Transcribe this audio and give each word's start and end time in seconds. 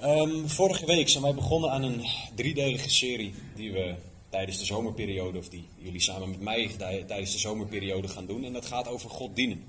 Ehm, 0.00 0.46
vorige 0.46 0.86
week 0.86 1.08
zijn 1.08 1.22
wij 1.22 1.34
begonnen 1.34 1.70
aan 1.70 1.82
een 1.82 2.06
driedelige 2.34 2.90
serie 2.90 3.34
die 3.54 3.72
we 3.72 3.94
tijdens 4.28 4.58
de 4.58 4.64
zomerperiode, 4.64 5.38
of 5.38 5.48
die 5.48 5.68
jullie 5.78 6.00
samen 6.00 6.30
met 6.30 6.40
mij 6.40 6.70
tijdens 7.06 7.32
de 7.32 7.38
zomerperiode 7.38 8.08
gaan 8.08 8.26
doen. 8.26 8.44
En 8.44 8.52
dat 8.52 8.66
gaat 8.66 8.88
over 8.88 9.10
God 9.10 9.36
dienen. 9.36 9.64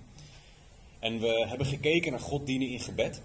En 1.00 1.20
we 1.20 1.46
hebben 1.48 1.68
gekeken 1.68 2.12
naar 2.12 2.20
God 2.20 2.46
dienen 2.46 2.68
in 2.70 2.80
gebed. 2.80 3.22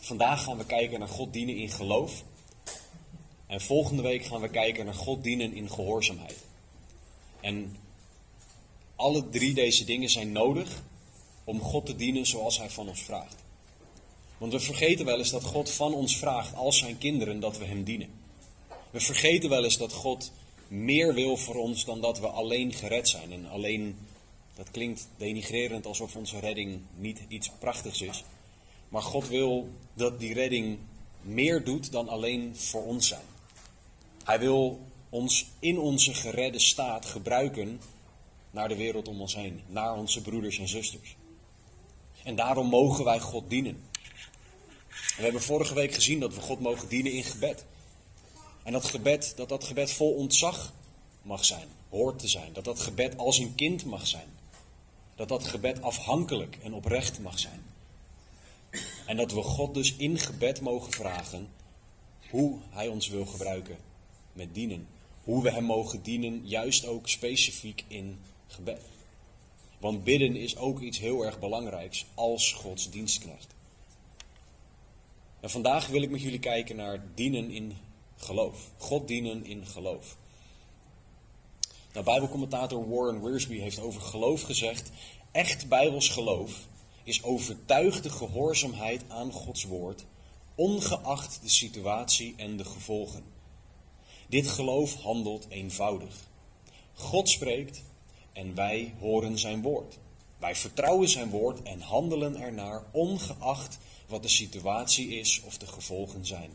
Vandaag 0.00 0.42
gaan 0.42 0.58
we 0.58 0.66
kijken 0.66 0.98
naar 0.98 1.08
God 1.08 1.32
dienen 1.32 1.56
in 1.56 1.70
geloof. 1.70 2.24
En 3.46 3.60
volgende 3.60 4.02
week 4.02 4.24
gaan 4.24 4.40
we 4.40 4.48
kijken 4.48 4.84
naar 4.84 4.94
God 4.94 5.22
dienen 5.22 5.54
in 5.54 5.70
gehoorzaamheid. 5.70 6.44
En 7.40 7.76
alle 8.96 9.28
drie 9.28 9.54
deze 9.54 9.84
dingen 9.84 10.08
zijn 10.08 10.32
nodig 10.32 10.82
om 11.44 11.60
God 11.60 11.86
te 11.86 11.96
dienen 11.96 12.26
zoals 12.26 12.58
Hij 12.58 12.70
van 12.70 12.88
ons 12.88 13.02
vraagt. 13.02 13.45
Want 14.38 14.52
we 14.52 14.60
vergeten 14.60 15.04
wel 15.04 15.18
eens 15.18 15.30
dat 15.30 15.44
God 15.44 15.70
van 15.70 15.94
ons 15.94 16.16
vraagt 16.16 16.54
als 16.54 16.78
zijn 16.78 16.98
kinderen 16.98 17.40
dat 17.40 17.58
we 17.58 17.64
Hem 17.64 17.84
dienen. 17.84 18.10
We 18.90 19.00
vergeten 19.00 19.50
wel 19.50 19.64
eens 19.64 19.78
dat 19.78 19.92
God 19.92 20.32
meer 20.68 21.14
wil 21.14 21.36
voor 21.36 21.54
ons 21.54 21.84
dan 21.84 22.00
dat 22.00 22.20
we 22.20 22.26
alleen 22.26 22.72
gered 22.72 23.08
zijn. 23.08 23.32
En 23.32 23.46
alleen, 23.46 23.96
dat 24.54 24.70
klinkt 24.70 25.08
denigrerend 25.16 25.86
alsof 25.86 26.16
onze 26.16 26.38
redding 26.38 26.80
niet 26.96 27.20
iets 27.28 27.50
prachtigs 27.58 28.00
is. 28.00 28.24
Maar 28.88 29.02
God 29.02 29.28
wil 29.28 29.68
dat 29.94 30.20
die 30.20 30.34
redding 30.34 30.78
meer 31.22 31.64
doet 31.64 31.92
dan 31.92 32.08
alleen 32.08 32.56
voor 32.56 32.84
ons 32.84 33.08
zijn. 33.08 33.24
Hij 34.24 34.38
wil 34.38 34.80
ons 35.08 35.46
in 35.58 35.78
onze 35.78 36.14
geredde 36.14 36.58
staat 36.58 37.06
gebruiken 37.06 37.80
naar 38.50 38.68
de 38.68 38.76
wereld 38.76 39.08
om 39.08 39.20
ons 39.20 39.34
heen, 39.34 39.60
naar 39.66 39.96
onze 39.96 40.22
broeders 40.22 40.58
en 40.58 40.68
zusters. 40.68 41.16
En 42.22 42.36
daarom 42.36 42.66
mogen 42.66 43.04
wij 43.04 43.20
God 43.20 43.50
dienen. 43.50 43.82
We 45.16 45.22
hebben 45.22 45.42
vorige 45.42 45.74
week 45.74 45.94
gezien 45.94 46.20
dat 46.20 46.34
we 46.34 46.40
God 46.40 46.60
mogen 46.60 46.88
dienen 46.88 47.12
in 47.12 47.24
gebed. 47.24 47.64
En 48.62 48.72
dat 48.72 48.84
gebed, 48.84 49.32
dat 49.36 49.48
dat 49.48 49.64
gebed 49.64 49.92
vol 49.92 50.12
ontzag 50.12 50.72
mag 51.22 51.44
zijn, 51.44 51.68
hoort 51.88 52.18
te 52.18 52.28
zijn. 52.28 52.52
Dat 52.52 52.64
dat 52.64 52.80
gebed 52.80 53.18
als 53.18 53.38
een 53.38 53.54
kind 53.54 53.84
mag 53.84 54.06
zijn. 54.06 54.28
Dat 55.14 55.28
dat 55.28 55.46
gebed 55.46 55.82
afhankelijk 55.82 56.58
en 56.62 56.74
oprecht 56.74 57.18
mag 57.18 57.38
zijn. 57.38 57.62
En 59.06 59.16
dat 59.16 59.32
we 59.32 59.42
God 59.42 59.74
dus 59.74 59.96
in 59.96 60.18
gebed 60.18 60.60
mogen 60.60 60.92
vragen 60.92 61.48
hoe 62.30 62.58
Hij 62.70 62.88
ons 62.88 63.08
wil 63.08 63.26
gebruiken 63.26 63.76
met 64.32 64.54
dienen. 64.54 64.88
Hoe 65.24 65.42
we 65.42 65.50
Hem 65.50 65.64
mogen 65.64 66.02
dienen, 66.02 66.40
juist 66.44 66.86
ook 66.86 67.08
specifiek 67.08 67.84
in 67.88 68.18
gebed. 68.46 68.82
Want 69.78 70.04
bidden 70.04 70.36
is 70.36 70.56
ook 70.56 70.80
iets 70.80 70.98
heel 70.98 71.24
erg 71.24 71.38
belangrijks 71.38 72.06
als 72.14 72.52
Gods 72.52 72.90
dienstknecht. 72.90 73.55
En 75.40 75.50
vandaag 75.50 75.86
wil 75.86 76.02
ik 76.02 76.10
met 76.10 76.22
jullie 76.22 76.38
kijken 76.38 76.76
naar 76.76 77.04
dienen 77.14 77.50
in 77.50 77.76
geloof. 78.16 78.70
God 78.76 79.08
dienen 79.08 79.44
in 79.44 79.66
geloof. 79.66 80.16
Nou, 81.92 82.04
Bijbelcommentator 82.04 82.88
Warren 82.88 83.22
Wiersbe 83.22 83.54
heeft 83.54 83.80
over 83.80 84.00
geloof 84.00 84.42
gezegd: 84.42 84.90
echt 85.32 85.68
Bijbels 85.68 86.08
geloof 86.08 86.66
is 87.02 87.22
overtuigde 87.22 88.10
gehoorzaamheid 88.10 89.04
aan 89.08 89.32
Gods 89.32 89.64
woord, 89.64 90.04
ongeacht 90.54 91.38
de 91.42 91.48
situatie 91.48 92.34
en 92.36 92.56
de 92.56 92.64
gevolgen. 92.64 93.24
Dit 94.28 94.48
geloof 94.48 94.94
handelt 94.94 95.46
eenvoudig. 95.48 96.14
God 96.94 97.28
spreekt 97.28 97.82
en 98.32 98.54
wij 98.54 98.94
horen 98.98 99.38
zijn 99.38 99.62
woord. 99.62 99.98
Wij 100.38 100.56
vertrouwen 100.56 101.08
zijn 101.08 101.30
woord 101.30 101.62
en 101.62 101.80
handelen 101.80 102.40
ernaar, 102.40 102.84
ongeacht 102.90 103.78
wat 104.06 104.22
de 104.22 104.28
situatie 104.28 105.08
is 105.08 105.40
of 105.40 105.58
de 105.58 105.66
gevolgen 105.66 106.26
zijn. 106.26 106.50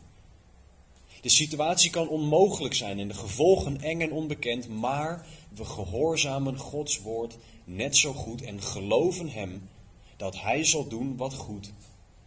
De 1.20 1.28
situatie 1.28 1.90
kan 1.90 2.08
onmogelijk 2.08 2.74
zijn 2.74 2.98
en 2.98 3.08
de 3.08 3.14
gevolgen 3.14 3.80
eng 3.80 4.00
en 4.00 4.12
onbekend, 4.12 4.68
maar 4.68 5.26
we 5.54 5.64
gehoorzamen 5.64 6.58
Gods 6.58 7.00
woord 7.00 7.36
net 7.64 7.96
zo 7.96 8.12
goed 8.12 8.42
en 8.42 8.62
geloven 8.62 9.28
Hem 9.28 9.68
dat 10.16 10.40
Hij 10.40 10.64
zal 10.64 10.88
doen 10.88 11.16
wat 11.16 11.34
goed 11.34 11.72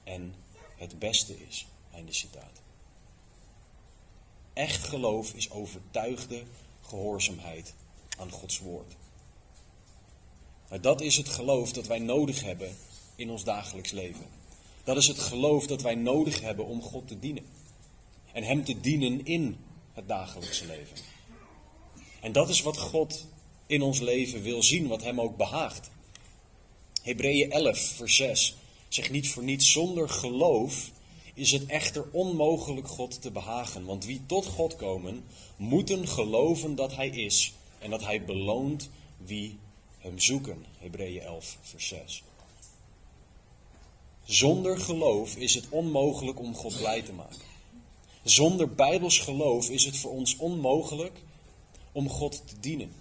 en 0.04 0.36
het 0.78 1.00
beste 1.00 1.46
is. 1.48 1.66
Einde 1.92 2.14
citaat. 2.14 2.62
Echt 4.54 4.88
geloof 4.88 5.34
is 5.34 5.52
overtuigde 5.52 6.44
gehoorzaamheid 6.82 7.74
aan 8.18 8.32
Gods 8.32 8.60
woord. 8.60 8.96
Dat 10.81 11.02
is 11.02 11.18
het 11.18 11.30
geloof 11.30 11.72
dat 11.72 11.88
wij 11.88 12.00
nodig 12.00 12.42
hebben 12.42 12.76
in 13.16 13.30
ons 13.30 13.44
dagelijks 13.44 13.92
leven. 13.92 14.26
Dat 14.84 14.98
is 14.98 15.08
het 15.08 15.20
geloof 15.20 15.68
dat 15.68 15.81
wij 15.81 15.96
nodig 15.96 16.42
hebben 16.42 16.66
om 16.66 16.81
God 16.81 17.08
te 17.08 17.20
dienen. 17.20 17.46
En 18.31 18.44
Hem 18.44 18.64
te 18.64 18.80
dienen 18.80 19.26
in 19.26 19.58
het 19.94 20.08
dagelijkse 20.08 20.66
leven. 20.66 20.98
En 22.22 22.31
dat 22.31 22.50
is 22.50 22.62
wat 22.62 22.78
God 22.78 23.26
in 23.66 23.81
ons 23.81 24.00
leven 24.00 24.42
wil 24.42 24.64
zien, 24.64 24.88
wat 24.88 25.03
Hem 25.03 25.22
ook 25.22 25.38
behaagt. 25.38 25.90
Hebreeën 27.02 27.52
11, 27.52 27.80
vers 27.80 28.16
6 28.16 28.56
zegt 28.88 29.12
niet 29.12 29.30
voor 29.30 29.44
niets, 29.44 29.72
zonder 29.72 30.09
geloof 30.09 30.92
is 31.34 31.52
het 31.52 31.66
echter 31.66 32.06
onmogelijk 32.12 32.88
God 32.88 33.22
te 33.22 33.32
behagen. 33.32 33.86
Want 33.86 34.06
wie 34.06 34.22
tot 34.26 34.46
God 34.46 34.76
komen, 34.76 35.24
moeten 35.56 36.08
geloven 36.08 36.76
dat 36.76 36.96
Hij 36.96 37.09
is 37.09 37.53
en 37.80 37.90
dat 37.90 38.03
Hij 38.03 38.26
beloont 38.26 38.90
wie 39.18 39.58
Hem 40.06 40.20
zoeken. 40.20 40.66
Hebreeën 40.78 41.22
11, 41.22 41.58
vers 41.62 41.88
6. 41.88 42.24
Zonder 44.24 44.80
geloof 44.80 45.36
is 45.36 45.56
het 45.56 45.70
onmogelijk 45.70 46.40
om 46.40 46.56
God 46.56 46.78
blij 46.78 47.02
te 47.02 47.14
maken. 47.14 47.40
Zonder 48.24 48.74
bijbels 48.74 49.20
geloof 49.20 49.70
is 49.70 49.86
het 49.86 49.98
voor 49.98 50.12
ons 50.12 50.38
onmogelijk 50.38 51.22
om 51.92 52.10
God 52.10 52.48
te 52.48 52.60
dienen. 52.60 52.94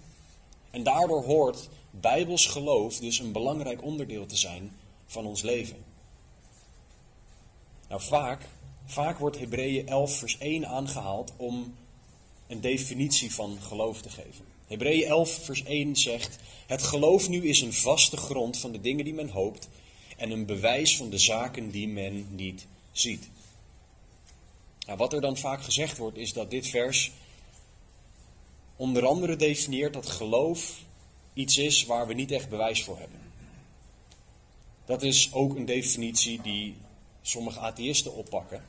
En 0.71 0.83
daardoor 0.83 1.23
hoort 1.23 1.69
bijbels 1.91 2.45
geloof 2.47 2.99
dus 2.99 3.19
een 3.19 3.31
belangrijk 3.31 3.83
onderdeel 3.83 4.25
te 4.25 4.37
zijn 4.37 4.77
van 5.05 5.25
ons 5.25 5.41
leven. 5.41 5.83
Nou, 7.89 8.01
vaak, 8.01 8.45
vaak 8.85 9.19
wordt 9.19 9.39
Hebreeën 9.39 9.87
11 9.87 10.17
vers 10.17 10.37
1 10.37 10.67
aangehaald 10.67 11.31
om 11.37 11.75
een 12.47 12.61
definitie 12.61 13.33
van 13.33 13.57
geloof 13.61 14.01
te 14.01 14.09
geven. 14.09 14.54
Hebreeën 14.75 15.07
11 15.07 15.39
vers 15.43 15.63
1 15.63 15.95
zegt, 15.95 16.39
het 16.65 16.83
geloof 16.83 17.29
nu 17.29 17.47
is 17.47 17.61
een 17.61 17.73
vaste 17.73 18.17
grond 18.17 18.57
van 18.57 18.71
de 18.71 18.81
dingen 18.81 19.05
die 19.05 19.13
men 19.13 19.29
hoopt 19.29 19.67
en 20.17 20.31
een 20.31 20.45
bewijs 20.45 20.97
van 20.97 21.09
de 21.09 21.17
zaken 21.17 21.71
die 21.71 21.87
men 21.87 22.27
niet 22.29 22.65
ziet. 22.91 23.29
Nou, 24.85 24.97
wat 24.97 25.13
er 25.13 25.21
dan 25.21 25.37
vaak 25.37 25.63
gezegd 25.63 25.97
wordt 25.97 26.17
is 26.17 26.33
dat 26.33 26.49
dit 26.49 26.67
vers 26.67 27.11
onder 28.75 29.05
andere 29.05 29.35
definieert 29.35 29.93
dat 29.93 30.09
geloof 30.09 30.81
iets 31.33 31.57
is 31.57 31.85
waar 31.85 32.07
we 32.07 32.13
niet 32.13 32.31
echt 32.31 32.49
bewijs 32.49 32.83
voor 32.83 32.97
hebben. 32.97 33.19
Dat 34.85 35.03
is 35.03 35.33
ook 35.33 35.55
een 35.55 35.65
definitie 35.65 36.41
die 36.41 36.75
sommige 37.21 37.59
atheïsten 37.59 38.13
oppakken. 38.13 38.63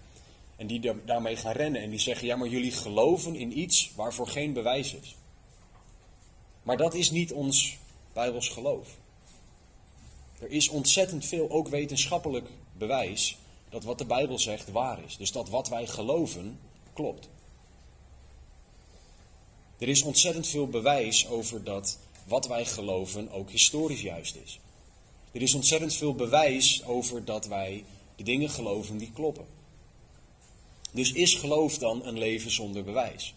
En 0.57 0.67
die 0.67 1.05
daarmee 1.05 1.37
gaan 1.37 1.53
rennen 1.53 1.83
en 1.83 1.91
die 1.91 1.99
zeggen: 1.99 2.27
ja, 2.27 2.37
maar 2.37 2.49
jullie 2.49 2.73
geloven 2.73 3.35
in 3.35 3.59
iets 3.59 3.91
waarvoor 3.95 4.29
geen 4.29 4.53
bewijs 4.53 4.95
is. 4.95 5.17
Maar 6.67 6.77
dat 6.77 6.95
is 6.95 7.11
niet 7.11 7.33
ons 7.33 7.77
Bijbels 8.13 8.49
geloof. 8.49 8.89
Er 10.39 10.51
is 10.51 10.69
ontzettend 10.69 11.25
veel, 11.25 11.51
ook 11.51 11.69
wetenschappelijk 11.69 12.49
bewijs, 12.73 13.37
dat 13.69 13.85
wat 13.85 13.99
de 13.99 14.05
Bijbel 14.05 14.39
zegt 14.39 14.71
waar 14.71 15.05
is. 15.05 15.17
Dus 15.17 15.33
dat 15.33 15.49
wat 15.49 15.69
wij 15.69 15.87
geloven 15.87 16.59
klopt. 16.93 17.29
Er 19.79 19.89
is 19.89 20.03
ontzettend 20.03 20.47
veel 20.47 20.69
bewijs 20.69 21.29
over 21.29 21.65
dat 21.65 21.99
wat 22.25 22.47
wij 22.47 22.65
geloven 22.65 23.31
ook 23.31 23.51
historisch 23.51 24.03
juist 24.03 24.37
is. 24.45 24.59
Er 25.33 25.43
is 25.43 25.55
ontzettend 25.55 25.95
veel 25.95 26.15
bewijs 26.15 26.85
over 26.85 27.25
dat 27.25 27.47
wij 27.47 27.85
de 28.17 28.23
dingen 28.23 28.51
geloven 28.51 28.99
die 28.99 29.13
kloppen. 29.13 29.47
Dus 30.93 31.13
is 31.13 31.35
geloof 31.35 31.79
dan 31.79 32.07
een 32.07 32.19
leven 32.19 32.51
zonder 32.51 32.85
bewijs? 32.85 33.35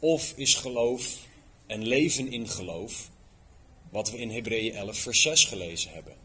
Of 0.00 0.32
is 0.36 0.54
geloof 0.54 1.16
een 1.66 1.86
leven 1.86 2.32
in 2.32 2.48
geloof, 2.48 3.10
wat 3.90 4.10
we 4.10 4.18
in 4.18 4.30
Hebreeën 4.30 4.74
11 4.74 4.98
vers 4.98 5.22
6 5.22 5.44
gelezen 5.44 5.92
hebben? 5.92 6.16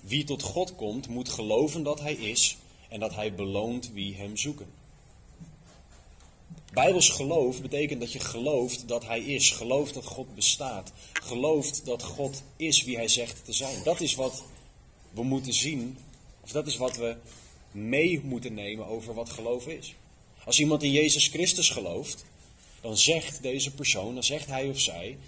Wie 0.00 0.24
tot 0.24 0.42
God 0.42 0.74
komt, 0.74 1.08
moet 1.08 1.28
geloven 1.28 1.82
dat 1.82 2.00
Hij 2.00 2.14
is 2.14 2.56
en 2.88 3.00
dat 3.00 3.14
Hij 3.14 3.34
beloont 3.34 3.92
wie 3.92 4.14
Hem 4.14 4.36
zoeken. 4.36 4.66
Bijbels 6.72 7.08
geloof 7.08 7.60
betekent 7.60 8.00
dat 8.00 8.12
je 8.12 8.20
gelooft 8.20 8.88
dat 8.88 9.06
Hij 9.06 9.20
is. 9.20 9.50
Gelooft 9.50 9.94
dat 9.94 10.04
God 10.04 10.34
bestaat. 10.34 10.92
Gelooft 11.12 11.84
dat 11.84 12.02
God 12.02 12.42
is 12.56 12.84
wie 12.84 12.96
Hij 12.96 13.08
zegt 13.08 13.44
te 13.44 13.52
zijn. 13.52 13.82
Dat 13.84 14.00
is 14.00 14.14
wat 14.14 14.44
we 15.10 15.22
moeten 15.22 15.52
zien, 15.52 15.98
of 16.40 16.50
dat 16.52 16.66
is 16.66 16.76
wat 16.76 16.96
we 16.96 17.16
mee 17.70 18.20
moeten 18.24 18.54
nemen 18.54 18.86
over 18.86 19.14
wat 19.14 19.30
geloof 19.30 19.66
is. 19.66 19.94
Als 20.44 20.60
iemand 20.60 20.82
in 20.82 20.90
Jezus 20.90 21.28
Christus 21.28 21.70
gelooft, 21.70 22.24
dan 22.80 22.96
zegt 22.96 23.42
deze 23.42 23.70
persoon, 23.70 24.14
dan 24.14 24.24
zegt 24.24 24.46
hij 24.46 24.68
of 24.68 24.80
zij, 24.80 25.18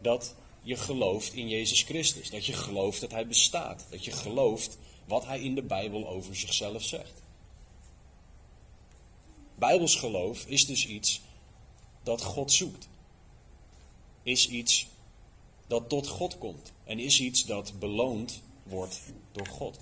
dat 0.00 0.34
je 0.66 0.76
gelooft 0.76 1.32
in 1.32 1.48
Jezus 1.48 1.82
Christus. 1.82 2.30
Dat 2.30 2.46
je 2.46 2.52
gelooft 2.52 3.00
dat 3.00 3.10
Hij 3.10 3.26
bestaat. 3.26 3.86
Dat 3.90 4.04
je 4.04 4.10
gelooft 4.10 4.78
wat 5.04 5.24
Hij 5.24 5.40
in 5.40 5.54
de 5.54 5.62
Bijbel 5.62 6.08
over 6.08 6.36
zichzelf 6.36 6.82
zegt. 6.82 7.22
Bijbels 9.54 9.96
geloof 9.96 10.46
is 10.46 10.66
dus 10.66 10.86
iets 10.86 11.20
dat 12.02 12.22
God 12.22 12.52
zoekt. 12.52 12.88
Is 14.22 14.48
iets 14.48 14.86
dat 15.66 15.88
tot 15.88 16.06
God 16.08 16.38
komt. 16.38 16.72
En 16.84 16.98
is 16.98 17.20
iets 17.20 17.44
dat 17.44 17.78
beloond 17.78 18.40
wordt 18.62 19.00
door 19.32 19.46
God. 19.46 19.78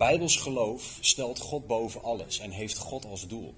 Bijbels 0.00 0.36
geloof 0.36 0.98
stelt 1.00 1.38
God 1.38 1.66
boven 1.66 2.02
alles 2.02 2.38
en 2.38 2.50
heeft 2.50 2.78
God 2.78 3.04
als 3.04 3.26
doel. 3.26 3.54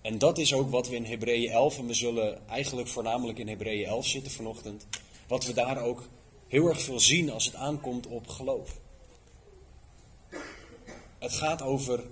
En 0.00 0.18
dat 0.18 0.38
is 0.38 0.52
ook 0.52 0.70
wat 0.70 0.88
we 0.88 0.94
in 0.94 1.04
Hebreeën 1.04 1.50
11, 1.50 1.78
en 1.78 1.86
we 1.86 1.94
zullen 1.94 2.48
eigenlijk 2.48 2.88
voornamelijk 2.88 3.38
in 3.38 3.48
Hebreeën 3.48 3.86
11 3.86 4.06
zitten 4.06 4.32
vanochtend, 4.32 4.86
wat 5.26 5.44
we 5.44 5.52
daar 5.52 5.82
ook 5.82 6.08
heel 6.48 6.68
erg 6.68 6.80
veel 6.80 7.00
zien 7.00 7.30
als 7.30 7.44
het 7.44 7.54
aankomt 7.54 8.06
op 8.06 8.28
geloof. 8.28 8.78
Het 11.18 11.32
gaat 11.32 11.62
over 11.62 12.04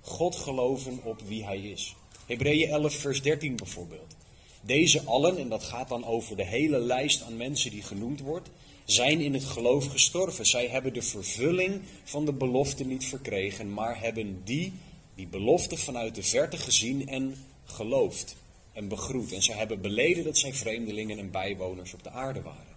God 0.00 0.36
geloven 0.36 1.00
op 1.02 1.20
wie 1.20 1.44
Hij 1.44 1.60
is. 1.60 1.96
Hebreeën 2.26 2.68
11, 2.68 2.94
vers 2.94 3.22
13 3.22 3.56
bijvoorbeeld. 3.56 4.16
Deze 4.60 5.02
allen, 5.02 5.38
en 5.38 5.48
dat 5.48 5.62
gaat 5.62 5.88
dan 5.88 6.04
over 6.04 6.36
de 6.36 6.46
hele 6.46 6.78
lijst 6.78 7.22
aan 7.22 7.36
mensen 7.36 7.70
die 7.70 7.82
genoemd 7.82 8.20
wordt, 8.20 8.50
zijn 8.84 9.20
in 9.20 9.34
het 9.34 9.44
geloof 9.44 9.86
gestorven. 9.86 10.46
Zij 10.46 10.68
hebben 10.68 10.92
de 10.92 11.02
vervulling 11.02 11.82
van 12.04 12.24
de 12.24 12.32
belofte 12.32 12.84
niet 12.84 13.04
verkregen, 13.04 13.72
maar 13.72 14.00
hebben 14.00 14.40
die, 14.44 14.72
die 15.14 15.26
belofte 15.26 15.76
vanuit 15.76 16.14
de 16.14 16.22
verte 16.22 16.56
gezien 16.56 17.08
en 17.08 17.36
geloofd 17.64 18.36
en 18.72 18.88
begroet. 18.88 19.32
En 19.32 19.42
zij 19.42 19.56
hebben 19.56 19.80
beleden 19.80 20.24
dat 20.24 20.38
zij 20.38 20.54
vreemdelingen 20.54 21.18
en 21.18 21.30
bijwoners 21.30 21.94
op 21.94 22.02
de 22.02 22.10
aarde 22.10 22.42
waren. 22.42 22.74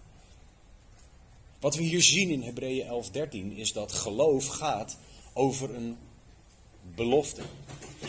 Wat 1.60 1.74
we 1.74 1.82
hier 1.82 2.02
zien 2.02 2.30
in 2.30 2.42
Hebreeën 2.42 2.86
11:13 3.52 3.56
is 3.56 3.72
dat 3.72 3.92
geloof 3.92 4.46
gaat 4.46 4.98
over 5.32 5.74
een 5.74 5.96
belofte. 6.94 7.42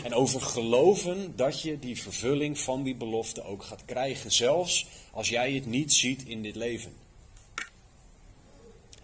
En 0.04 0.14
over 0.14 0.40
geloven 0.40 1.32
dat 1.36 1.62
je 1.62 1.78
die 1.78 2.02
vervulling 2.02 2.58
van 2.58 2.82
die 2.82 2.94
belofte 2.94 3.42
ook 3.42 3.62
gaat 3.62 3.84
krijgen, 3.84 4.32
zelfs 4.32 4.86
als 5.12 5.28
jij 5.28 5.52
het 5.52 5.66
niet 5.66 5.92
ziet 5.92 6.22
in 6.22 6.42
dit 6.42 6.54
leven. 6.54 6.92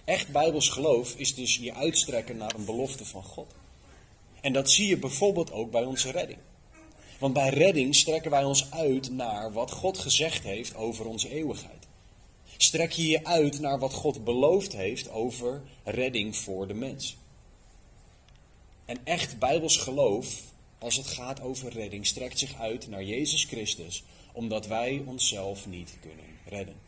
Echt 0.07 0.33
bijbels 0.33 0.69
geloof 0.69 1.15
is 1.17 1.35
dus 1.35 1.57
je 1.57 1.75
uitstrekken 1.75 2.37
naar 2.37 2.55
een 2.55 2.65
belofte 2.65 3.05
van 3.05 3.23
God. 3.23 3.55
En 4.41 4.53
dat 4.53 4.71
zie 4.71 4.87
je 4.87 4.99
bijvoorbeeld 4.99 5.53
ook 5.53 5.71
bij 5.71 5.85
onze 5.85 6.11
redding. 6.11 6.39
Want 7.19 7.35
bij 7.35 7.49
redding 7.49 7.95
strekken 7.95 8.31
wij 8.31 8.45
ons 8.45 8.71
uit 8.71 9.11
naar 9.11 9.53
wat 9.53 9.71
God 9.71 9.99
gezegd 9.99 10.43
heeft 10.43 10.75
over 10.75 11.07
onze 11.07 11.31
eeuwigheid. 11.31 11.87
Strek 12.57 12.93
je 12.93 13.09
je 13.09 13.25
uit 13.25 13.61
naar 13.61 13.79
wat 13.79 13.93
God 13.93 14.25
beloofd 14.25 14.73
heeft 14.73 15.11
over 15.11 15.63
redding 15.85 16.37
voor 16.37 16.67
de 16.67 16.75
mens. 16.75 17.17
En 18.85 18.99
echt 19.05 19.39
bijbels 19.39 19.77
geloof, 19.77 20.43
als 20.79 20.97
het 20.97 21.07
gaat 21.07 21.41
over 21.41 21.73
redding, 21.73 22.07
strekt 22.07 22.39
zich 22.39 22.59
uit 22.59 22.89
naar 22.89 23.05
Jezus 23.05 23.45
Christus, 23.45 24.05
omdat 24.33 24.67
wij 24.67 25.03
onszelf 25.07 25.67
niet 25.67 25.97
kunnen 26.01 26.39
redden. 26.45 26.86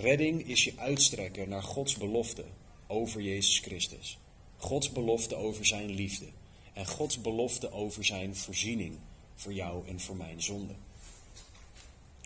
Redding 0.00 0.48
is 0.48 0.64
je 0.64 0.72
uitstrekken 0.76 1.48
naar 1.48 1.62
Gods 1.62 1.96
belofte 1.96 2.44
over 2.86 3.20
Jezus 3.20 3.58
Christus. 3.58 4.18
Gods 4.56 4.92
belofte 4.92 5.36
over 5.36 5.66
zijn 5.66 5.90
liefde. 5.90 6.26
En 6.72 6.86
Gods 6.86 7.20
belofte 7.20 7.72
over 7.72 8.04
zijn 8.04 8.36
voorziening 8.36 8.98
voor 9.34 9.52
jou 9.52 9.88
en 9.88 10.00
voor 10.00 10.16
mijn 10.16 10.42
zonde. 10.42 10.74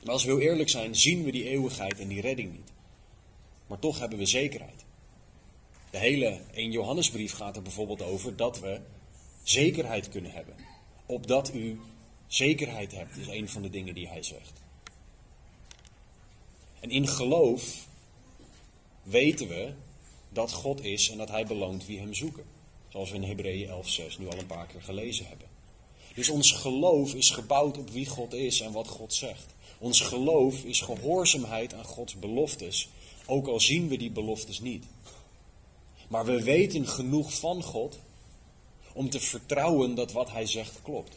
Maar 0.05 0.13
als 0.13 0.25
we 0.25 0.31
heel 0.31 0.41
eerlijk 0.41 0.69
zijn, 0.69 0.97
zien 0.97 1.25
we 1.25 1.31
die 1.31 1.49
eeuwigheid 1.49 2.01
en 2.01 2.09
die 2.09 2.21
redding 2.21 2.53
niet. 2.53 2.73
Maar 3.67 3.79
toch 3.79 3.99
hebben 3.99 4.19
we 4.19 4.27
zekerheid. 4.27 4.85
De 5.91 5.99
hele 5.99 6.41
1 6.55 6.71
Johannesbrief 6.71 7.33
gaat 7.33 7.57
er 7.57 7.63
bijvoorbeeld 7.63 8.03
over 8.03 8.37
dat 8.37 8.61
we 8.61 8.81
zekerheid 9.43 10.09
kunnen 10.09 10.33
hebben. 10.33 10.55
Opdat 11.07 11.55
u 11.55 11.81
zekerheid 12.27 12.93
hebt, 12.93 13.17
is 13.17 13.29
een 13.29 13.49
van 13.49 13.63
de 13.63 13.71
dingen 13.71 13.95
die 13.95 14.09
hij 14.09 14.23
zegt. 14.23 14.62
En 16.83 16.91
in 16.91 17.09
geloof 17.09 17.87
weten 19.03 19.49
we 19.49 19.73
dat 20.29 20.53
God 20.53 20.85
is 20.85 21.11
en 21.11 21.19
dat 21.19 21.29
hij 21.29 21.47
beloont 21.47 21.87
wie 21.87 21.99
hem 21.99 22.15
zoeken. 22.15 22.45
Zoals 22.89 23.11
we 23.11 23.17
in 23.17 23.23
Hebreeën 23.23 23.69
11:6 23.69 24.19
nu 24.19 24.29
al 24.29 24.39
een 24.39 24.47
paar 24.47 24.67
keer 24.67 24.83
gelezen 24.83 25.27
hebben. 25.27 25.47
Dus 26.15 26.29
ons 26.29 26.53
geloof 26.53 27.15
is 27.15 27.31
gebouwd 27.31 27.79
op 27.79 27.91
wie 27.91 28.07
God 28.07 28.33
is 28.33 28.61
en 28.61 28.73
wat 28.73 28.89
God 28.89 29.15
zegt. 29.15 29.55
Ons 29.79 30.01
geloof 30.01 30.65
is 30.65 30.81
gehoorzaamheid 30.81 31.75
aan 31.75 31.85
Gods 31.85 32.19
beloftes, 32.19 32.89
ook 33.27 33.47
al 33.47 33.61
zien 33.61 33.89
we 33.89 33.97
die 33.97 34.11
beloftes 34.11 34.61
niet. 34.61 34.85
Maar 36.09 36.25
we 36.25 36.43
weten 36.43 36.89
genoeg 36.89 37.35
van 37.35 37.63
God 37.63 37.99
om 38.93 39.11
te 39.11 39.21
vertrouwen 39.21 39.95
dat 39.95 40.13
wat 40.13 40.31
Hij 40.31 40.47
zegt 40.47 40.83
klopt. 40.83 41.17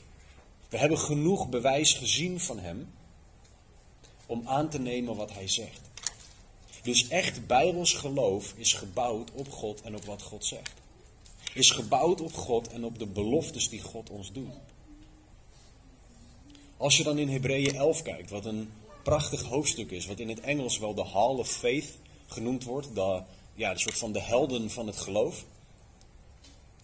We 0.70 0.78
hebben 0.78 1.00
genoeg 1.00 1.50
bewijs 1.50 1.94
gezien 1.94 2.40
van 2.40 2.60
Hem 2.60 2.88
om 4.26 4.48
aan 4.48 4.70
te 4.70 4.80
nemen 4.80 5.16
wat 5.16 5.34
Hij 5.34 5.48
zegt. 5.48 5.82
Dus 6.84 7.08
echt 7.08 7.48
Bijbels 7.48 7.94
geloof 7.94 8.54
is 8.58 8.74
gebouwd 8.74 9.32
op 9.32 9.52
God 9.52 9.82
en 9.82 9.96
op 9.96 10.06
wat 10.06 10.22
God 10.22 10.46
zegt. 10.46 10.74
Is 11.54 11.72
gebouwd 11.72 12.22
op 12.22 12.34
God 12.34 12.68
en 12.68 12.86
op 12.86 13.00
de 13.00 13.06
beloftes 13.06 13.70
die 13.70 13.82
God 13.82 14.10
ons 14.10 14.32
doet. 14.32 14.54
Als 16.78 16.98
je 16.98 17.04
dan 17.04 17.18
in 17.18 17.30
Hebreeën 17.30 17.76
11 17.76 18.02
kijkt, 18.02 18.30
wat 18.30 18.46
een 18.46 18.72
prachtig 19.04 19.42
hoofdstuk 19.42 19.92
is, 19.92 20.06
wat 20.06 20.20
in 20.20 20.30
het 20.30 20.40
Engels 20.40 20.78
wel 20.78 20.94
de 20.94 21.06
Hall 21.06 21.36
of 21.36 21.50
Faith 21.50 21.98
genoemd 22.28 22.64
wordt, 22.64 22.96
de, 22.96 23.22
ja, 23.54 23.74
de 23.74 23.80
soort 23.80 23.98
van 23.98 24.12
de 24.12 24.22
helden 24.22 24.70
van 24.72 24.88
het 24.88 24.98
geloof. 24.98 25.46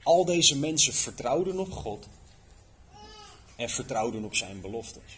Al 0.04 0.26
deze 0.26 0.58
mensen 0.58 0.94
vertrouwden 0.94 1.60
op 1.60 1.72
God 1.72 2.08
en 3.56 3.70
vertrouwden 3.70 4.24
op 4.24 4.36
zijn 4.36 4.62
beloftes. 4.62 5.18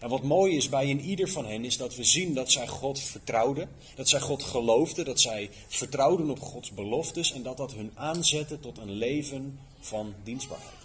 En 0.00 0.08
wat 0.08 0.22
mooi 0.22 0.56
is 0.56 0.68
bij 0.68 0.90
een 0.90 1.00
ieder 1.00 1.28
van 1.28 1.46
hen 1.46 1.64
is 1.64 1.76
dat 1.76 1.94
we 1.94 2.04
zien 2.04 2.34
dat 2.34 2.52
zij 2.52 2.66
God 2.66 3.00
vertrouwden, 3.00 3.70
dat 3.94 4.08
zij 4.08 4.20
God 4.20 4.42
geloofden, 4.42 5.04
dat 5.04 5.20
zij 5.20 5.50
vertrouwden 5.68 6.30
op 6.30 6.40
Gods 6.40 6.70
beloftes 6.70 7.32
en 7.32 7.42
dat 7.42 7.56
dat 7.56 7.72
hun 7.72 7.90
aanzette 7.94 8.60
tot 8.60 8.78
een 8.78 8.90
leven 8.90 9.58
van 9.80 10.14
dienstbaarheid. 10.24 10.76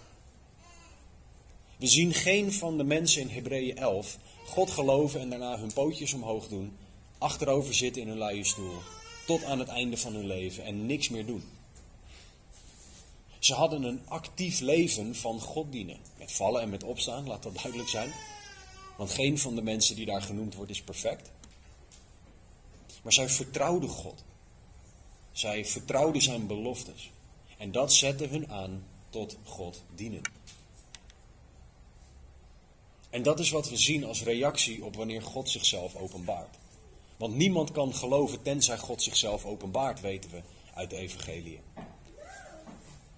We 1.76 1.86
zien 1.86 2.14
geen 2.14 2.52
van 2.52 2.76
de 2.76 2.84
mensen 2.84 3.22
in 3.22 3.28
Hebreeën 3.28 3.76
11 3.76 4.18
God 4.46 4.70
geloven 4.70 5.20
en 5.20 5.30
daarna 5.30 5.58
hun 5.58 5.72
pootjes 5.72 6.12
omhoog 6.12 6.48
doen, 6.48 6.76
achterover 7.18 7.74
zitten 7.74 8.02
in 8.02 8.08
hun 8.08 8.18
luie 8.18 8.44
stoel, 8.44 8.74
tot 9.26 9.44
aan 9.44 9.58
het 9.58 9.68
einde 9.68 9.96
van 9.96 10.14
hun 10.14 10.26
leven 10.26 10.64
en 10.64 10.86
niks 10.86 11.08
meer 11.08 11.26
doen. 11.26 11.42
Ze 13.38 13.54
hadden 13.54 13.82
een 13.82 14.00
actief 14.08 14.60
leven 14.60 15.14
van 15.14 15.40
God 15.40 15.72
dienen. 15.72 15.96
Met 16.18 16.32
vallen 16.32 16.62
en 16.62 16.68
met 16.68 16.84
opstaan, 16.84 17.26
laat 17.26 17.42
dat 17.42 17.54
duidelijk 17.54 17.88
zijn. 17.88 18.12
Want 18.96 19.10
geen 19.10 19.38
van 19.38 19.54
de 19.54 19.62
mensen 19.62 19.96
die 19.96 20.06
daar 20.06 20.22
genoemd 20.22 20.54
wordt 20.54 20.70
is 20.70 20.82
perfect. 20.82 21.30
Maar 23.02 23.12
zij 23.12 23.28
vertrouwden 23.28 23.88
God. 23.88 24.24
Zij 25.32 25.64
vertrouwden 25.64 26.22
zijn 26.22 26.46
beloftes. 26.46 27.10
En 27.58 27.72
dat 27.72 27.92
zette 27.92 28.26
hun 28.26 28.50
aan 28.50 28.84
tot 29.10 29.36
God 29.44 29.82
dienen. 29.94 30.22
En 33.10 33.22
dat 33.22 33.40
is 33.40 33.50
wat 33.50 33.68
we 33.68 33.76
zien 33.76 34.04
als 34.04 34.22
reactie 34.22 34.84
op 34.84 34.96
wanneer 34.96 35.22
God 35.22 35.50
zichzelf 35.50 35.96
openbaart. 35.96 36.56
Want 37.16 37.34
niemand 37.34 37.70
kan 37.70 37.94
geloven 37.94 38.42
tenzij 38.42 38.78
God 38.78 39.02
zichzelf 39.02 39.44
openbaart, 39.44 40.00
weten 40.00 40.30
we 40.30 40.42
uit 40.74 40.90
de 40.90 40.96
Evangelie. 40.96 41.60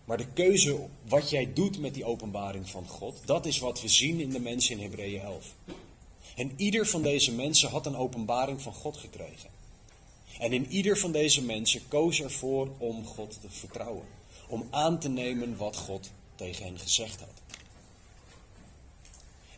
Maar 0.07 0.17
de 0.17 0.33
keuze 0.33 0.87
wat 1.09 1.31
jij 1.31 1.53
doet 1.53 1.79
met 1.79 1.95
die 1.95 2.05
openbaring 2.05 2.69
van 2.69 2.87
God, 2.87 3.21
dat 3.25 3.47
is 3.47 3.59
wat 3.59 3.81
we 3.81 3.89
zien 3.89 4.21
in 4.21 4.31
de 4.31 4.41
mensen 4.41 4.77
in 4.77 4.83
Hebreeën 4.83 5.21
11. 5.21 5.55
En 6.37 6.53
ieder 6.57 6.87
van 6.87 7.03
deze 7.03 7.33
mensen 7.33 7.71
had 7.71 7.87
een 7.87 7.97
openbaring 7.97 8.63
van 8.63 8.73
God 8.73 8.97
gekregen. 8.97 9.51
En 10.39 10.53
in 10.53 10.67
ieder 10.67 10.99
van 10.99 11.13
deze 11.13 11.43
mensen 11.43 11.89
koos 11.89 12.21
ervoor 12.21 12.69
om 12.79 13.05
God 13.05 13.39
te 13.41 13.51
vertrouwen. 13.51 14.05
Om 14.49 14.67
aan 14.71 14.99
te 14.99 15.09
nemen 15.09 15.57
wat 15.57 15.77
God 15.77 16.11
tegen 16.35 16.65
hen 16.65 16.79
gezegd 16.79 17.21
had. 17.21 17.59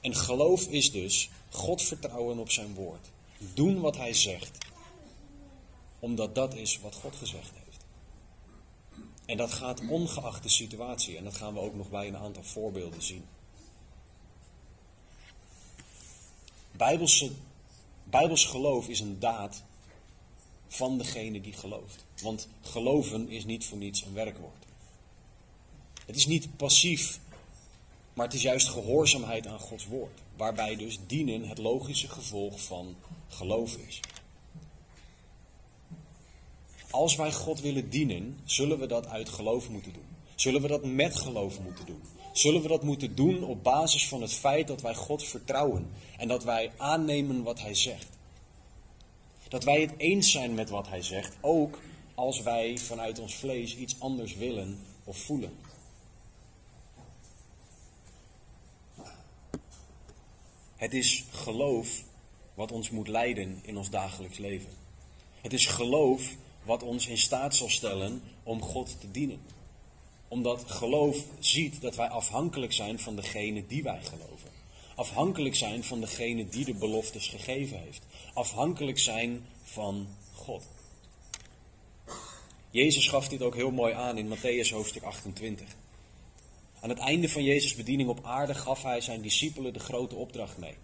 En 0.00 0.14
geloof 0.14 0.66
is 0.66 0.92
dus 0.92 1.30
God 1.50 1.82
vertrouwen 1.82 2.38
op 2.38 2.50
zijn 2.50 2.74
woord. 2.74 3.06
Doen 3.54 3.80
wat 3.80 3.96
hij 3.96 4.14
zegt. 4.14 4.58
Omdat 5.98 6.34
dat 6.34 6.54
is 6.54 6.80
wat 6.80 6.94
God 6.94 7.16
gezegd 7.16 7.50
heeft. 7.54 7.57
En 9.28 9.36
dat 9.36 9.52
gaat 9.52 9.80
ongeacht 9.88 10.42
de 10.42 10.48
situatie. 10.48 11.16
En 11.16 11.24
dat 11.24 11.36
gaan 11.36 11.54
we 11.54 11.60
ook 11.60 11.74
nog 11.74 11.90
bij 11.90 12.08
een 12.08 12.16
aantal 12.16 12.42
voorbeelden 12.42 13.02
zien. 13.02 13.24
Bijbelse, 16.70 17.30
Bijbels 18.04 18.44
geloof 18.44 18.88
is 18.88 19.00
een 19.00 19.18
daad 19.18 19.62
van 20.68 20.98
degene 20.98 21.40
die 21.40 21.52
gelooft. 21.52 22.04
Want 22.22 22.48
geloven 22.60 23.28
is 23.28 23.44
niet 23.44 23.64
voor 23.64 23.78
niets 23.78 24.02
een 24.02 24.14
werkwoord. 24.14 24.64
Het 26.06 26.16
is 26.16 26.26
niet 26.26 26.56
passief, 26.56 27.20
maar 28.14 28.26
het 28.26 28.34
is 28.34 28.42
juist 28.42 28.68
gehoorzaamheid 28.68 29.46
aan 29.46 29.60
Gods 29.60 29.86
woord. 29.86 30.20
Waarbij 30.36 30.76
dus 30.76 30.98
dienen 31.06 31.48
het 31.48 31.58
logische 31.58 32.08
gevolg 32.08 32.60
van 32.60 32.96
geloof 33.28 33.76
is. 33.76 34.00
Als 36.90 37.16
wij 37.16 37.32
God 37.32 37.60
willen 37.60 37.90
dienen, 37.90 38.40
zullen 38.44 38.78
we 38.78 38.86
dat 38.86 39.06
uit 39.06 39.28
geloof 39.28 39.68
moeten 39.68 39.92
doen. 39.92 40.06
Zullen 40.34 40.62
we 40.62 40.68
dat 40.68 40.84
met 40.84 41.16
geloof 41.16 41.60
moeten 41.60 41.86
doen. 41.86 42.02
Zullen 42.32 42.62
we 42.62 42.68
dat 42.68 42.82
moeten 42.82 43.14
doen 43.14 43.44
op 43.44 43.62
basis 43.62 44.08
van 44.08 44.22
het 44.22 44.32
feit 44.32 44.66
dat 44.66 44.80
wij 44.80 44.94
God 44.94 45.24
vertrouwen 45.24 45.90
en 46.16 46.28
dat 46.28 46.44
wij 46.44 46.72
aannemen 46.76 47.42
wat 47.42 47.60
Hij 47.60 47.74
zegt. 47.74 48.06
Dat 49.48 49.64
wij 49.64 49.80
het 49.80 49.92
eens 49.96 50.30
zijn 50.30 50.54
met 50.54 50.70
wat 50.70 50.88
Hij 50.88 51.02
zegt, 51.02 51.36
ook 51.40 51.78
als 52.14 52.42
wij 52.42 52.78
vanuit 52.78 53.18
ons 53.18 53.34
vlees 53.34 53.76
iets 53.76 54.00
anders 54.00 54.34
willen 54.34 54.78
of 55.04 55.16
voelen. 55.16 55.52
Het 60.76 60.94
is 60.94 61.24
geloof 61.30 62.02
wat 62.54 62.72
ons 62.72 62.90
moet 62.90 63.08
leiden 63.08 63.60
in 63.62 63.76
ons 63.76 63.90
dagelijks 63.90 64.38
leven. 64.38 64.70
Het 65.40 65.52
is 65.52 65.66
geloof 65.66 66.22
wat 66.68 66.82
ons 66.82 67.06
in 67.06 67.18
staat 67.18 67.54
zal 67.54 67.68
stellen 67.68 68.22
om 68.42 68.62
God 68.62 69.00
te 69.00 69.10
dienen. 69.10 69.40
Omdat 70.28 70.70
geloof 70.70 71.24
ziet 71.38 71.80
dat 71.80 71.96
wij 71.96 72.08
afhankelijk 72.08 72.72
zijn 72.72 72.98
van 72.98 73.16
degene 73.16 73.66
die 73.66 73.82
wij 73.82 74.00
geloven. 74.02 74.50
Afhankelijk 74.94 75.54
zijn 75.54 75.84
van 75.84 76.00
degene 76.00 76.48
die 76.48 76.64
de 76.64 76.74
beloftes 76.74 77.28
gegeven 77.28 77.78
heeft. 77.78 78.02
Afhankelijk 78.34 78.98
zijn 78.98 79.46
van 79.62 80.08
God. 80.34 80.62
Jezus 82.70 83.08
gaf 83.08 83.28
dit 83.28 83.42
ook 83.42 83.54
heel 83.54 83.70
mooi 83.70 83.94
aan 83.94 84.18
in 84.18 84.36
Matthäus 84.36 84.70
hoofdstuk 84.70 85.02
28. 85.02 85.66
Aan 86.80 86.88
het 86.88 86.98
einde 86.98 87.28
van 87.28 87.42
Jezus' 87.42 87.74
bediening 87.74 88.08
op 88.08 88.24
aarde 88.24 88.54
gaf 88.54 88.82
hij 88.82 89.00
zijn 89.00 89.22
discipelen 89.22 89.72
de 89.72 89.78
grote 89.78 90.14
opdracht 90.14 90.58
mee. 90.58 90.74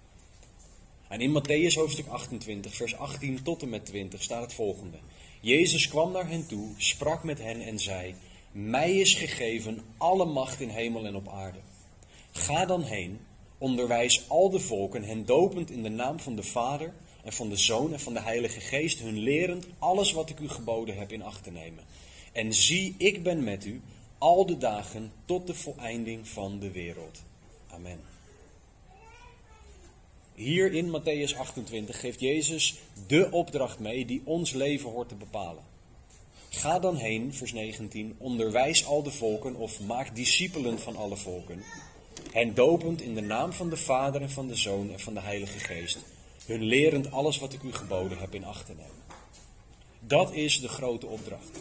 En 1.09 1.21
in 1.21 1.43
Matthäus 1.43 1.75
hoofdstuk 1.75 2.07
28, 2.07 2.75
vers 2.75 2.97
18 2.97 3.43
tot 3.43 3.63
en 3.63 3.69
met 3.69 3.87
20 3.87 4.23
staat 4.23 4.43
het 4.43 4.55
volgende. 4.55 4.99
Jezus 5.45 5.89
kwam 5.89 6.13
naar 6.13 6.29
hen 6.29 6.47
toe, 6.47 6.69
sprak 6.77 7.25
met 7.25 7.39
hen 7.39 7.61
en 7.61 7.79
zei: 7.79 8.15
Mij 8.53 8.97
is 8.97 9.15
gegeven 9.15 9.83
alle 9.97 10.25
macht 10.25 10.61
in 10.61 10.69
hemel 10.69 11.07
en 11.07 11.17
op 11.17 11.29
aarde. 11.29 11.59
Ga 12.33 12.67
dan 12.67 12.83
heen, 12.83 13.21
onderwijs 13.59 14.29
al 14.29 14.51
de 14.51 14.61
volken, 14.61 15.03
hen 15.03 15.27
dopend 15.27 15.71
in 15.71 15.83
de 15.83 15.89
naam 15.89 16.21
van 16.21 16.37
de 16.37 16.43
Vader 16.43 16.93
en 17.25 17.33
van 17.33 17.49
de 17.49 17.57
Zoon 17.57 17.93
en 17.93 18.01
van 18.01 18.15
de 18.15 18.21
Heilige 18.21 18.61
Geest, 18.61 18.99
hun 18.99 19.19
lerend 19.19 19.67
alles 19.79 20.13
wat 20.13 20.31
ik 20.31 20.39
u 20.39 20.49
geboden 20.49 20.97
heb 20.97 21.13
in 21.13 21.23
acht 21.23 21.43
te 21.43 21.51
nemen. 21.51 21.85
En 22.33 22.55
zie, 22.55 22.95
ik 22.99 23.23
ben 23.23 23.45
met 23.45 23.65
u 23.65 23.81
al 24.19 24.47
de 24.47 24.59
dagen 24.59 25.13
tot 25.25 25.47
de 25.47 25.55
voleinding 25.55 26.29
van 26.29 26.59
de 26.59 26.71
wereld. 26.71 27.23
Amen. 27.71 28.14
Hier 30.35 30.73
in 30.73 30.91
Matthäus 30.91 31.37
28 31.37 32.01
geeft 32.01 32.21
Jezus 32.21 32.75
de 33.07 33.29
opdracht 33.31 33.79
mee 33.79 34.05
die 34.05 34.23
ons 34.25 34.53
leven 34.53 34.91
hoort 34.91 35.09
te 35.09 35.15
bepalen. 35.15 35.63
Ga 36.49 36.79
dan 36.79 36.97
heen, 36.97 37.35
vers 37.35 37.53
19, 37.53 38.15
onderwijs 38.19 38.87
al 38.87 39.03
de 39.03 39.11
volken 39.11 39.55
of 39.55 39.81
maak 39.81 40.15
discipelen 40.15 40.79
van 40.79 40.97
alle 40.97 41.17
volken, 41.17 41.63
hen 42.33 42.55
dopend 42.55 43.01
in 43.01 43.15
de 43.15 43.21
naam 43.21 43.53
van 43.53 43.71
de 43.71 43.77
Vader 43.77 44.21
en 44.21 44.31
van 44.31 44.49
de 44.49 44.55
Zoon 44.55 44.93
en 44.93 45.01
van 45.01 45.15
de 45.15 45.21
Heilige 45.21 45.59
Geest, 45.59 45.99
hun 46.47 46.63
lerend 46.63 47.11
alles 47.11 47.39
wat 47.39 47.53
ik 47.53 47.63
u 47.63 47.73
geboden 47.73 48.19
heb 48.19 48.35
in 48.35 48.45
acht 48.45 48.67
te 48.67 48.73
nemen. 48.73 49.03
Dat 50.01 50.33
is 50.33 50.61
de 50.61 50.69
grote 50.69 51.07
opdracht. 51.07 51.61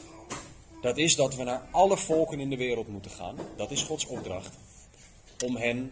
Dat 0.82 0.98
is 0.98 1.16
dat 1.16 1.36
we 1.36 1.44
naar 1.44 1.68
alle 1.72 1.98
volken 1.98 2.40
in 2.40 2.50
de 2.50 2.58
wereld 2.58 2.88
moeten 2.88 3.12
gaan. 3.12 3.36
Dat 3.56 3.72
is 3.72 3.84
Gods 3.84 4.06
opdracht. 4.06 4.58
Om 5.46 5.56
hen 5.56 5.92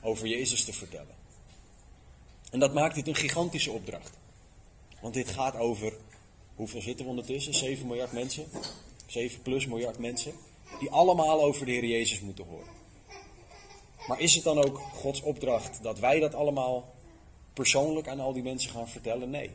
over 0.00 0.26
Jezus 0.26 0.64
te 0.64 0.72
vertellen. 0.72 1.21
En 2.52 2.58
dat 2.58 2.74
maakt 2.74 2.94
dit 2.94 3.06
een 3.06 3.14
gigantische 3.14 3.70
opdracht. 3.70 4.10
Want 5.00 5.14
dit 5.14 5.28
gaat 5.28 5.56
over, 5.56 5.92
hoeveel 6.54 6.80
zitten 6.80 7.04
we 7.04 7.10
ondertussen? 7.10 7.54
7 7.54 7.86
miljard 7.86 8.12
mensen? 8.12 8.46
7 9.06 9.42
plus 9.42 9.66
miljard 9.66 9.98
mensen. 9.98 10.32
Die 10.78 10.90
allemaal 10.90 11.42
over 11.42 11.66
de 11.66 11.72
Heer 11.72 11.84
Jezus 11.84 12.20
moeten 12.20 12.44
horen. 12.44 12.68
Maar 14.08 14.20
is 14.20 14.34
het 14.34 14.44
dan 14.44 14.64
ook 14.64 14.78
Gods 14.78 15.22
opdracht 15.22 15.82
dat 15.82 15.98
wij 15.98 16.20
dat 16.20 16.34
allemaal 16.34 16.94
persoonlijk 17.52 18.08
aan 18.08 18.20
al 18.20 18.32
die 18.32 18.42
mensen 18.42 18.70
gaan 18.70 18.88
vertellen? 18.88 19.30
Nee. 19.30 19.50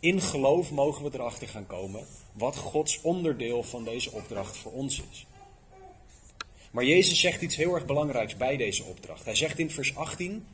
In 0.00 0.20
geloof 0.20 0.70
mogen 0.70 1.04
we 1.04 1.10
erachter 1.12 1.48
gaan 1.48 1.66
komen 1.66 2.06
wat 2.32 2.56
Gods 2.56 3.00
onderdeel 3.00 3.62
van 3.62 3.84
deze 3.84 4.12
opdracht 4.12 4.56
voor 4.56 4.72
ons 4.72 5.02
is. 5.10 5.26
Maar 6.70 6.84
Jezus 6.84 7.20
zegt 7.20 7.42
iets 7.42 7.56
heel 7.56 7.74
erg 7.74 7.86
belangrijks 7.86 8.36
bij 8.36 8.56
deze 8.56 8.84
opdracht. 8.84 9.24
Hij 9.24 9.34
zegt 9.34 9.58
in 9.58 9.70
vers 9.70 9.96
18 9.96 10.46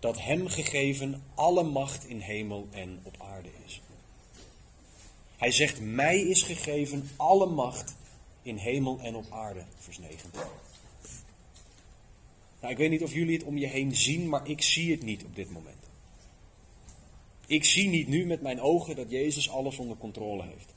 dat 0.00 0.20
Hem 0.20 0.48
gegeven 0.48 1.22
alle 1.34 1.62
macht 1.62 2.04
in 2.08 2.20
hemel 2.20 2.68
en 2.70 3.00
op 3.02 3.14
aarde 3.18 3.48
is. 3.66 3.80
Hij 5.36 5.50
zegt, 5.50 5.80
mij 5.80 6.20
is 6.20 6.42
gegeven 6.42 7.10
alle 7.16 7.46
macht 7.46 7.94
in 8.42 8.56
hemel 8.56 8.98
en 9.02 9.14
op 9.14 9.26
aarde, 9.30 9.64
vers 9.78 9.98
19. 9.98 10.30
Nou, 12.60 12.72
ik 12.72 12.78
weet 12.78 12.90
niet 12.90 13.02
of 13.02 13.12
jullie 13.12 13.36
het 13.36 13.46
om 13.46 13.58
je 13.58 13.66
heen 13.66 13.96
zien, 13.96 14.28
maar 14.28 14.48
ik 14.48 14.62
zie 14.62 14.90
het 14.90 15.02
niet 15.02 15.24
op 15.24 15.36
dit 15.36 15.50
moment. 15.50 15.76
Ik 17.46 17.64
zie 17.64 17.88
niet 17.88 18.08
nu 18.08 18.26
met 18.26 18.42
mijn 18.42 18.60
ogen 18.60 18.96
dat 18.96 19.10
Jezus 19.10 19.50
alles 19.50 19.78
onder 19.78 19.96
controle 19.96 20.42
heeft. 20.42 20.74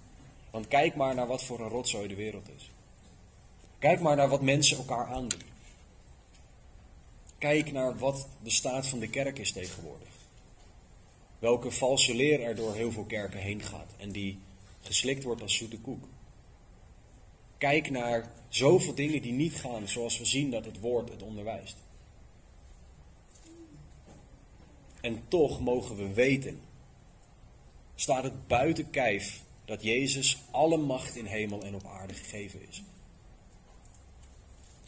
Want 0.52 0.68
kijk 0.68 0.96
maar 0.96 1.16
naar 1.16 1.28
wat 1.28 1.44
voor 1.44 1.60
een 1.60 1.70
rotzooi 1.70 2.08
de 2.08 2.16
wereld 2.16 2.50
is. 2.56 2.72
Kijk 3.80 4.00
maar 4.00 4.16
naar 4.16 4.30
wat 4.30 4.42
mensen 4.42 4.78
elkaar 4.78 5.06
aandoen. 5.06 5.53
Kijk 7.44 7.72
naar 7.72 7.98
wat 7.98 8.28
de 8.44 8.50
staat 8.50 8.88
van 8.88 9.00
de 9.00 9.10
kerk 9.10 9.40
is 9.40 9.52
tegenwoordig. 9.52 10.08
Welke 11.40 11.72
valse 11.72 12.16
leer 12.16 12.42
er 12.42 12.56
door 12.56 12.74
heel 12.74 12.92
veel 12.92 13.04
kerken 13.04 13.40
heen 13.40 13.62
gaat 13.62 13.94
en 13.98 14.12
die 14.12 14.40
geslikt 14.82 15.24
wordt 15.24 15.42
als 15.42 15.58
zoete 15.58 15.80
koek. 15.80 16.08
Kijk 17.58 17.90
naar 17.90 18.32
zoveel 18.50 18.96
dingen 18.96 19.22
die 19.22 19.32
niet 19.32 19.56
gaan 19.56 19.88
zoals 19.88 20.18
we 20.18 20.26
zien 20.26 20.52
dat 20.52 20.66
het 20.66 20.80
woord 20.80 21.10
het 21.10 21.22
onderwijst. 21.22 21.76
En 25.02 25.24
toch 25.28 25.60
mogen 25.60 25.96
we 25.96 26.14
weten, 26.14 26.62
staat 27.96 28.24
het 28.24 28.48
buiten 28.48 28.90
kijf 28.90 29.44
dat 29.66 29.84
Jezus 29.84 30.38
alle 30.52 30.78
macht 30.78 31.16
in 31.16 31.26
hemel 31.26 31.64
en 31.64 31.76
op 31.76 31.86
aarde 31.86 32.14
gegeven 32.14 32.68
is. 32.68 32.84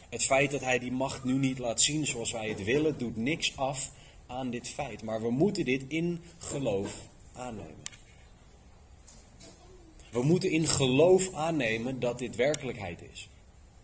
Het 0.09 0.25
feit 0.25 0.51
dat 0.51 0.61
hij 0.61 0.79
die 0.79 0.91
macht 0.91 1.23
nu 1.23 1.33
niet 1.33 1.59
laat 1.59 1.81
zien 1.81 2.05
zoals 2.05 2.31
wij 2.31 2.49
het 2.49 2.63
willen, 2.63 2.97
doet 2.97 3.15
niks 3.15 3.57
af 3.57 3.91
aan 4.27 4.49
dit 4.49 4.67
feit. 4.67 5.03
Maar 5.03 5.21
we 5.21 5.29
moeten 5.29 5.65
dit 5.65 5.83
in 5.87 6.21
geloof 6.37 7.01
aannemen. 7.33 7.83
We 10.11 10.23
moeten 10.23 10.51
in 10.51 10.67
geloof 10.67 11.33
aannemen 11.33 11.99
dat 11.99 12.19
dit 12.19 12.35
werkelijkheid 12.35 13.01
is. 13.13 13.29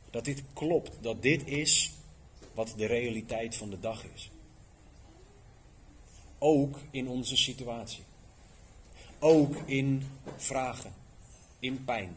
Dat 0.10 0.26
dit 0.26 0.44
klopt, 0.54 0.98
dat 1.02 1.22
dit 1.22 1.48
is 1.48 1.92
wat 2.54 2.74
de 2.78 2.86
realiteit 2.86 3.56
van 3.56 3.70
de 3.70 3.80
dag 3.80 4.04
is. 4.16 4.32
Ook 6.38 6.80
in 6.92 7.08
onze 7.08 7.38
situatie. 7.38 8.04
Ook 9.20 9.56
in 9.66 10.04
vragen, 10.36 10.94
in 11.60 11.84
pijn, 11.84 12.16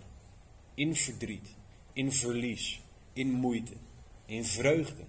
in 0.74 0.96
verdriet, 0.96 1.48
in 1.92 2.12
verlies, 2.12 2.80
in 3.12 3.30
moeite, 3.30 3.72
in 4.26 4.44
vreugde. 4.44 5.02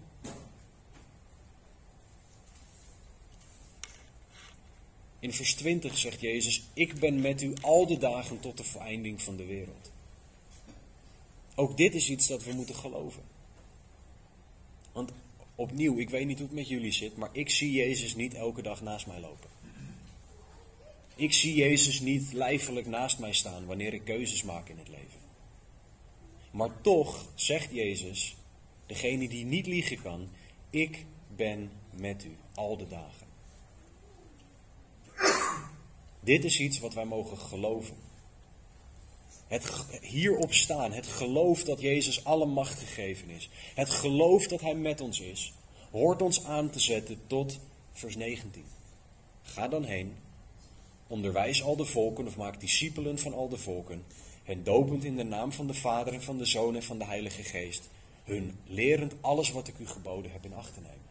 In 5.20 5.34
vers 5.34 5.54
20 5.54 5.98
zegt 5.98 6.22
Jezus: 6.22 6.64
Ik 6.74 7.00
ben 7.00 7.22
met 7.22 7.42
u 7.42 7.54
al 7.62 7.88
de 7.88 7.98
dagen 7.98 8.40
tot 8.40 8.58
de 8.58 8.64
voleinding 8.64 9.22
van 9.22 9.36
de 9.36 9.46
wereld. 9.46 9.92
Ook 11.56 11.78
dit 11.78 11.96
is 11.96 12.10
iets 12.10 12.28
dat 12.28 12.44
we 12.44 12.54
moeten 12.54 12.76
geloven. 12.76 13.24
Want 14.92 15.12
opnieuw, 15.56 15.98
ik 15.98 16.10
weet 16.10 16.28
niet 16.28 16.38
hoe 16.38 16.48
het 16.48 16.56
met 16.56 16.68
jullie 16.68 16.92
zit, 16.92 17.18
maar 17.18 17.30
ik 17.32 17.50
zie 17.50 17.72
Jezus 17.72 18.16
niet 18.16 18.34
elke 18.34 18.62
dag 18.62 18.82
naast 18.82 19.08
mij 19.08 19.20
lopen. 19.20 19.50
Ik 21.16 21.34
zie 21.34 21.56
Jezus 21.56 22.00
niet 22.00 22.34
lijfelijk 22.34 22.88
naast 22.88 23.20
mij 23.20 23.34
staan 23.34 23.66
wanneer 23.66 23.94
ik 23.94 24.04
keuzes 24.04 24.44
maak 24.44 24.70
in 24.70 24.78
het 24.78 24.88
leven. 24.88 25.20
Maar 26.52 26.82
toch 26.82 27.26
zegt 27.36 27.72
Jezus, 27.72 28.36
degene 28.86 29.30
die 29.30 29.46
niet 29.46 29.68
liegen 29.68 30.02
kan, 30.02 30.30
ik 30.70 31.06
ben 31.36 31.72
met 31.96 32.24
u 32.24 32.36
al 32.54 32.78
de 32.78 32.88
dagen. 32.88 33.28
Dit 36.20 36.44
is 36.44 36.60
iets 36.60 36.80
wat 36.80 36.94
wij 36.94 37.06
mogen 37.06 37.38
geloven. 37.38 37.96
Het 39.48 39.86
hierop 40.02 40.54
staan, 40.54 40.94
het 40.94 41.08
geloof 41.08 41.64
dat 41.64 41.82
Jezus 41.82 42.24
alle 42.24 42.46
macht 42.46 42.80
gegeven 42.80 43.30
is, 43.30 43.50
het 43.76 43.90
geloof 43.90 44.48
dat 44.48 44.62
Hij 44.62 44.76
met 44.76 45.02
ons 45.02 45.20
is, 45.20 45.54
hoort 45.92 46.22
ons 46.22 46.44
aan 46.44 46.70
te 46.70 46.80
zetten 46.80 47.20
tot 47.28 47.60
vers 47.92 48.16
19. 48.16 48.64
Ga 49.42 49.68
dan 49.68 49.84
heen, 49.84 50.16
onderwijs 51.08 51.64
al 51.64 51.76
de 51.76 51.86
volken 51.86 52.28
of 52.28 52.38
maak 52.38 52.60
discipelen 52.60 53.20
van 53.20 53.34
al 53.34 53.50
de 53.50 53.58
volken, 53.58 54.04
hen 54.44 54.64
dopend 54.64 55.04
in 55.04 55.16
de 55.16 55.24
naam 55.24 55.52
van 55.52 55.68
de 55.68 55.74
Vader 55.74 56.14
en 56.14 56.24
van 56.24 56.38
de 56.38 56.46
Zoon 56.46 56.76
en 56.76 56.84
van 56.84 56.98
de 56.98 57.06
Heilige 57.06 57.44
Geest, 57.44 57.90
hun 58.26 58.60
lerend 58.66 59.14
alles 59.22 59.52
wat 59.52 59.68
ik 59.68 59.80
u 59.80 59.88
geboden 59.88 60.32
heb 60.32 60.46
in 60.46 60.54
acht 60.54 60.74
te 60.74 60.80
nemen. 60.82 61.06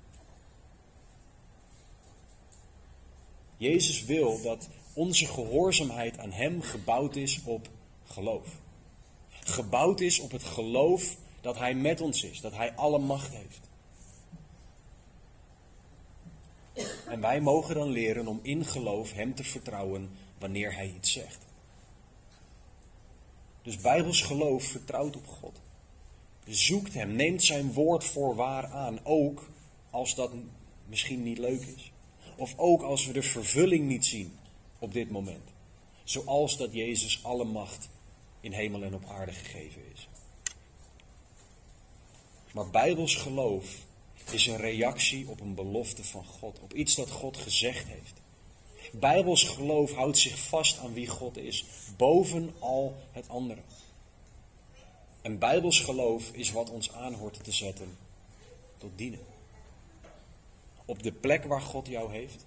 Jezus 3.57 4.05
wil 4.05 4.43
dat 4.43 4.69
onze 4.95 5.27
gehoorzaamheid 5.27 6.19
aan 6.19 6.33
Hem 6.33 6.63
gebouwd 6.63 7.17
is 7.17 7.41
op 7.45 7.69
geloof. 8.05 8.49
Gebouwd 9.29 10.01
is 10.01 10.21
op 10.21 10.31
het 10.31 10.45
geloof 10.45 11.17
dat 11.41 11.59
Hij 11.59 11.75
met 11.75 12.01
ons 12.01 12.23
is, 12.25 12.41
dat 12.41 12.53
Hij 12.53 12.75
alle 12.75 12.99
macht 12.99 13.35
heeft. 13.35 13.61
En 17.09 17.21
wij 17.21 17.41
mogen 17.41 17.75
dan 17.75 17.89
leren 17.89 18.27
om 18.27 18.41
in 18.43 18.65
geloof 18.65 19.13
Hem 19.13 19.35
te 19.35 19.45
vertrouwen 19.45 20.11
wanneer 20.39 20.75
Hij 20.75 20.93
iets 20.97 21.13
zegt. 21.13 21.45
Dus 23.63 23.77
Bijbels 23.77 24.23
geloof 24.23 24.65
vertrouwt 24.65 25.17
op 25.17 25.27
God. 25.27 25.61
Zoekt 26.47 26.95
Hem, 26.95 27.17
neemt 27.17 27.43
Zijn 27.43 27.73
woord 27.73 28.05
voor 28.05 28.35
waar 28.35 28.67
aan, 28.67 29.05
ook 29.05 29.51
als 29.91 30.15
dat 30.15 30.33
misschien 30.87 31.23
niet 31.23 31.39
leuk 31.39 31.63
is. 31.77 31.93
Of 32.37 32.55
ook 32.57 32.83
als 32.83 33.07
we 33.07 33.13
de 33.13 33.23
vervulling 33.23 33.89
niet 33.89 34.07
zien 34.07 34.39
op 34.79 34.93
dit 34.93 35.11
moment. 35.11 35.53
Zoals 36.05 36.57
dat 36.57 36.73
Jezus 36.73 37.25
alle 37.25 37.45
macht 37.45 37.89
in 38.41 38.53
hemel 38.53 38.83
en 38.83 38.95
op 38.95 39.05
aarde 39.05 39.33
gegeven 39.33 39.83
is. 39.95 40.09
Maar 42.53 42.71
Bijbels 42.71 43.15
geloof 43.15 43.77
is 44.31 44.47
een 44.47 44.57
reactie 44.57 45.29
op 45.29 45.41
een 45.41 45.55
belofte 45.55 46.05
van 46.05 46.25
God, 46.25 46.61
op 46.61 46.75
iets 46.75 46.95
dat 46.95 47.11
God 47.11 47.37
gezegd 47.37 47.87
heeft. 47.87 48.23
Bijbels 48.93 49.43
geloof 49.43 49.95
houdt 49.95 50.19
zich 50.19 50.39
vast 50.39 50.79
aan 50.79 50.93
wie 50.93 51.09
God 51.09 51.37
is, 51.37 51.65
boven 51.97 52.55
al 52.59 52.97
het 53.13 53.29
andere. 53.29 53.61
En 55.25 55.39
Bijbels 55.39 55.81
geloof 55.81 56.31
is 56.33 56.51
wat 56.51 56.71
ons 56.71 56.93
aanhoort 56.93 57.45
te 57.45 57.53
zetten 57.53 57.97
tot 58.77 58.91
dienen. 58.97 59.21
Op 60.85 61.03
de 61.03 61.13
plek 61.13 61.45
waar 61.45 61.61
God 61.61 61.87
jou 61.87 62.13
heeft. 62.13 62.47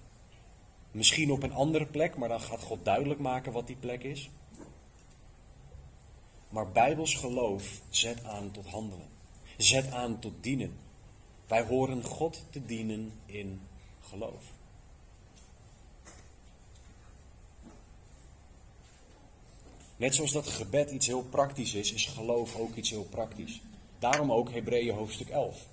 Misschien 0.90 1.32
op 1.32 1.42
een 1.42 1.52
andere 1.52 1.86
plek, 1.86 2.16
maar 2.16 2.28
dan 2.28 2.40
gaat 2.40 2.62
God 2.62 2.84
duidelijk 2.84 3.20
maken 3.20 3.52
wat 3.52 3.66
die 3.66 3.76
plek 3.76 4.02
is. 4.02 4.30
Maar 6.48 6.72
Bijbels 6.72 7.14
geloof 7.14 7.80
zet 7.88 8.24
aan 8.24 8.50
tot 8.50 8.66
handelen. 8.66 9.08
Zet 9.56 9.90
aan 9.90 10.18
tot 10.18 10.32
dienen. 10.40 10.78
Wij 11.46 11.62
horen 11.62 12.04
God 12.04 12.44
te 12.50 12.64
dienen 12.64 13.12
in 13.26 13.60
geloof. 14.00 14.44
Net 19.98 20.14
zoals 20.14 20.32
dat 20.32 20.46
gebed 20.46 20.90
iets 20.90 21.06
heel 21.06 21.22
praktisch 21.22 21.74
is, 21.74 21.92
is 21.92 22.06
geloof 22.06 22.56
ook 22.56 22.74
iets 22.74 22.90
heel 22.90 23.06
praktisch. 23.10 23.60
Daarom 23.98 24.32
ook 24.32 24.50
Hebreeën 24.50 24.94
hoofdstuk 24.94 25.28
11. 25.28 25.66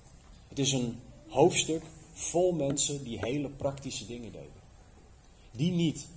Het 0.48 0.60
is 0.60 0.72
een 0.72 1.00
hoofdstuk 1.28 1.84
vol 2.14 2.52
mensen 2.52 3.04
die 3.04 3.20
hele 3.20 3.50
praktische 3.50 4.06
dingen 4.06 4.32
deden. 4.32 4.64
Die 5.52 5.72
niet 5.72 6.08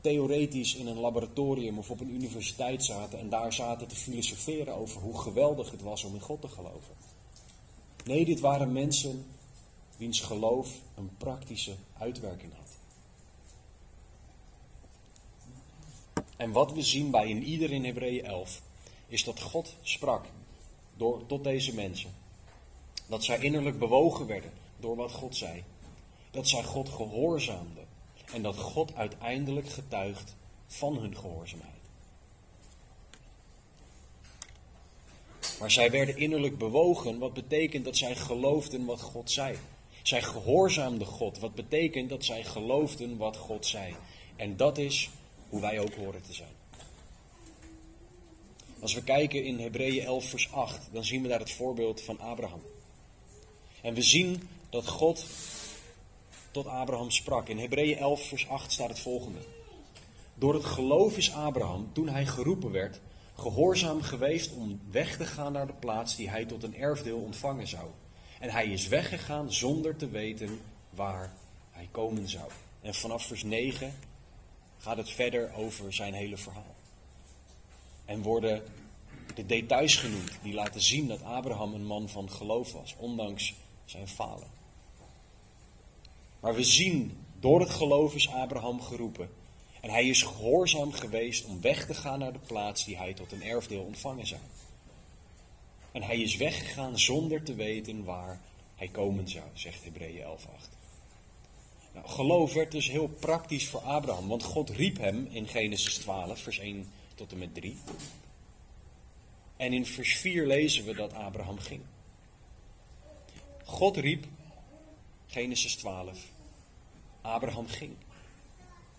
theoretisch 0.00 0.74
in 0.74 0.86
een 0.86 0.98
laboratorium 0.98 1.78
of 1.78 1.90
op 1.90 2.00
een 2.00 2.14
universiteit 2.14 2.84
zaten 2.84 3.18
en 3.18 3.28
daar 3.28 3.52
zaten 3.52 3.88
te 3.88 3.96
filosoferen 3.96 4.74
over 4.74 5.00
hoe 5.00 5.18
geweldig 5.18 5.70
het 5.70 5.82
was 5.82 6.04
om 6.04 6.14
in 6.14 6.20
God 6.20 6.40
te 6.40 6.48
geloven. 6.48 6.94
Nee, 8.04 8.24
dit 8.24 8.40
waren 8.40 8.72
mensen 8.72 9.26
wiens 9.96 10.20
geloof 10.20 10.70
een 10.94 11.10
praktische 11.16 11.74
uitwerking 11.98 12.52
had. 12.56 12.65
En 16.36 16.52
wat 16.52 16.72
we 16.72 16.82
zien 16.82 17.10
bij 17.10 17.28
in 17.28 17.42
ieder 17.42 17.72
in 17.72 17.84
Hebreeën 17.84 18.24
11 18.24 18.62
is 19.08 19.24
dat 19.24 19.40
God 19.40 19.74
sprak 19.82 20.24
door, 20.96 21.26
tot 21.26 21.44
deze 21.44 21.74
mensen. 21.74 22.14
Dat 23.06 23.24
zij 23.24 23.38
innerlijk 23.38 23.78
bewogen 23.78 24.26
werden 24.26 24.52
door 24.80 24.96
wat 24.96 25.12
God 25.12 25.36
zei. 25.36 25.64
Dat 26.30 26.48
zij 26.48 26.62
God 26.62 26.88
gehoorzaamden. 26.88 27.86
En 28.32 28.42
dat 28.42 28.56
God 28.56 28.94
uiteindelijk 28.94 29.68
getuigt 29.68 30.36
van 30.66 30.98
hun 30.98 31.16
gehoorzaamheid. 31.16 31.74
Maar 35.58 35.70
zij 35.70 35.90
werden 35.90 36.16
innerlijk 36.16 36.58
bewogen, 36.58 37.18
wat 37.18 37.32
betekent 37.32 37.84
dat 37.84 37.96
zij 37.96 38.16
geloofden 38.16 38.84
wat 38.84 39.00
God 39.00 39.30
zei. 39.30 39.56
Zij 40.02 40.22
gehoorzaamden 40.22 41.06
God, 41.06 41.38
wat 41.38 41.54
betekent 41.54 42.08
dat 42.08 42.24
zij 42.24 42.44
geloofden 42.44 43.16
wat 43.16 43.36
God 43.36 43.66
zei. 43.66 43.94
En 44.36 44.56
dat 44.56 44.78
is 44.78 45.10
hoe 45.48 45.60
wij 45.60 45.80
ook 45.80 45.94
horen 45.94 46.22
te 46.22 46.32
zijn. 46.32 46.54
Als 48.80 48.94
we 48.94 49.02
kijken 49.02 49.44
in 49.44 49.58
Hebreeën 49.58 50.04
11, 50.04 50.24
vers 50.24 50.52
8, 50.52 50.88
dan 50.92 51.04
zien 51.04 51.22
we 51.22 51.28
daar 51.28 51.38
het 51.38 51.50
voorbeeld 51.50 52.02
van 52.02 52.20
Abraham. 52.20 52.62
En 53.82 53.94
we 53.94 54.02
zien 54.02 54.48
dat 54.70 54.86
God 54.86 55.26
tot 56.50 56.66
Abraham 56.66 57.10
sprak. 57.10 57.48
In 57.48 57.58
Hebreeën 57.58 57.98
11, 57.98 58.28
vers 58.28 58.48
8 58.48 58.72
staat 58.72 58.88
het 58.88 58.98
volgende. 58.98 59.38
Door 60.34 60.54
het 60.54 60.64
geloof 60.64 61.16
is 61.16 61.32
Abraham, 61.32 61.88
toen 61.92 62.08
hij 62.08 62.26
geroepen 62.26 62.70
werd, 62.70 63.00
gehoorzaam 63.36 64.02
geweest 64.02 64.52
om 64.52 64.80
weg 64.90 65.16
te 65.16 65.24
gaan 65.24 65.52
naar 65.52 65.66
de 65.66 65.72
plaats 65.72 66.16
die 66.16 66.30
hij 66.30 66.44
tot 66.44 66.62
een 66.62 66.76
erfdeel 66.76 67.18
ontvangen 67.18 67.68
zou. 67.68 67.86
En 68.40 68.50
hij 68.50 68.66
is 68.66 68.88
weggegaan 68.88 69.52
zonder 69.52 69.96
te 69.96 70.08
weten 70.08 70.60
waar 70.90 71.32
hij 71.70 71.88
komen 71.90 72.28
zou. 72.28 72.50
En 72.80 72.94
vanaf 72.94 73.26
vers 73.26 73.42
9 73.42 73.94
gaat 74.78 74.96
het 74.96 75.10
verder 75.10 75.54
over 75.54 75.92
zijn 75.92 76.14
hele 76.14 76.36
verhaal. 76.36 76.74
En 78.04 78.22
worden 78.22 78.62
de 79.34 79.46
details 79.46 79.96
genoemd 79.96 80.30
die 80.42 80.54
laten 80.54 80.80
zien 80.80 81.08
dat 81.08 81.22
Abraham 81.22 81.74
een 81.74 81.86
man 81.86 82.08
van 82.08 82.30
geloof 82.30 82.72
was, 82.72 82.94
ondanks 82.98 83.54
zijn 83.84 84.08
falen. 84.08 84.48
Maar 86.40 86.54
we 86.54 86.64
zien, 86.64 87.24
door 87.40 87.60
het 87.60 87.70
geloof 87.70 88.14
is 88.14 88.28
Abraham 88.28 88.80
geroepen. 88.82 89.28
En 89.80 89.90
hij 89.90 90.08
is 90.08 90.22
gehoorzaam 90.22 90.92
geweest 90.92 91.44
om 91.44 91.60
weg 91.60 91.86
te 91.86 91.94
gaan 91.94 92.18
naar 92.18 92.32
de 92.32 92.38
plaats 92.38 92.84
die 92.84 92.96
hij 92.96 93.14
tot 93.14 93.32
een 93.32 93.42
erfdeel 93.42 93.82
ontvangen 93.82 94.26
zou. 94.26 94.40
En 95.92 96.02
hij 96.02 96.20
is 96.20 96.36
weggegaan 96.36 96.98
zonder 96.98 97.42
te 97.42 97.54
weten 97.54 98.04
waar 98.04 98.40
hij 98.74 98.88
komen 98.88 99.28
zou, 99.28 99.44
zegt 99.52 99.84
Hebreeën 99.84 100.24
11:8. 100.24 100.75
Nou, 101.96 102.08
geloof 102.08 102.52
werd 102.52 102.70
dus 102.72 102.88
heel 102.88 103.08
praktisch 103.08 103.68
voor 103.68 103.80
Abraham, 103.80 104.28
want 104.28 104.42
God 104.42 104.70
riep 104.70 104.98
hem 104.98 105.26
in 105.30 105.48
Genesis 105.48 105.94
12, 105.98 106.38
vers 106.38 106.58
1 106.58 106.90
tot 107.14 107.32
en 107.32 107.38
met 107.38 107.54
3. 107.54 107.78
En 109.56 109.72
in 109.72 109.86
vers 109.86 110.16
4 110.16 110.46
lezen 110.46 110.84
we 110.84 110.94
dat 110.94 111.12
Abraham 111.12 111.58
ging. 111.58 111.82
God 113.64 113.96
riep, 113.96 114.24
Genesis 115.26 115.76
12, 115.76 116.18
Abraham 117.20 117.66
ging. 117.66 117.96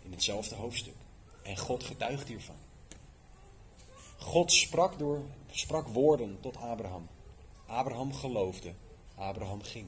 In 0.03 0.11
hetzelfde 0.11 0.55
hoofdstuk. 0.55 0.95
En 1.43 1.57
God 1.57 1.83
getuigt 1.83 2.27
hiervan. 2.27 2.55
God 4.17 4.51
sprak, 4.51 4.99
door, 4.99 5.21
sprak 5.51 5.87
woorden 5.87 6.37
tot 6.41 6.57
Abraham. 6.57 7.07
Abraham 7.65 8.13
geloofde. 8.13 8.73
Abraham 9.15 9.61
ging. 9.61 9.87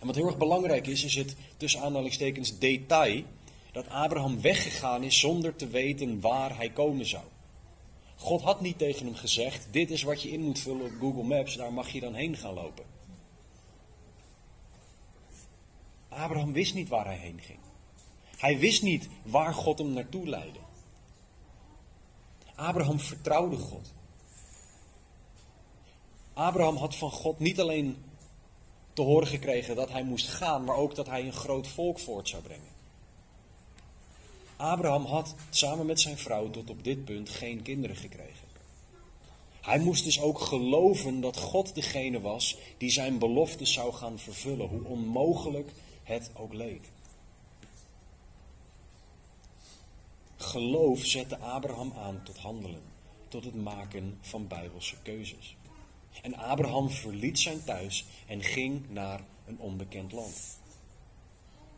En 0.00 0.06
wat 0.06 0.14
heel 0.14 0.26
erg 0.26 0.36
belangrijk 0.36 0.86
is, 0.86 1.04
is 1.04 1.14
het 1.14 1.36
tussen 1.56 1.80
aanhalingstekens 1.80 2.58
detail 2.58 3.22
dat 3.72 3.88
Abraham 3.88 4.40
weggegaan 4.40 5.02
is 5.02 5.18
zonder 5.18 5.56
te 5.56 5.68
weten 5.68 6.20
waar 6.20 6.56
hij 6.56 6.70
komen 6.70 7.06
zou. 7.06 7.24
God 8.16 8.42
had 8.42 8.60
niet 8.60 8.78
tegen 8.78 9.06
hem 9.06 9.14
gezegd: 9.14 9.66
Dit 9.70 9.90
is 9.90 10.02
wat 10.02 10.22
je 10.22 10.30
in 10.30 10.40
moet 10.40 10.58
vullen 10.58 10.86
op 10.86 10.92
Google 11.00 11.22
Maps, 11.22 11.56
daar 11.56 11.72
mag 11.72 11.90
je 11.90 12.00
dan 12.00 12.14
heen 12.14 12.36
gaan 12.36 12.54
lopen. 12.54 12.84
Abraham 16.08 16.52
wist 16.52 16.74
niet 16.74 16.88
waar 16.88 17.04
hij 17.04 17.16
heen 17.16 17.40
ging. 17.40 17.58
Hij 18.36 18.58
wist 18.58 18.82
niet 18.82 19.08
waar 19.22 19.54
God 19.54 19.78
hem 19.78 19.92
naartoe 19.92 20.28
leidde. 20.28 20.58
Abraham 22.54 23.00
vertrouwde 23.00 23.56
God. 23.56 23.92
Abraham 26.32 26.76
had 26.76 26.94
van 26.94 27.10
God 27.10 27.38
niet 27.38 27.60
alleen 27.60 27.96
te 29.00 29.06
horen 29.06 29.28
gekregen 29.28 29.76
dat 29.76 29.90
hij 29.90 30.02
moest 30.02 30.28
gaan, 30.28 30.64
maar 30.64 30.76
ook 30.76 30.94
dat 30.94 31.06
hij 31.06 31.24
een 31.24 31.32
groot 31.32 31.68
volk 31.68 31.98
voort 31.98 32.28
zou 32.28 32.42
brengen. 32.42 32.78
Abraham 34.56 35.04
had 35.04 35.34
samen 35.50 35.86
met 35.86 36.00
zijn 36.00 36.18
vrouw 36.18 36.50
tot 36.50 36.70
op 36.70 36.84
dit 36.84 37.04
punt 37.04 37.28
geen 37.28 37.62
kinderen 37.62 37.96
gekregen. 37.96 38.48
Hij 39.60 39.78
moest 39.78 40.04
dus 40.04 40.20
ook 40.20 40.40
geloven 40.40 41.20
dat 41.20 41.36
God 41.36 41.74
degene 41.74 42.20
was 42.20 42.58
die 42.78 42.90
zijn 42.90 43.18
belofte 43.18 43.64
zou 43.64 43.92
gaan 43.92 44.18
vervullen, 44.18 44.68
hoe 44.68 44.84
onmogelijk 44.84 45.70
het 46.02 46.30
ook 46.34 46.52
leek. 46.52 46.82
geloof 50.36 51.04
zette 51.04 51.38
Abraham 51.38 51.92
aan 51.98 52.20
tot 52.24 52.38
handelen, 52.38 52.82
tot 53.28 53.44
het 53.44 53.54
maken 53.54 54.18
van 54.20 54.46
bijbelse 54.46 54.96
keuzes. 55.02 55.56
En 56.22 56.34
Abraham 56.36 56.90
verliet 56.90 57.38
zijn 57.38 57.64
thuis 57.64 58.04
en 58.26 58.42
ging 58.42 58.90
naar 58.90 59.20
een 59.46 59.58
onbekend 59.58 60.12
land. 60.12 60.58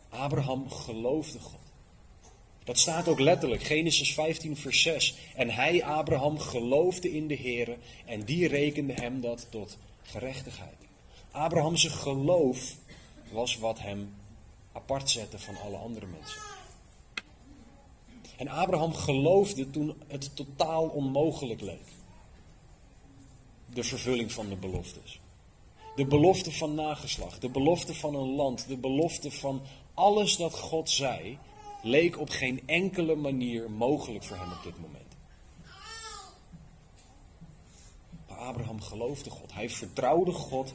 Abraham 0.08 0.70
geloofde 0.70 1.38
God. 1.38 1.60
Dat 2.64 2.78
staat 2.78 3.08
ook 3.08 3.20
letterlijk, 3.20 3.62
Genesis 3.62 4.14
15, 4.14 4.56
vers 4.56 4.82
6. 4.82 5.14
En 5.34 5.50
hij, 5.50 5.84
Abraham, 5.84 6.38
geloofde 6.38 7.12
in 7.12 7.26
de 7.26 7.34
Heer 7.34 7.78
en 8.06 8.24
die 8.24 8.48
rekende 8.48 8.92
hem 8.92 9.20
dat 9.20 9.46
tot 9.50 9.78
gerechtigheid. 10.02 10.76
Abrahamse 11.30 11.90
geloof 11.90 12.74
was 13.30 13.58
wat 13.58 13.78
hem 13.78 14.14
apart 14.72 15.10
zette 15.10 15.38
van 15.38 15.60
alle 15.64 15.76
andere 15.76 16.06
mensen. 16.06 16.40
En 18.36 18.48
Abraham 18.48 18.94
geloofde 18.94 19.70
toen 19.70 19.94
het 20.06 20.36
totaal 20.36 20.88
onmogelijk 20.88 21.60
leek. 21.60 21.86
De 23.74 23.84
vervulling 23.84 24.32
van 24.32 24.48
de 24.48 24.56
beloftes. 24.56 25.20
De 25.96 26.06
belofte 26.06 26.52
van 26.52 26.74
nageslacht, 26.74 27.40
de 27.40 27.48
belofte 27.48 27.94
van 27.94 28.14
een 28.14 28.34
land, 28.34 28.68
de 28.68 28.76
belofte 28.76 29.30
van 29.30 29.62
alles 29.94 30.36
dat 30.36 30.54
God 30.54 30.90
zei, 30.90 31.38
leek 31.82 32.18
op 32.18 32.28
geen 32.28 32.62
enkele 32.66 33.14
manier 33.14 33.70
mogelijk 33.70 34.24
voor 34.24 34.36
hem 34.36 34.52
op 34.52 34.62
dit 34.62 34.80
moment. 34.80 35.16
Maar 38.28 38.38
Abraham 38.38 38.80
geloofde 38.80 39.30
God. 39.30 39.52
Hij 39.52 39.70
vertrouwde 39.70 40.32
God, 40.32 40.74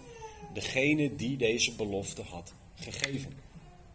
degene 0.53 1.15
die 1.15 1.37
deze 1.37 1.75
belofte 1.75 2.21
had 2.21 2.53
gegeven. 2.75 3.33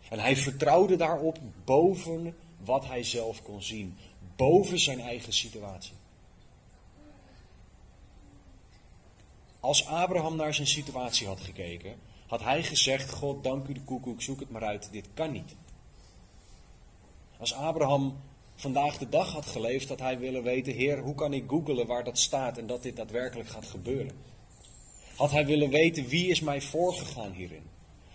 En 0.09 0.19
hij 0.19 0.37
vertrouwde 0.37 0.97
daarop 0.97 1.39
boven 1.65 2.37
wat 2.65 2.87
hij 2.87 3.03
zelf 3.03 3.43
kon 3.43 3.63
zien, 3.63 3.97
boven 4.37 4.79
zijn 4.79 5.01
eigen 5.01 5.33
situatie. 5.33 5.93
Als 9.63 9.87
Abraham 9.87 10.37
naar 10.37 10.55
zijn 10.55 10.67
situatie 10.67 11.27
had 11.27 11.41
gekeken, 11.41 11.95
had 12.27 12.43
hij 12.43 12.63
gezegd: 12.63 13.13
God, 13.13 13.45
dank 13.45 13.69
u 13.69 13.73
de 13.73 13.81
koekoek, 13.81 14.23
zoek 14.23 14.41
het 14.41 14.51
maar 14.51 14.65
uit, 14.65 14.89
dit 14.93 15.09
kan 15.15 15.33
niet. 15.33 15.55
Als 17.39 17.55
Abraham 17.55 18.17
vandaag 18.55 18.99
de 18.99 19.09
dag 19.09 19.33
had 19.33 19.47
geleefd, 19.47 19.89
had 19.89 19.99
hij 19.99 20.19
willen 20.19 20.43
weten: 20.43 20.73
Heer, 20.73 20.99
hoe 20.99 21.15
kan 21.15 21.33
ik 21.33 21.45
googelen 21.49 21.87
waar 21.87 22.05
dat 22.05 22.19
staat 22.19 22.59
en 22.59 22.67
dat 22.67 22.83
dit 22.83 22.97
daadwerkelijk 22.97 23.49
gaat 23.49 23.67
gebeuren? 23.67 24.13
Had 25.17 25.31
hij 25.31 25.47
willen 25.47 25.71
weten 25.71 26.07
wie 26.07 26.27
is 26.27 26.41
mij 26.41 26.61
voorgegaan 26.61 27.33
hierin? 27.33 27.65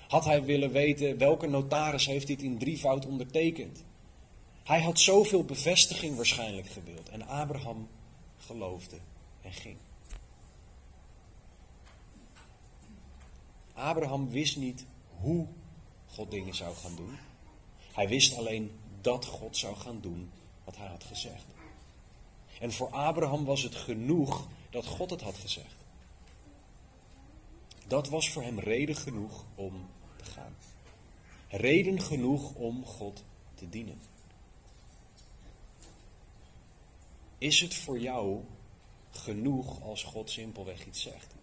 Had 0.08 0.26
hij 0.26 0.44
willen 0.44 0.72
weten 0.72 1.18
welke 1.18 1.48
notaris 1.48 2.06
heeft 2.06 2.28
dit 2.28 2.42
in 2.42 2.58
drievoud 2.58 3.06
ondertekend? 3.06 3.84
Hij 4.64 4.82
had 4.82 5.00
zoveel 5.00 5.44
bevestiging 5.44 6.16
waarschijnlijk 6.16 6.68
gewild. 6.68 7.10
En 7.10 7.28
Abraham 7.28 7.88
geloofde 8.38 8.98
en 9.42 9.54
ging. 9.54 9.78
Abraham 13.78 14.30
wist 14.30 14.58
niet 14.58 14.86
hoe 15.20 15.48
God 16.08 16.32
dingen 16.32 16.56
zou 16.56 16.76
gaan 16.76 16.96
doen. 16.96 17.18
Hij 17.94 18.08
wist 18.08 18.38
alleen 18.38 18.80
dat 19.02 19.26
God 19.26 19.58
zou 19.58 19.76
gaan 19.76 20.02
doen 20.02 20.32
wat 20.64 20.78
hij 20.78 20.88
had 20.88 21.04
gezegd. 21.04 21.46
En 22.60 22.74
voor 22.74 22.90
Abraham 22.90 23.46
was 23.46 23.62
het 23.64 23.76
genoeg 23.76 24.48
dat 24.70 24.86
God 24.86 25.10
het 25.10 25.22
had 25.22 25.38
gezegd. 25.38 25.76
Dat 27.88 28.10
was 28.10 28.30
voor 28.30 28.44
hem 28.44 28.60
reden 28.60 28.96
genoeg 28.96 29.44
om 29.56 29.90
te 30.16 30.26
gaan. 30.26 30.56
Reden 31.48 32.02
genoeg 32.02 32.54
om 32.54 32.86
God 32.86 33.24
te 33.56 33.70
dienen. 33.70 34.02
Is 37.38 37.60
het 37.60 37.76
voor 37.76 38.00
jou 38.00 38.44
genoeg 39.10 39.82
als 39.82 40.04
God 40.04 40.30
simpelweg 40.30 40.86
iets 40.86 41.02
zegt 41.02 41.36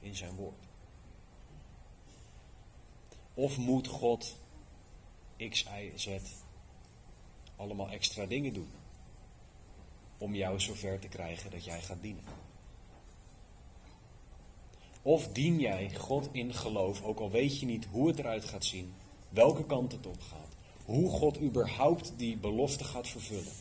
in 0.00 0.16
zijn 0.16 0.34
woord? 0.34 0.67
Of 3.38 3.58
moet 3.58 3.86
God 3.86 4.36
X, 5.48 5.62
Y, 5.62 5.92
Z 5.94 6.08
allemaal 7.56 7.88
extra 7.88 8.26
dingen 8.26 8.52
doen 8.52 8.70
om 10.18 10.34
jou 10.34 10.60
zover 10.60 10.98
te 10.98 11.08
krijgen 11.08 11.50
dat 11.50 11.64
jij 11.64 11.80
gaat 11.80 12.02
dienen? 12.02 12.24
Of 15.02 15.28
dien 15.28 15.60
jij 15.60 15.94
God 15.94 16.28
in 16.32 16.54
geloof, 16.54 17.02
ook 17.02 17.18
al 17.18 17.30
weet 17.30 17.60
je 17.60 17.66
niet 17.66 17.86
hoe 17.90 18.08
het 18.08 18.18
eruit 18.18 18.44
gaat 18.44 18.64
zien, 18.64 18.94
welke 19.28 19.66
kant 19.66 19.92
het 19.92 20.06
op 20.06 20.20
gaat, 20.20 20.56
hoe 20.84 21.10
God 21.10 21.40
überhaupt 21.40 22.12
die 22.16 22.36
belofte 22.36 22.84
gaat 22.84 23.08
vervullen? 23.08 23.54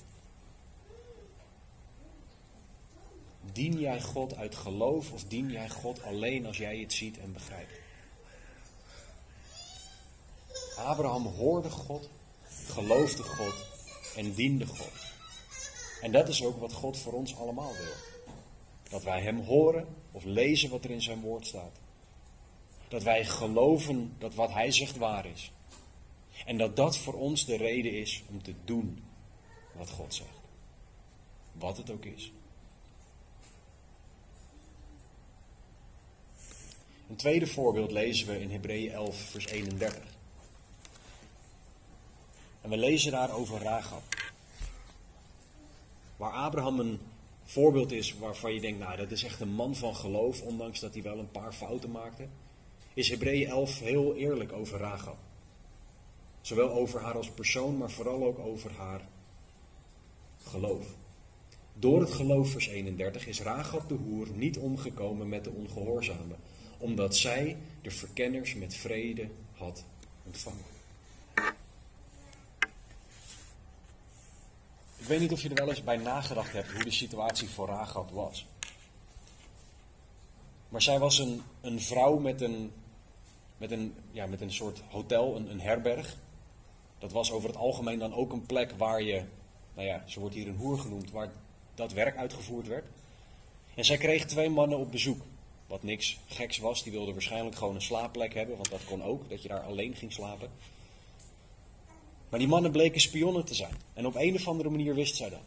Dien 3.52 3.80
jij 3.80 4.02
God 4.02 4.36
uit 4.36 4.56
geloof 4.56 5.12
of 5.12 5.24
dien 5.24 5.52
jij 5.52 5.70
God 5.70 6.04
alleen 6.04 6.46
als 6.46 6.58
jij 6.58 6.78
het 6.80 6.94
ziet 6.94 7.18
en 7.18 7.34
begrijpt? 7.34 7.87
Abraham 10.78 11.26
hoorde 11.26 11.70
God, 11.70 12.10
geloofde 12.66 13.24
God 13.24 13.66
en 14.16 14.34
diende 14.34 14.66
God. 14.66 14.92
En 16.02 16.12
dat 16.12 16.28
is 16.28 16.44
ook 16.44 16.60
wat 16.60 16.74
God 16.74 16.98
voor 16.98 17.14
ons 17.14 17.36
allemaal 17.36 17.74
wil. 17.74 17.94
Dat 18.90 19.04
wij 19.04 19.22
Hem 19.22 19.40
horen 19.40 19.88
of 20.12 20.24
lezen 20.24 20.70
wat 20.70 20.84
er 20.84 20.90
in 20.90 21.02
Zijn 21.02 21.22
woord 21.22 21.48
staat. 21.48 21.80
Dat 22.88 23.04
wij 23.04 23.26
geloven 23.26 24.16
dat 24.18 24.34
wat 24.34 24.52
Hij 24.52 24.72
zegt 24.72 24.98
waar 24.98 25.26
is. 25.26 25.52
En 26.46 26.58
dat 26.58 26.76
dat 26.76 26.98
voor 26.98 27.14
ons 27.14 27.46
de 27.46 27.56
reden 27.56 27.94
is 27.94 28.24
om 28.30 28.44
te 28.44 28.54
doen 28.66 29.04
wat 29.72 29.90
God 29.90 30.14
zegt. 30.14 30.30
Wat 31.52 31.78
het 31.78 31.92
ook 31.92 32.06
is. 32.06 32.32
Een 37.10 37.16
tweede 37.16 37.48
voorbeeld 37.48 37.92
lezen 37.92 38.28
we 38.28 38.42
in 38.42 38.52
Hebreeën 38.52 38.92
11, 38.92 39.16
vers 39.16 39.46
31. 39.46 40.17
En 42.68 42.74
we 42.74 42.80
lezen 42.80 43.12
daar 43.12 43.32
over 43.32 43.62
Rahab. 43.62 44.04
Waar 46.18 46.32
Abraham 46.32 46.80
een 46.80 47.00
voorbeeld 47.44 47.92
is 47.92 48.18
waarvan 48.18 48.54
je 48.54 48.62
denkt, 48.62 48.80
nou 48.80 48.98
dat 48.98 49.12
is 49.12 49.24
echt 49.24 49.40
een 49.40 49.54
man 49.54 49.76
van 49.76 49.96
geloof, 49.96 50.42
ondanks 50.42 50.80
dat 50.80 50.94
hij 50.94 51.04
wel 51.04 51.18
een 51.18 51.32
paar 51.32 51.54
fouten 51.54 51.92
maakte, 51.92 52.28
is 52.94 53.10
Hebreeën 53.10 53.48
11 53.48 53.80
heel 53.80 54.16
eerlijk 54.16 54.52
over 54.52 54.80
Rahab. 54.80 55.18
Zowel 56.42 56.70
over 56.70 57.02
haar 57.02 57.16
als 57.16 57.30
persoon, 57.30 57.78
maar 57.78 57.92
vooral 57.92 58.26
ook 58.26 58.40
over 58.40 58.72
haar 58.72 59.02
geloof. 60.44 60.86
Door 61.74 62.00
het 62.00 62.12
geloof, 62.12 62.50
vers 62.50 62.68
31, 62.68 63.28
is 63.28 63.42
Rahab 63.42 63.90
de 63.90 63.96
hoer 63.96 64.28
niet 64.34 64.58
omgekomen 64.58 65.30
met 65.30 65.44
de 65.44 65.52
ongehoorzamen, 65.52 66.38
omdat 66.78 67.16
zij 67.16 67.58
de 67.82 67.92
verkenners 67.92 68.56
met 68.56 68.76
vrede 68.76 69.30
had 69.54 69.84
ontvangen. 70.26 70.77
Ik 74.98 75.06
weet 75.06 75.20
niet 75.20 75.32
of 75.32 75.42
je 75.42 75.50
er 75.50 75.56
wel 75.56 75.70
eens 75.70 75.84
bij 75.84 75.98
nagedacht 75.98 76.54
hebt 76.54 76.72
hoe 76.72 76.84
de 76.84 76.92
situatie 76.92 77.50
voor 77.50 77.68
Rahab 77.68 78.12
was. 78.12 78.46
Maar 80.70 80.82
zij 80.82 81.00
was 81.00 81.20
een, 81.20 81.42
een 81.62 81.82
vrouw 81.82 82.18
met 82.18 82.42
een, 82.42 82.72
met, 83.58 83.72
een, 83.72 83.96
ja, 84.12 84.26
met 84.26 84.42
een 84.42 84.52
soort 84.54 84.82
hotel, 84.90 85.36
een, 85.36 85.52
een 85.52 85.62
herberg. 85.62 86.16
Dat 87.00 87.12
was 87.12 87.32
over 87.32 87.50
het 87.50 87.58
algemeen 87.58 88.00
dan 88.00 88.14
ook 88.14 88.32
een 88.32 88.46
plek 88.46 88.72
waar 88.78 89.02
je, 89.02 89.24
nou 89.74 89.88
ja, 89.88 90.04
ze 90.06 90.20
wordt 90.20 90.36
hier 90.36 90.48
een 90.48 90.58
hoer 90.58 90.80
genoemd, 90.80 91.12
waar 91.12 91.32
dat 91.76 91.94
werk 91.94 92.18
uitgevoerd 92.18 92.68
werd. 92.68 92.86
En 93.76 93.86
zij 93.86 93.98
kreeg 93.98 94.26
twee 94.26 94.50
mannen 94.50 94.78
op 94.78 94.92
bezoek. 94.92 95.22
Wat 95.68 95.84
niks 95.84 96.18
geks 96.28 96.58
was, 96.58 96.84
die 96.84 96.92
wilden 96.92 97.14
waarschijnlijk 97.14 97.56
gewoon 97.56 97.76
een 97.76 97.82
slaapplek 97.82 98.34
hebben, 98.34 98.56
want 98.56 98.70
dat 98.70 98.86
kon 98.86 99.04
ook, 99.04 99.30
dat 99.30 99.42
je 99.42 99.48
daar 99.48 99.64
alleen 99.64 99.96
ging 99.96 100.14
slapen. 100.14 100.50
Maar 102.30 102.40
die 102.40 102.48
mannen 102.48 102.72
bleken 102.72 103.02
spionnen 103.02 103.46
te 103.46 103.54
zijn. 103.54 103.74
En 103.94 104.06
op 104.06 104.16
een 104.16 104.36
of 104.36 104.48
andere 104.48 104.70
manier 104.70 104.96
wist 104.96 105.16
zij 105.16 105.30
dat. 105.30 105.40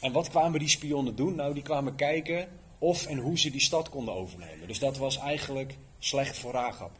En 0.00 0.12
wat 0.12 0.28
kwamen 0.28 0.58
die 0.58 0.68
spionnen 0.68 1.16
doen? 1.16 1.34
Nou, 1.34 1.54
die 1.54 1.62
kwamen 1.62 1.94
kijken 1.94 2.48
of 2.78 3.06
en 3.06 3.18
hoe 3.18 3.38
ze 3.38 3.50
die 3.50 3.60
stad 3.60 3.88
konden 3.88 4.14
overnemen. 4.14 4.68
Dus 4.68 4.78
dat 4.78 4.96
was 4.96 5.16
eigenlijk 5.16 5.76
slecht 5.98 6.38
voor 6.38 6.52
Rahab. 6.52 6.90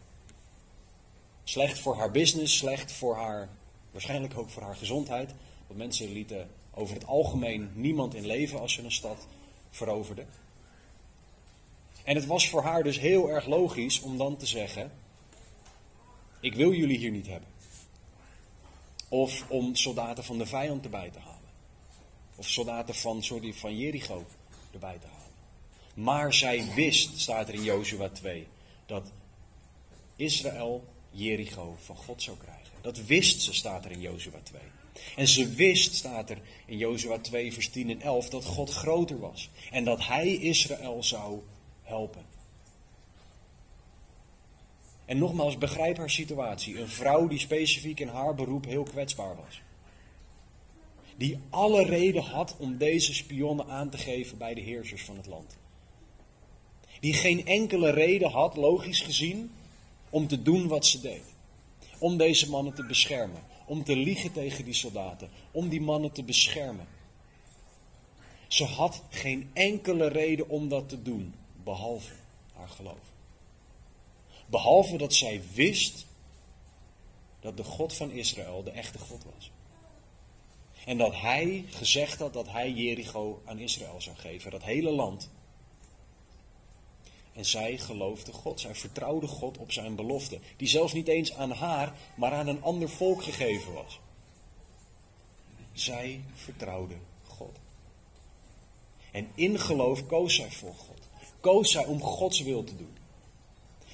Slecht 1.44 1.78
voor 1.78 1.96
haar 1.96 2.10
business, 2.10 2.56
slecht 2.56 2.92
voor 2.92 3.16
haar, 3.16 3.48
waarschijnlijk 3.90 4.38
ook 4.38 4.50
voor 4.50 4.62
haar 4.62 4.76
gezondheid. 4.76 5.34
Want 5.66 5.78
mensen 5.78 6.12
lieten 6.12 6.50
over 6.74 6.94
het 6.94 7.06
algemeen 7.06 7.70
niemand 7.74 8.14
in 8.14 8.26
leven 8.26 8.60
als 8.60 8.72
ze 8.72 8.82
een 8.82 8.92
stad 8.92 9.26
veroverden. 9.70 10.26
En 12.04 12.14
het 12.14 12.26
was 12.26 12.48
voor 12.48 12.62
haar 12.62 12.82
dus 12.82 12.98
heel 12.98 13.30
erg 13.30 13.46
logisch 13.46 14.00
om 14.00 14.18
dan 14.18 14.36
te 14.36 14.46
zeggen: 14.46 14.92
Ik 16.40 16.54
wil 16.54 16.72
jullie 16.72 16.98
hier 16.98 17.10
niet 17.10 17.26
hebben. 17.26 17.51
Of 19.12 19.44
om 19.48 19.74
soldaten 19.76 20.24
van 20.24 20.38
de 20.38 20.46
vijand 20.46 20.84
erbij 20.84 21.10
te 21.10 21.18
halen. 21.18 21.50
Of 22.36 22.48
soldaten 22.48 22.94
van, 22.94 23.22
sorry, 23.22 23.52
van 23.52 23.76
Jericho 23.76 24.24
erbij 24.70 24.98
te 24.98 25.06
halen. 25.06 25.32
Maar 25.94 26.34
zij 26.34 26.72
wist, 26.74 27.20
staat 27.20 27.48
er 27.48 27.54
in 27.54 27.62
Jozua 27.62 28.08
2, 28.08 28.46
dat 28.86 29.12
Israël 30.16 30.84
Jericho 31.10 31.76
van 31.84 31.96
God 31.96 32.22
zou 32.22 32.36
krijgen. 32.36 32.72
Dat 32.80 33.04
wist 33.04 33.42
ze, 33.42 33.54
staat 33.54 33.84
er 33.84 33.90
in 33.90 34.00
Jozua 34.00 34.40
2. 34.42 34.60
En 35.16 35.28
ze 35.28 35.48
wist, 35.48 35.94
staat 35.94 36.30
er 36.30 36.38
in 36.66 36.76
Jozua 36.76 37.18
2, 37.18 37.52
vers 37.52 37.68
10 37.68 37.90
en 37.90 38.00
11, 38.00 38.28
dat 38.28 38.44
God 38.44 38.70
groter 38.70 39.18
was. 39.18 39.50
En 39.70 39.84
dat 39.84 40.06
hij 40.06 40.34
Israël 40.34 41.02
zou 41.02 41.40
helpen. 41.82 42.31
En 45.04 45.18
nogmaals, 45.18 45.58
begrijp 45.58 45.96
haar 45.96 46.10
situatie. 46.10 46.80
Een 46.80 46.88
vrouw 46.88 47.26
die 47.26 47.38
specifiek 47.38 48.00
in 48.00 48.08
haar 48.08 48.34
beroep 48.34 48.64
heel 48.64 48.82
kwetsbaar 48.82 49.36
was. 49.36 49.60
Die 51.16 51.38
alle 51.50 51.84
reden 51.84 52.22
had 52.22 52.56
om 52.58 52.76
deze 52.76 53.14
spionnen 53.14 53.68
aan 53.68 53.90
te 53.90 53.98
geven 53.98 54.38
bij 54.38 54.54
de 54.54 54.60
heersers 54.60 55.04
van 55.04 55.16
het 55.16 55.26
land. 55.26 55.56
Die 57.00 57.14
geen 57.14 57.46
enkele 57.46 57.90
reden 57.90 58.30
had, 58.30 58.56
logisch 58.56 59.00
gezien, 59.00 59.50
om 60.10 60.28
te 60.28 60.42
doen 60.42 60.68
wat 60.68 60.86
ze 60.86 61.00
deed. 61.00 61.24
Om 61.98 62.16
deze 62.16 62.50
mannen 62.50 62.74
te 62.74 62.86
beschermen. 62.86 63.42
Om 63.66 63.84
te 63.84 63.96
liegen 63.96 64.32
tegen 64.32 64.64
die 64.64 64.74
soldaten. 64.74 65.28
Om 65.50 65.68
die 65.68 65.80
mannen 65.80 66.12
te 66.12 66.22
beschermen. 66.22 66.86
Ze 68.48 68.64
had 68.64 69.02
geen 69.08 69.50
enkele 69.52 70.08
reden 70.08 70.48
om 70.48 70.68
dat 70.68 70.88
te 70.88 71.02
doen, 71.02 71.34
behalve 71.64 72.12
haar 72.52 72.68
geloof. 72.68 73.12
Behalve 74.52 74.96
dat 74.96 75.14
zij 75.14 75.42
wist 75.54 76.06
dat 77.40 77.56
de 77.56 77.64
God 77.64 77.92
van 77.92 78.10
Israël 78.10 78.62
de 78.62 78.70
echte 78.70 78.98
God 78.98 79.24
was. 79.34 79.50
En 80.84 80.98
dat 80.98 81.14
hij 81.14 81.64
gezegd 81.68 82.18
had 82.18 82.32
dat 82.32 82.48
hij 82.48 82.70
Jericho 82.70 83.42
aan 83.44 83.58
Israël 83.58 84.00
zou 84.00 84.16
geven, 84.16 84.50
dat 84.50 84.62
hele 84.62 84.90
land. 84.90 85.30
En 87.32 87.44
zij 87.44 87.78
geloofde 87.78 88.32
God, 88.32 88.60
zij 88.60 88.74
vertrouwde 88.74 89.26
God 89.26 89.58
op 89.58 89.72
zijn 89.72 89.94
belofte, 89.94 90.38
die 90.56 90.68
zelfs 90.68 90.92
niet 90.92 91.08
eens 91.08 91.34
aan 91.34 91.50
haar, 91.52 91.96
maar 92.16 92.32
aan 92.32 92.46
een 92.46 92.62
ander 92.62 92.88
volk 92.88 93.22
gegeven 93.22 93.72
was. 93.72 94.00
Zij 95.72 96.24
vertrouwde 96.34 96.96
God. 97.26 97.58
En 99.10 99.30
in 99.34 99.58
geloof 99.58 100.06
koos 100.06 100.34
zij 100.34 100.50
voor 100.50 100.74
God. 100.74 101.08
Koos 101.40 101.70
zij 101.70 101.84
om 101.84 102.02
Gods 102.02 102.40
wil 102.40 102.64
te 102.64 102.76
doen. 102.76 103.00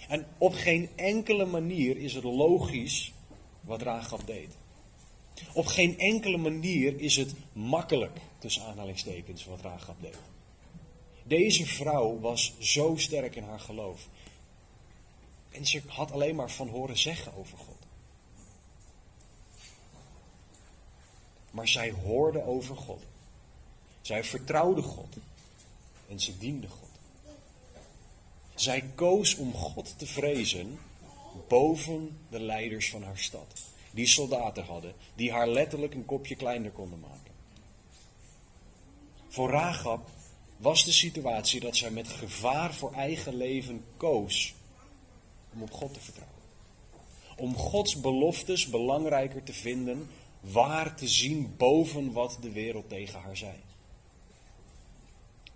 En 0.09 0.27
op 0.39 0.55
geen 0.55 0.89
enkele 0.97 1.45
manier 1.45 1.97
is 1.97 2.15
het 2.15 2.25
logisch 2.25 3.13
wat 3.61 3.83
Rahab 3.83 4.27
deed. 4.27 4.49
Op 5.53 5.67
geen 5.67 5.99
enkele 5.99 6.37
manier 6.37 7.01
is 7.01 7.17
het 7.17 7.33
makkelijk, 7.53 8.21
tussen 8.39 8.63
aanhalingstekens, 8.63 9.45
wat 9.45 9.61
Rahab 9.61 9.97
deed. 10.01 10.19
Deze 11.23 11.67
vrouw 11.67 12.19
was 12.21 12.55
zo 12.59 12.97
sterk 12.97 13.37
in 13.37 13.43
haar 13.43 13.61
geloof. 13.61 14.09
En 15.51 15.67
ze 15.67 15.83
had 15.87 16.13
alleen 16.13 16.35
maar 16.35 16.51
van 16.51 16.69
horen 16.69 16.99
zeggen 16.99 17.33
over 17.37 17.59
God. 17.59 17.77
Maar 21.51 21.69
zij 21.69 21.91
hoorde 21.91 22.45
over 22.45 22.77
God. 22.77 23.03
Zij 24.01 24.25
vertrouwde 24.25 24.83
God. 24.83 25.17
En 26.09 26.21
ze 26.21 26.39
diende 26.39 26.69
God. 26.69 26.88
Zij 28.59 28.85
koos 28.95 29.37
om 29.37 29.53
God 29.53 29.95
te 29.99 30.07
vrezen 30.07 30.79
boven 31.49 32.19
de 32.31 32.41
leiders 32.41 32.91
van 32.91 33.03
haar 33.03 33.19
stad. 33.19 33.61
Die 33.91 34.07
soldaten 34.07 34.65
hadden, 34.65 34.95
die 35.15 35.33
haar 35.33 35.49
letterlijk 35.49 35.95
een 35.95 36.05
kopje 36.05 36.37
kleiner 36.37 36.71
konden 36.71 37.01
maken. 37.01 37.33
Voor 39.29 39.51
Rahab 39.51 40.09
was 40.57 40.85
de 40.85 40.93
situatie 40.93 41.61
dat 41.61 41.77
zij 41.77 41.91
met 41.91 42.09
gevaar 42.09 42.75
voor 42.75 42.93
eigen 42.93 43.37
leven 43.37 43.85
koos 43.97 44.55
om 45.53 45.63
op 45.63 45.73
God 45.73 45.95
te 45.95 46.01
vertrouwen. 46.01 46.43
Om 47.37 47.57
Gods 47.57 48.01
beloftes 48.01 48.67
belangrijker 48.67 49.43
te 49.43 49.53
vinden, 49.53 50.11
waar 50.41 50.97
te 50.97 51.09
zien 51.09 51.55
boven 51.57 52.13
wat 52.13 52.39
de 52.41 52.51
wereld 52.51 52.89
tegen 52.89 53.21
haar 53.21 53.37
zei. 53.37 53.57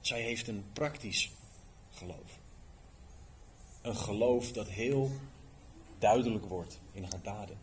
Zij 0.00 0.22
heeft 0.22 0.48
een 0.48 0.64
praktisch 0.72 1.30
geloof. 1.90 2.31
Een 3.82 3.96
geloof 3.96 4.52
dat 4.52 4.68
heel 4.68 5.10
duidelijk 5.98 6.44
wordt 6.44 6.80
in 6.92 7.02
haar 7.02 7.22
daden. 7.22 7.58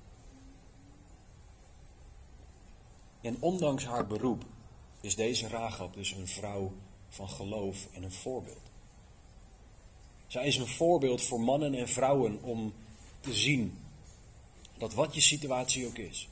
En 3.22 3.38
ondanks 3.40 3.86
haar 3.86 4.08
beroep 4.08 4.44
is 5.02 5.16
deze 5.16 5.48
Rahab 5.48 5.94
dus 5.94 6.12
een 6.12 6.28
vrouw 6.28 6.72
van 7.10 7.30
geloof 7.30 7.88
en 7.92 8.04
een 8.04 8.12
voorbeeld. 8.12 8.70
Zij 10.28 10.48
is 10.48 10.58
een 10.58 10.68
voorbeeld 10.68 11.22
voor 11.22 11.40
mannen 11.40 11.74
en 11.74 11.90
vrouwen 11.90 12.40
om 12.42 12.74
te 13.20 13.34
zien 13.34 13.78
dat 14.78 14.94
wat 14.94 15.14
je 15.14 15.22
situatie 15.22 15.88
ook 15.88 15.98
is, 15.98 16.30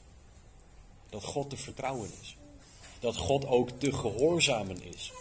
dat 1.08 1.24
God 1.24 1.50
te 1.50 1.56
vertrouwen 1.56 2.10
is. 2.20 2.36
Dat 3.00 3.16
God 3.16 3.46
ook 3.46 3.70
te 3.70 3.92
gehoorzamen 3.92 4.82
is. 4.82 5.12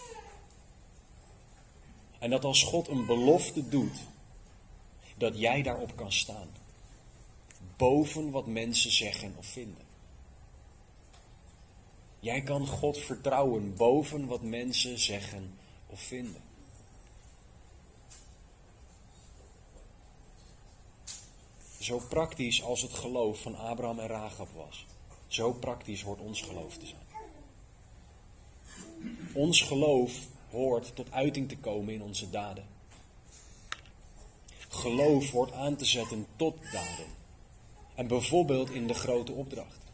En 2.20 2.30
dat 2.30 2.44
als 2.44 2.64
God 2.64 2.88
een 2.88 3.06
belofte 3.06 3.70
doet, 3.70 3.98
dat 5.18 5.40
jij 5.40 5.62
daarop 5.62 5.96
kan 5.96 6.12
staan. 6.12 6.48
Boven 7.78 8.32
wat 8.32 8.48
mensen 8.48 8.92
zeggen 8.92 9.34
of 9.38 9.46
vinden. 9.46 9.86
Jij 12.20 12.42
kan 12.42 12.68
God 12.68 12.98
vertrouwen 12.98 13.76
boven 13.76 14.28
wat 14.28 14.42
mensen 14.42 15.00
zeggen 15.00 15.58
of 15.88 16.00
vinden. 16.00 16.42
Zo 21.80 22.00
praktisch 22.10 22.64
als 22.64 22.82
het 22.82 22.94
geloof 22.94 23.42
van 23.42 23.56
Abraham 23.56 24.00
en 24.00 24.08
Rahab 24.08 24.50
was, 24.56 24.86
zo 25.28 25.54
praktisch 25.54 26.02
hoort 26.02 26.20
ons 26.20 26.42
geloof 26.42 26.78
te 26.78 26.86
zijn. 26.86 27.06
Ons 29.34 29.62
geloof 29.62 30.28
hoort 30.50 30.96
tot 30.96 31.12
uiting 31.12 31.50
te 31.50 31.58
komen 31.58 31.94
in 31.94 32.02
onze 32.02 32.30
daden. 32.30 32.77
Geloof 34.68 35.32
hoort 35.32 35.52
aan 35.52 35.76
te 35.76 35.86
zetten 35.86 36.28
tot 36.36 36.58
daden. 36.72 37.06
En 37.96 38.08
bijvoorbeeld 38.08 38.70
in 38.70 38.88
de 38.88 38.94
grote 38.94 39.32
opdracht. 39.32 39.86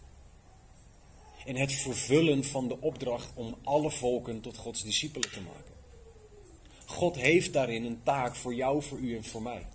In 1.46 1.56
het 1.56 1.74
vervullen 1.74 2.44
van 2.44 2.68
de 2.68 2.82
opdracht 2.82 3.30
om 3.34 3.56
alle 3.64 3.92
volken 3.92 4.42
tot 4.42 4.58
Gods 4.58 4.84
discipelen 4.84 5.32
te 5.32 5.42
maken. 5.42 5.74
God 6.86 7.16
heeft 7.16 7.54
daarin 7.54 7.86
een 7.86 8.04
taak 8.04 8.36
voor 8.36 8.54
jou, 8.54 8.84
voor 8.84 8.98
u 8.98 9.16
en 9.16 9.24
voor 9.24 9.42
mij. 9.42 9.68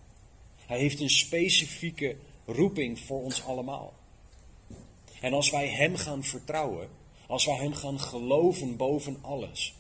Hij 0.66 0.78
heeft 0.78 1.00
een 1.00 1.10
specifieke 1.10 2.16
roeping 2.46 2.98
voor 2.98 3.22
ons 3.22 3.44
allemaal. 3.44 3.94
En 5.20 5.32
als 5.32 5.50
wij 5.50 5.68
Hem 5.68 5.96
gaan 5.96 6.24
vertrouwen, 6.24 6.88
als 7.26 7.44
wij 7.44 7.56
Hem 7.56 7.74
gaan 7.74 8.00
geloven 8.00 8.76
boven 8.76 9.18
alles, 9.20 9.74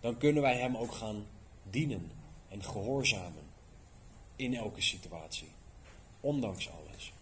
dan 0.00 0.18
kunnen 0.18 0.42
wij 0.42 0.56
Hem 0.56 0.76
ook 0.76 0.92
gaan 0.92 1.26
dienen 1.70 2.10
en 2.48 2.64
gehoorzamen 2.64 3.43
in 4.36 4.54
elke 4.54 4.80
situatie, 4.80 5.48
ondanks 6.20 6.70
alles. 6.70 7.12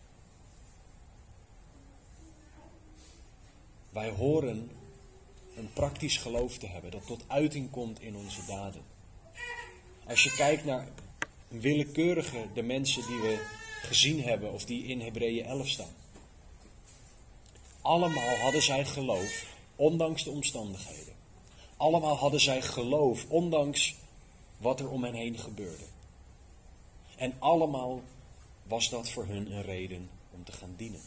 Wij 3.90 4.10
horen 4.10 4.70
een 5.56 5.72
praktisch 5.72 6.16
geloof 6.16 6.58
te 6.58 6.66
hebben 6.66 6.90
dat 6.90 7.06
tot 7.06 7.24
uiting 7.26 7.70
komt 7.70 8.00
in 8.00 8.16
onze 8.16 8.46
daden. 8.46 8.82
Als 10.06 10.22
je 10.22 10.34
kijkt 10.34 10.64
naar 10.64 10.88
willekeurige 11.48 12.46
de 12.54 12.62
mensen 12.62 13.06
die 13.06 13.20
we 13.20 13.46
gezien 13.82 14.22
hebben 14.22 14.52
of 14.52 14.64
die 14.64 14.84
in 14.84 15.00
Hebreeën 15.00 15.44
11 15.44 15.68
staan. 15.68 15.94
Allemaal 17.80 18.36
hadden 18.36 18.62
zij 18.62 18.84
geloof, 18.84 19.46
ondanks 19.76 20.24
de 20.24 20.30
omstandigheden. 20.30 21.14
Allemaal 21.76 22.16
hadden 22.16 22.40
zij 22.40 22.62
geloof, 22.62 23.26
ondanks 23.28 23.94
wat 24.56 24.80
er 24.80 24.90
om 24.90 25.04
hen 25.04 25.14
heen 25.14 25.38
gebeurde. 25.38 25.84
En 27.16 27.34
allemaal 27.38 28.02
was 28.62 28.88
dat 28.88 29.08
voor 29.08 29.26
hun 29.26 29.52
een 29.52 29.62
reden 29.62 30.10
om 30.30 30.44
te 30.44 30.52
gaan 30.52 30.74
dienen. 30.76 31.00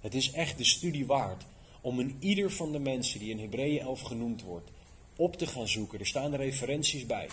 Het 0.00 0.14
is 0.14 0.32
echt 0.32 0.58
de 0.58 0.64
studie 0.64 1.06
waard 1.06 1.44
om 1.80 2.00
in 2.00 2.16
ieder 2.18 2.50
van 2.52 2.72
de 2.72 2.78
mensen 2.78 3.18
die 3.18 3.30
in 3.30 3.38
Hebreeën 3.38 3.80
11 3.80 4.00
genoemd 4.00 4.42
wordt, 4.42 4.70
op 5.16 5.36
te 5.36 5.46
gaan 5.46 5.68
zoeken. 5.68 5.98
Er 5.98 6.06
staan 6.06 6.34
referenties 6.34 7.06
bij. 7.06 7.28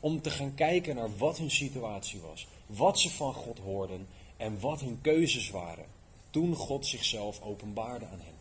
Om 0.00 0.20
te 0.20 0.30
gaan 0.30 0.54
kijken 0.54 0.94
naar 0.94 1.16
wat 1.16 1.38
hun 1.38 1.50
situatie 1.50 2.20
was, 2.20 2.46
wat 2.66 2.98
ze 2.98 3.10
van 3.10 3.34
God 3.34 3.58
hoorden 3.58 4.06
en 4.36 4.60
wat 4.60 4.80
hun 4.80 4.98
keuzes 5.00 5.50
waren 5.50 5.86
toen 6.30 6.54
God 6.54 6.86
zichzelf 6.86 7.42
openbaarde 7.42 8.06
aan 8.06 8.20
hen. 8.20 8.31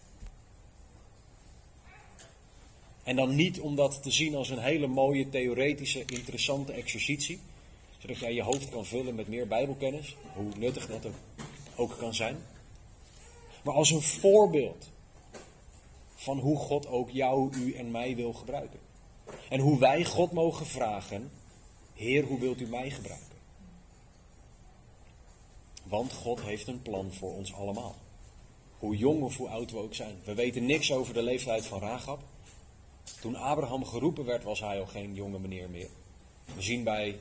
En 3.04 3.16
dan 3.16 3.36
niet 3.36 3.60
om 3.60 3.76
dat 3.76 4.04
te 4.04 4.12
zien 4.12 4.36
als 4.36 4.50
een 4.50 4.60
hele 4.60 4.88
mooie, 4.88 5.30
theoretische, 5.30 6.06
interessante 6.06 6.72
exercitie. 6.72 7.40
Zodat 7.98 8.18
jij 8.18 8.34
je 8.34 8.44
hoofd 8.44 8.70
kan 8.70 8.86
vullen 8.86 9.16
met 9.16 9.28
meer 9.28 9.48
Bijbelkennis, 9.48 10.16
hoe 10.34 10.52
nuttig 10.58 10.88
dat 10.88 11.08
ook 11.76 11.98
kan 11.98 12.14
zijn. 12.14 12.38
Maar 13.64 13.74
als 13.74 13.92
een 13.92 14.02
voorbeeld 14.02 14.90
van 16.16 16.40
hoe 16.40 16.58
God 16.58 16.88
ook 16.88 17.10
jou, 17.10 17.56
u 17.56 17.74
en 17.74 17.92
mij 17.92 18.16
wil 18.16 18.34
gebruiken. 18.34 18.80
En 19.50 19.60
hoe 19.60 19.80
wij 19.80 20.06
God 20.06 20.32
mogen 20.32 20.66
vragen, 20.66 21.32
Heer, 21.94 22.24
hoe 22.24 22.40
wilt 22.40 22.62
u 22.62 22.68
mij 22.68 22.90
gebruiken? 22.90 23.28
Want 25.84 26.14
God 26.14 26.42
heeft 26.42 26.68
een 26.68 26.82
plan 26.82 27.14
voor 27.14 27.34
ons 27.34 27.54
allemaal. 27.54 27.96
Hoe 28.80 28.98
jong 28.98 29.22
of 29.22 29.38
hoe 29.38 29.50
oud 29.50 29.72
we 29.72 29.78
ook 29.78 29.94
zijn. 29.94 30.16
We 30.24 30.34
weten 30.34 30.66
niks 30.66 30.92
over 30.92 31.14
de 31.14 31.24
leeftijd 31.24 31.66
van 31.66 31.80
Rahab. 31.80 32.20
Toen 33.20 33.36
Abraham 33.36 33.86
geroepen 33.86 34.26
werd, 34.26 34.44
was 34.44 34.60
hij 34.60 34.80
al 34.80 34.86
geen 34.86 35.14
jonge 35.14 35.40
meneer 35.40 35.70
meer. 35.70 35.90
We 36.56 36.62
zien 36.62 36.84
bij 36.84 37.20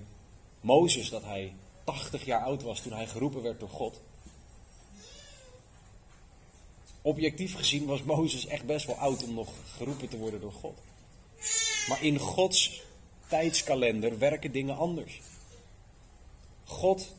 Mozes 0.61 1.09
dat 1.09 1.23
hij 1.23 1.55
80 1.85 2.25
jaar 2.25 2.43
oud 2.43 2.63
was 2.63 2.81
toen 2.81 2.93
hij 2.93 3.07
geroepen 3.07 3.43
werd 3.43 3.61
door 3.61 3.69
God. 3.69 4.01
Objectief 7.03 7.55
gezien 7.55 7.87
was 7.87 8.03
Mozes 8.03 8.47
echt 8.47 8.67
best 8.67 8.87
wel 8.87 8.97
oud 8.97 9.25
om 9.25 9.35
nog 9.35 9.53
geroepen 9.77 10.09
te 10.09 10.19
worden 10.19 10.41
door 10.41 10.53
God. 10.53 10.79
Maar 11.89 12.03
in 12.03 12.19
Gods 12.19 12.83
tijdskalender 13.29 14.19
werken 14.19 14.53
dingen 14.53 14.77
anders. 14.77 15.21
God 16.65 17.15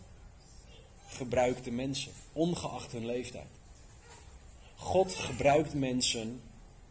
gebruikt 1.07 1.63
de 1.63 1.71
mensen, 1.71 2.11
ongeacht 2.33 2.91
hun 2.91 3.05
leeftijd. 3.05 3.47
God 4.75 5.15
gebruikt 5.15 5.73
mensen 5.73 6.41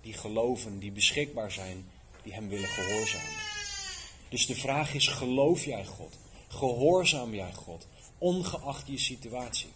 die 0.00 0.12
geloven, 0.12 0.78
die 0.78 0.92
beschikbaar 0.92 1.52
zijn, 1.52 1.90
die 2.22 2.32
Hem 2.32 2.48
willen 2.48 2.68
gehoorzamen. 2.68 3.38
Dus 4.28 4.46
de 4.46 4.54
vraag 4.54 4.94
is, 4.94 5.08
geloof 5.08 5.64
jij 5.64 5.84
God? 5.84 6.18
Gehoorzaam 6.48 7.34
jij 7.34 7.52
God, 7.54 7.86
ongeacht 8.18 8.86
je 8.86 8.98
situatie? 8.98 9.70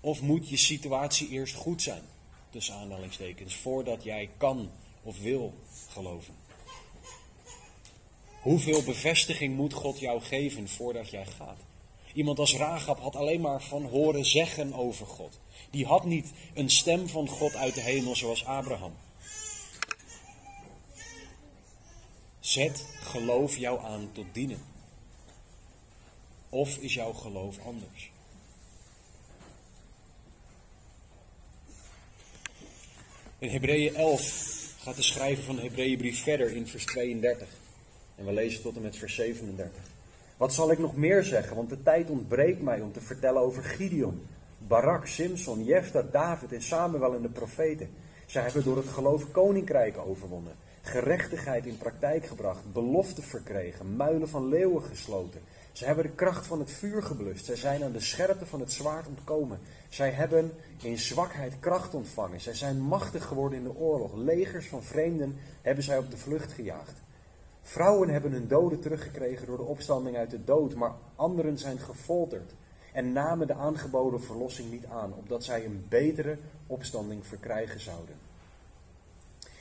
Of 0.00 0.20
moet 0.20 0.48
je 0.48 0.56
situatie 0.56 1.28
eerst 1.28 1.54
goed 1.54 1.82
zijn, 1.82 2.02
tussen 2.50 2.74
aanhalingstekens, 2.74 3.54
voordat 3.54 4.04
jij 4.04 4.30
kan 4.36 4.70
of 5.02 5.18
wil 5.18 5.54
geloven? 5.88 6.34
Hoeveel 8.40 8.82
bevestiging 8.82 9.56
moet 9.56 9.72
God 9.72 9.98
jou 9.98 10.20
geven 10.20 10.68
voordat 10.68 11.10
jij 11.10 11.26
gaat? 11.26 11.58
Iemand 12.14 12.38
als 12.38 12.56
Rahab 12.56 13.00
had 13.00 13.16
alleen 13.16 13.40
maar 13.40 13.62
van 13.62 13.84
horen 13.84 14.24
zeggen 14.24 14.74
over 14.74 15.06
God. 15.06 15.38
Die 15.70 15.86
had 15.86 16.04
niet 16.04 16.32
een 16.54 16.70
stem 16.70 17.08
van 17.08 17.28
God 17.28 17.54
uit 17.54 17.74
de 17.74 17.80
hemel 17.80 18.16
zoals 18.16 18.44
Abraham. 18.44 18.92
Zet 22.40 22.84
geloof 23.00 23.56
jou 23.56 23.80
aan 23.84 24.10
tot 24.12 24.26
dienen. 24.32 24.62
Of 26.48 26.76
is 26.76 26.94
jouw 26.94 27.12
geloof 27.12 27.58
anders? 27.66 28.10
In 33.38 33.48
Hebreeën 33.48 33.94
11 33.94 34.74
gaat 34.78 34.96
de 34.96 35.02
schrijver 35.02 35.44
van 35.44 35.56
de 35.56 35.62
Hebreeënbrief 35.62 36.22
verder 36.22 36.56
in 36.56 36.66
vers 36.66 36.84
32. 36.84 37.48
En 38.16 38.24
we 38.24 38.32
lezen 38.32 38.62
tot 38.62 38.76
en 38.76 38.82
met 38.82 38.96
vers 38.96 39.14
37. 39.14 39.93
Wat 40.36 40.52
zal 40.52 40.70
ik 40.70 40.78
nog 40.78 40.96
meer 40.96 41.24
zeggen? 41.24 41.56
Want 41.56 41.68
de 41.68 41.82
tijd 41.82 42.10
ontbreekt 42.10 42.62
mij 42.62 42.80
om 42.80 42.92
te 42.92 43.00
vertellen 43.00 43.42
over 43.42 43.62
Gideon, 43.62 44.22
Barak, 44.58 45.06
Simson, 45.06 45.64
Jefta, 45.64 46.02
David 46.02 46.52
en 46.52 46.62
Samuel 46.62 47.14
en 47.14 47.22
de 47.22 47.28
profeten. 47.28 47.88
Zij 48.26 48.42
hebben 48.42 48.64
door 48.64 48.76
het 48.76 48.88
geloof 48.88 49.30
koninkrijken 49.30 50.04
overwonnen, 50.04 50.52
gerechtigheid 50.82 51.66
in 51.66 51.78
praktijk 51.78 52.26
gebracht, 52.26 52.72
belofte 52.72 53.22
verkregen, 53.22 53.96
muilen 53.96 54.28
van 54.28 54.48
leeuwen 54.48 54.82
gesloten. 54.82 55.40
Zij 55.72 55.86
hebben 55.86 56.04
de 56.04 56.14
kracht 56.14 56.46
van 56.46 56.58
het 56.58 56.70
vuur 56.70 57.02
geblust. 57.02 57.44
Zij 57.44 57.56
zijn 57.56 57.84
aan 57.84 57.92
de 57.92 58.00
scherpte 58.00 58.46
van 58.46 58.60
het 58.60 58.72
zwaard 58.72 59.06
ontkomen. 59.06 59.58
Zij 59.88 60.10
hebben 60.10 60.52
in 60.82 60.98
zwakheid 60.98 61.52
kracht 61.60 61.94
ontvangen. 61.94 62.40
Zij 62.40 62.54
zijn 62.54 62.80
machtig 62.80 63.24
geworden 63.24 63.58
in 63.58 63.64
de 63.64 63.76
oorlog. 63.76 64.14
Legers 64.14 64.68
van 64.68 64.82
vreemden 64.82 65.36
hebben 65.62 65.84
zij 65.84 65.98
op 65.98 66.10
de 66.10 66.16
vlucht 66.16 66.52
gejaagd. 66.52 67.02
Vrouwen 67.66 68.08
hebben 68.08 68.32
hun 68.32 68.48
doden 68.48 68.80
teruggekregen 68.80 69.46
door 69.46 69.56
de 69.56 69.62
opstanding 69.62 70.16
uit 70.16 70.30
de 70.30 70.44
dood, 70.44 70.74
maar 70.74 70.92
anderen 71.16 71.58
zijn 71.58 71.78
gefolterd 71.78 72.54
en 72.92 73.12
namen 73.12 73.46
de 73.46 73.54
aangeboden 73.54 74.22
verlossing 74.22 74.70
niet 74.70 74.86
aan, 74.86 75.14
opdat 75.14 75.44
zij 75.44 75.64
een 75.64 75.86
betere 75.88 76.38
opstanding 76.66 77.26
verkrijgen 77.26 77.80
zouden. 77.80 78.14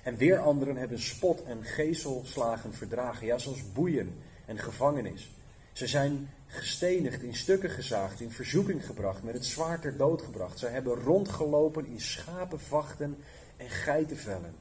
En 0.03 0.17
weer 0.17 0.39
anderen 0.39 0.75
hebben 0.75 0.99
spot 0.99 1.43
en 1.43 1.63
gezelslagen 1.63 2.73
verdragen, 2.73 3.25
ja, 3.25 3.37
zoals 3.37 3.71
boeien 3.71 4.15
en 4.45 4.57
gevangenis. 4.57 5.31
Ze 5.71 5.87
zijn 5.87 6.29
gestenigd, 6.47 7.21
in 7.21 7.35
stukken 7.35 7.69
gezaagd, 7.69 8.21
in 8.21 8.31
verzoeking 8.31 8.85
gebracht, 8.85 9.23
met 9.23 9.33
het 9.33 9.45
zwaard 9.45 9.81
ter 9.81 9.97
dood 9.97 10.21
gebracht. 10.21 10.59
Zij 10.59 10.71
hebben 10.71 10.95
rondgelopen 10.95 11.85
in 11.85 12.01
schapenvachten 12.01 13.17
en 13.57 13.69
geitenvellen. 13.69 14.55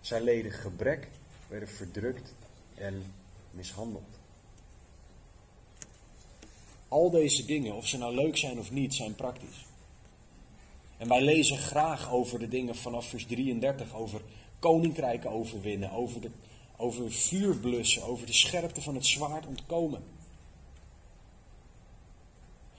Zij 0.00 0.20
leden 0.20 0.52
gebrek, 0.52 1.08
werden 1.48 1.68
verdrukt 1.68 2.34
en 2.74 3.14
mishandeld. 3.50 4.18
Al 6.88 7.10
deze 7.10 7.44
dingen, 7.44 7.74
of 7.74 7.86
ze 7.86 7.98
nou 7.98 8.14
leuk 8.14 8.36
zijn 8.36 8.58
of 8.58 8.70
niet, 8.70 8.94
zijn 8.94 9.14
praktisch. 9.14 9.66
En 10.96 11.08
wij 11.08 11.22
lezen 11.22 11.58
graag 11.58 12.12
over 12.12 12.38
de 12.38 12.48
dingen 12.48 12.76
vanaf 12.76 13.06
vers 13.06 13.26
33, 13.26 13.94
over 13.94 14.20
koninkrijken 14.58 15.30
overwinnen, 15.30 15.90
over, 15.90 16.20
de, 16.20 16.30
over 16.76 17.12
vuur 17.12 17.56
blussen, 17.56 18.02
over 18.02 18.26
de 18.26 18.32
scherpte 18.32 18.82
van 18.82 18.94
het 18.94 19.06
zwaard 19.06 19.46
ontkomen. 19.46 20.02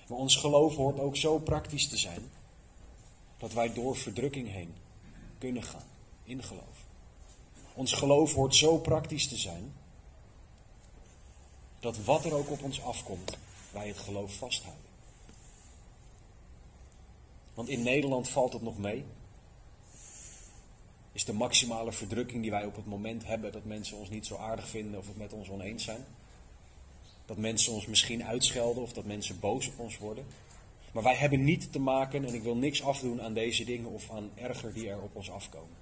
Maar 0.07 0.17
ons 0.17 0.35
geloof 0.35 0.75
hoort 0.75 0.99
ook 0.99 1.15
zo 1.15 1.39
praktisch 1.39 1.87
te 1.87 1.97
zijn 1.97 2.21
dat 3.37 3.53
wij 3.53 3.73
door 3.73 3.95
verdrukking 3.95 4.51
heen 4.51 4.73
kunnen 5.37 5.63
gaan 5.63 5.87
in 6.23 6.43
geloof. 6.43 6.85
Ons 7.73 7.93
geloof 7.93 8.33
hoort 8.33 8.55
zo 8.55 8.77
praktisch 8.77 9.27
te 9.27 9.37
zijn 9.37 9.73
dat 11.85 12.03
wat 12.03 12.25
er 12.25 12.33
ook 12.33 12.49
op 12.51 12.63
ons 12.63 12.81
afkomt, 12.81 13.37
wij 13.71 13.87
het 13.87 13.97
geloof 13.97 14.33
vasthouden. 14.33 14.83
Want 17.53 17.69
in 17.69 17.83
Nederland 17.83 18.29
valt 18.29 18.53
het 18.53 18.61
nog 18.61 18.77
mee. 18.77 19.05
Is 21.11 21.25
de 21.25 21.33
maximale 21.33 21.91
verdrukking 21.91 22.41
die 22.41 22.51
wij 22.51 22.65
op 22.65 22.75
het 22.75 22.85
moment 22.85 23.25
hebben 23.25 23.51
dat 23.51 23.65
mensen 23.65 23.97
ons 23.97 24.09
niet 24.09 24.25
zo 24.25 24.35
aardig 24.35 24.67
vinden 24.67 24.99
of 24.99 25.07
het 25.07 25.17
met 25.17 25.33
ons 25.33 25.49
oneens 25.49 25.83
zijn. 25.83 26.05
Dat 27.25 27.37
mensen 27.37 27.73
ons 27.73 27.85
misschien 27.85 28.23
uitschelden 28.23 28.83
of 28.83 28.93
dat 28.93 29.05
mensen 29.05 29.39
boos 29.39 29.67
op 29.67 29.79
ons 29.79 29.97
worden. 29.97 30.25
Maar 30.91 31.03
wij 31.03 31.15
hebben 31.15 31.43
niet 31.43 31.71
te 31.71 31.79
maken, 31.79 32.25
en 32.25 32.33
ik 32.33 32.43
wil 32.43 32.55
niks 32.55 32.83
afdoen 32.83 33.21
aan 33.21 33.33
deze 33.33 33.63
dingen 33.63 33.89
of 33.89 34.11
aan 34.11 34.29
erger 34.35 34.73
die 34.73 34.89
er 34.89 35.01
op 35.01 35.15
ons 35.15 35.29
afkomen. 35.29 35.77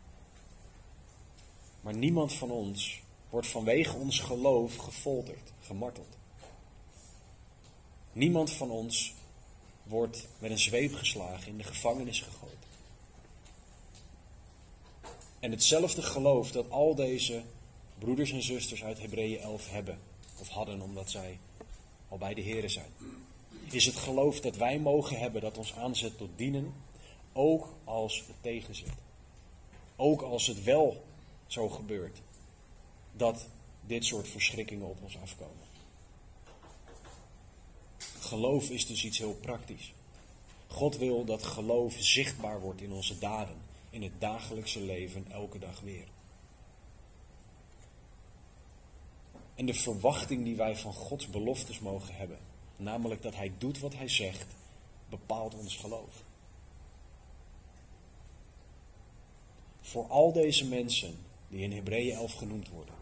Maar 1.82 1.96
niemand 1.96 2.34
van 2.34 2.52
ons 2.52 3.03
wordt 3.34 3.48
vanwege 3.48 3.96
ons 3.96 4.20
geloof 4.20 4.76
gefolterd, 4.76 5.52
gemarteld. 5.62 6.18
Niemand 8.12 8.52
van 8.52 8.70
ons 8.70 9.14
wordt 9.84 10.28
met 10.40 10.52
een 10.52 10.60
zweep 10.60 10.94
geslagen, 10.94 11.48
in 11.48 11.58
de 11.58 11.64
gevangenis 11.64 12.22
gegooid. 12.22 12.58
En 15.40 15.52
hetzelfde 15.52 16.02
geloof 16.02 16.52
dat 16.52 16.70
al 16.70 16.96
deze 16.96 17.44
broeders 17.98 18.32
en 18.32 18.44
zusters 18.44 18.84
uit 18.84 19.00
Hebreeën 19.00 19.40
11 19.40 19.70
hebben, 19.70 20.00
of 20.40 20.48
hadden 20.48 20.82
omdat 20.82 21.10
zij 21.10 21.40
al 22.10 22.18
bij 22.18 22.34
de 22.34 22.42
Heren 22.42 22.72
zijn, 22.72 22.92
is 23.72 23.86
het 23.86 23.96
geloof 23.96 24.40
dat 24.40 24.56
wij 24.56 24.80
mogen 24.80 25.18
hebben 25.18 25.42
dat 25.42 25.58
ons 25.58 25.74
aanzet 25.74 26.18
tot 26.18 26.30
dienen, 26.36 26.74
ook 27.32 27.68
als 27.84 28.24
het 28.28 28.36
tegenzit. 28.42 28.94
Ook 29.96 30.22
als 30.22 30.48
het 30.48 30.64
wel 30.64 31.04
zo 31.48 31.70
gebeurt 31.70 32.22
dat 33.18 33.48
dit 33.82 34.06
soort 34.06 34.28
verschrikkingen 34.28 34.88
op 34.88 34.98
ons 35.02 35.18
afkomen. 35.18 35.66
Geloof 38.20 38.70
is 38.70 38.86
dus 38.86 39.06
iets 39.06 39.18
heel 39.18 39.36
praktisch. 39.42 39.94
God 40.68 40.98
wil 40.98 41.26
dat 41.26 41.44
geloof 41.44 41.96
zichtbaar 41.98 42.60
wordt 42.60 42.82
in 42.82 42.92
onze 42.92 43.20
daden, 43.20 43.58
in 43.90 44.04
het 44.04 44.22
dagelijkse 44.22 44.82
leven, 44.82 45.32
elke 45.32 45.60
dag 45.60 45.80
weer. 45.80 46.08
En 49.56 49.66
de 49.66 49.74
verwachting 49.74 50.44
die 50.44 50.56
wij 50.56 50.78
van 50.78 50.94
Gods 50.94 51.30
beloftes 51.30 51.80
mogen 51.80 52.16
hebben, 52.16 52.38
namelijk 52.76 53.22
dat 53.22 53.36
Hij 53.36 53.52
doet 53.58 53.80
wat 53.80 53.94
Hij 53.96 54.08
zegt, 54.08 54.46
bepaalt 55.10 55.56
ons 55.56 55.76
geloof. 55.76 56.24
Voor 59.82 60.08
al 60.08 60.32
deze 60.32 60.66
mensen 60.66 61.18
die 61.48 61.62
in 61.62 61.72
Hebreeën 61.72 62.16
11 62.16 62.34
genoemd 62.34 62.70
worden, 62.70 62.96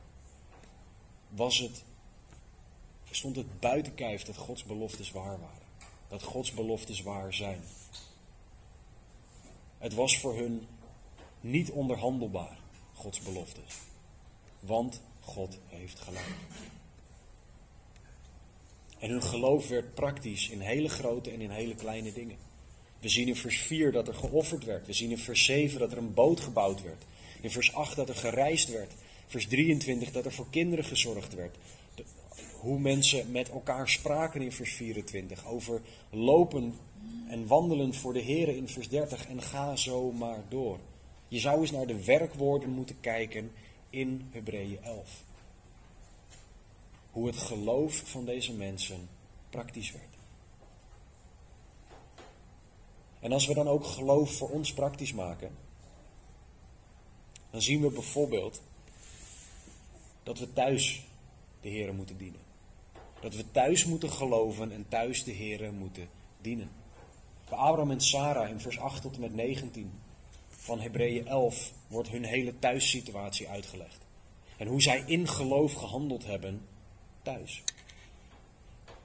was 1.35 1.59
het, 1.59 1.83
stond 3.11 3.35
het 3.35 3.59
buiten 3.59 3.93
kijf 3.93 4.23
dat 4.23 4.37
Gods 4.37 4.63
beloftes 4.63 5.11
waar 5.11 5.39
waren. 5.39 5.69
Dat 6.07 6.23
Gods 6.23 6.53
beloftes 6.53 7.01
waar 7.01 7.33
zijn. 7.33 7.61
Het 9.77 9.93
was 9.93 10.17
voor 10.17 10.35
hun 10.35 10.67
niet 11.41 11.71
onderhandelbaar, 11.71 12.57
Gods 12.93 13.19
beloftes. 13.19 13.75
Want 14.59 15.01
God 15.19 15.57
heeft 15.67 15.99
gelijk. 15.99 16.35
En 18.99 19.09
hun 19.09 19.23
geloof 19.23 19.67
werd 19.67 19.93
praktisch 19.93 20.49
in 20.49 20.59
hele 20.59 20.89
grote 20.89 21.31
en 21.31 21.41
in 21.41 21.49
hele 21.49 21.75
kleine 21.75 22.13
dingen. 22.13 22.37
We 22.99 23.09
zien 23.09 23.27
in 23.27 23.35
vers 23.35 23.57
4 23.57 23.91
dat 23.91 24.07
er 24.07 24.13
geofferd 24.13 24.63
werd. 24.63 24.87
We 24.87 24.93
zien 24.93 25.09
in 25.09 25.17
vers 25.17 25.45
7 25.45 25.79
dat 25.79 25.91
er 25.91 25.97
een 25.97 26.13
boot 26.13 26.39
gebouwd 26.39 26.81
werd. 26.81 27.03
In 27.41 27.51
vers 27.51 27.73
8 27.73 27.95
dat 27.95 28.09
er 28.09 28.15
gereisd 28.15 28.69
werd. 28.69 28.93
Vers 29.31 29.47
23 29.47 30.11
dat 30.11 30.25
er 30.25 30.31
voor 30.31 30.49
kinderen 30.49 30.85
gezorgd 30.85 31.33
werd. 31.33 31.57
hoe 32.59 32.79
mensen 32.79 33.31
met 33.31 33.49
elkaar 33.49 33.89
spraken 33.89 34.41
in 34.41 34.51
vers 34.51 34.73
24. 34.73 35.47
Over 35.47 35.81
lopen 36.09 36.75
En 37.27 37.47
wandelen 37.47 37.93
voor 37.93 38.13
de 38.13 38.23
Here 38.23 38.57
in 38.57 38.67
vers 38.67 38.89
30 38.89 39.27
en 39.27 39.41
ga 39.41 39.75
zo 39.75 40.11
maar 40.11 40.43
door. 40.49 40.79
Je 41.27 41.39
zou 41.39 41.61
eens 41.61 41.71
naar 41.71 41.87
de 41.87 42.03
werkwoorden 42.03 42.69
moeten 42.69 42.99
kijken 42.99 43.51
in 43.89 44.27
Hebreeën 44.31 44.83
11. 44.83 45.23
Hoe 47.11 47.27
het 47.27 47.37
geloof 47.37 48.01
van 48.05 48.25
deze 48.25 48.53
mensen 48.53 49.09
praktisch 49.49 49.91
werd. 49.91 50.15
En 53.19 53.31
als 53.31 53.47
we 53.47 53.53
dan 53.53 53.67
ook 53.67 53.85
geloof 53.85 54.35
voor 54.35 54.49
ons 54.49 54.73
praktisch 54.73 55.13
maken, 55.13 55.51
dan 57.49 57.61
zien 57.61 57.81
we 57.81 57.89
bijvoorbeeld 57.89 58.61
dat 60.23 60.39
we 60.39 60.53
thuis 60.53 61.01
de 61.61 61.69
Heeren 61.69 61.95
moeten 61.95 62.17
dienen. 62.17 62.39
Dat 63.19 63.35
we 63.35 63.51
thuis 63.51 63.85
moeten 63.85 64.11
geloven 64.11 64.71
en 64.71 64.85
thuis 64.89 65.23
de 65.23 65.31
Heeren 65.31 65.77
moeten 65.77 66.09
dienen. 66.41 66.69
Bij 67.49 67.57
Abraham 67.57 67.91
en 67.91 68.01
Sarah 68.01 68.49
in 68.49 68.59
vers 68.59 68.79
8 68.79 69.01
tot 69.01 69.15
en 69.15 69.21
met 69.21 69.33
19 69.33 69.91
van 70.49 70.79
Hebreeën 70.79 71.27
11 71.27 71.71
wordt 71.87 72.09
hun 72.09 72.23
hele 72.23 72.59
thuissituatie 72.59 73.47
uitgelegd. 73.49 74.05
En 74.57 74.67
hoe 74.67 74.81
zij 74.81 75.03
in 75.05 75.27
geloof 75.27 75.73
gehandeld 75.73 76.25
hebben 76.25 76.61
thuis. 77.21 77.63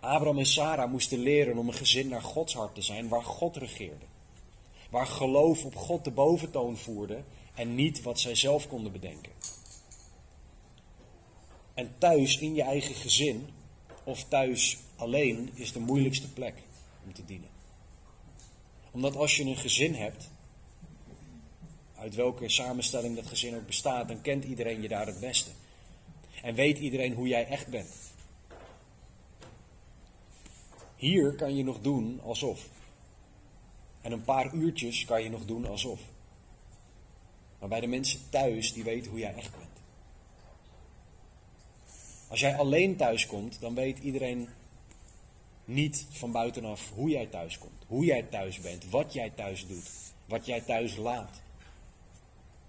Abraham 0.00 0.38
en 0.38 0.46
Sarah 0.46 0.90
moesten 0.90 1.18
leren 1.18 1.58
om 1.58 1.68
een 1.68 1.74
gezin 1.74 2.08
naar 2.08 2.22
Gods 2.22 2.54
hart 2.54 2.74
te 2.74 2.82
zijn, 2.82 3.08
waar 3.08 3.24
God 3.24 3.56
regeerde. 3.56 4.04
Waar 4.90 5.06
geloof 5.06 5.64
op 5.64 5.76
God 5.76 6.04
de 6.04 6.10
boventoon 6.10 6.76
voerde 6.76 7.22
en 7.54 7.74
niet 7.74 8.02
wat 8.02 8.20
zij 8.20 8.34
zelf 8.34 8.68
konden 8.68 8.92
bedenken. 8.92 9.32
En 11.76 11.94
thuis 11.98 12.38
in 12.38 12.54
je 12.54 12.62
eigen 12.62 12.94
gezin 12.94 13.48
of 14.04 14.24
thuis 14.24 14.78
alleen 14.96 15.50
is 15.54 15.72
de 15.72 15.80
moeilijkste 15.80 16.32
plek 16.32 16.54
om 17.04 17.12
te 17.12 17.24
dienen. 17.24 17.48
Omdat 18.90 19.16
als 19.16 19.36
je 19.36 19.44
een 19.44 19.56
gezin 19.56 19.94
hebt, 19.94 20.30
uit 21.98 22.14
welke 22.14 22.48
samenstelling 22.48 23.16
dat 23.16 23.26
gezin 23.26 23.56
ook 23.56 23.66
bestaat, 23.66 24.08
dan 24.08 24.20
kent 24.20 24.44
iedereen 24.44 24.82
je 24.82 24.88
daar 24.88 25.06
het 25.06 25.20
beste. 25.20 25.50
En 26.42 26.54
weet 26.54 26.78
iedereen 26.78 27.14
hoe 27.14 27.28
jij 27.28 27.46
echt 27.46 27.66
bent. 27.66 27.94
Hier 30.96 31.34
kan 31.34 31.56
je 31.56 31.64
nog 31.64 31.80
doen 31.80 32.20
alsof. 32.22 32.68
En 34.00 34.12
een 34.12 34.24
paar 34.24 34.54
uurtjes 34.54 35.04
kan 35.04 35.22
je 35.22 35.30
nog 35.30 35.44
doen 35.44 35.66
alsof. 35.66 36.00
Maar 37.58 37.68
bij 37.68 37.80
de 37.80 37.86
mensen 37.86 38.20
thuis, 38.30 38.72
die 38.72 38.84
weten 38.84 39.10
hoe 39.10 39.20
jij 39.20 39.34
echt 39.34 39.50
bent. 39.50 39.65
Als 42.28 42.40
jij 42.40 42.56
alleen 42.56 42.96
thuis 42.96 43.26
komt, 43.26 43.60
dan 43.60 43.74
weet 43.74 43.98
iedereen 43.98 44.48
niet 45.64 46.06
van 46.10 46.32
buitenaf 46.32 46.90
hoe 46.94 47.08
jij 47.10 47.26
thuis 47.26 47.58
komt. 47.58 47.84
Hoe 47.86 48.04
jij 48.04 48.22
thuis 48.22 48.60
bent, 48.60 48.90
wat 48.90 49.12
jij 49.12 49.30
thuis 49.30 49.66
doet, 49.66 49.90
wat 50.26 50.46
jij 50.46 50.60
thuis 50.60 50.96
laat. 50.96 51.42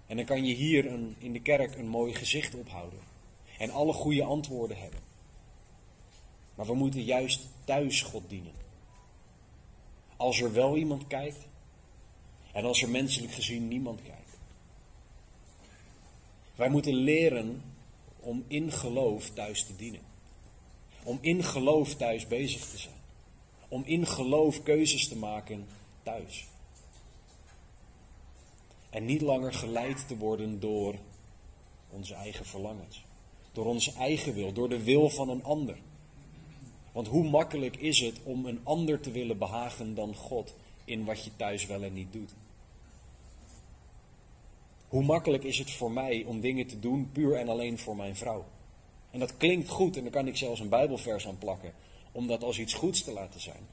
En 0.06 0.16
dan 0.16 0.24
kan 0.24 0.44
je 0.44 0.54
hier 0.54 0.86
een, 0.86 1.16
in 1.18 1.32
de 1.32 1.40
kerk 1.40 1.74
een 1.74 1.88
mooi 1.88 2.14
gezicht 2.14 2.54
ophouden. 2.54 2.98
En 3.58 3.70
alle 3.70 3.92
goede 3.92 4.24
antwoorden 4.24 4.78
hebben. 4.78 5.00
Maar 6.54 6.66
we 6.66 6.74
moeten 6.74 7.04
juist 7.04 7.40
thuis 7.64 8.02
God 8.02 8.28
dienen. 8.28 8.52
Als 10.16 10.40
er 10.40 10.52
wel 10.52 10.76
iemand 10.76 11.06
kijkt. 11.06 11.46
En 12.52 12.64
als 12.64 12.82
er 12.82 12.88
menselijk 12.88 13.32
gezien 13.32 13.68
niemand 13.68 14.02
kijkt. 14.02 14.38
Wij 16.54 16.68
moeten 16.68 16.94
leren 16.94 17.62
om 18.28 18.44
in 18.46 18.72
geloof 18.72 19.30
thuis 19.30 19.64
te 19.64 19.76
dienen. 19.76 20.00
Om 21.02 21.18
in 21.20 21.44
geloof 21.44 21.94
thuis 21.94 22.26
bezig 22.26 22.70
te 22.70 22.78
zijn. 22.78 23.00
Om 23.68 23.82
in 23.84 24.06
geloof 24.06 24.62
keuzes 24.62 25.08
te 25.08 25.16
maken 25.16 25.66
thuis. 26.02 26.46
En 28.90 29.04
niet 29.04 29.20
langer 29.20 29.52
geleid 29.52 30.08
te 30.08 30.16
worden 30.16 30.60
door 30.60 30.94
onze 31.90 32.14
eigen 32.14 32.44
verlangens. 32.44 33.04
Door 33.52 33.66
onze 33.66 33.92
eigen 33.92 34.34
wil, 34.34 34.52
door 34.52 34.68
de 34.68 34.82
wil 34.82 35.10
van 35.10 35.28
een 35.28 35.44
ander. 35.44 35.76
Want 36.92 37.06
hoe 37.06 37.28
makkelijk 37.28 37.76
is 37.76 38.00
het 38.00 38.20
om 38.22 38.46
een 38.46 38.60
ander 38.62 39.00
te 39.00 39.10
willen 39.10 39.38
behagen 39.38 39.94
dan 39.94 40.14
God 40.14 40.54
in 40.84 41.04
wat 41.04 41.24
je 41.24 41.30
thuis 41.36 41.66
wel 41.66 41.82
en 41.82 41.92
niet 41.92 42.12
doet? 42.12 42.34
Hoe 44.88 45.02
makkelijk 45.02 45.44
is 45.44 45.58
het 45.58 45.70
voor 45.70 45.90
mij 45.90 46.24
om 46.24 46.40
dingen 46.40 46.66
te 46.66 46.78
doen 46.78 47.10
puur 47.12 47.36
en 47.36 47.48
alleen 47.48 47.78
voor 47.78 47.96
mijn 47.96 48.16
vrouw? 48.16 48.44
En 49.10 49.18
dat 49.18 49.36
klinkt 49.36 49.68
goed 49.68 49.96
en 49.96 50.02
daar 50.02 50.12
kan 50.12 50.26
ik 50.26 50.36
zelfs 50.36 50.60
een 50.60 50.68
Bijbelvers 50.68 51.26
aan 51.26 51.38
plakken, 51.38 51.72
om 52.12 52.26
dat 52.26 52.42
als 52.42 52.58
iets 52.58 52.74
goeds 52.74 53.02
te 53.02 53.12
laten 53.12 53.40
zijn. 53.40 53.66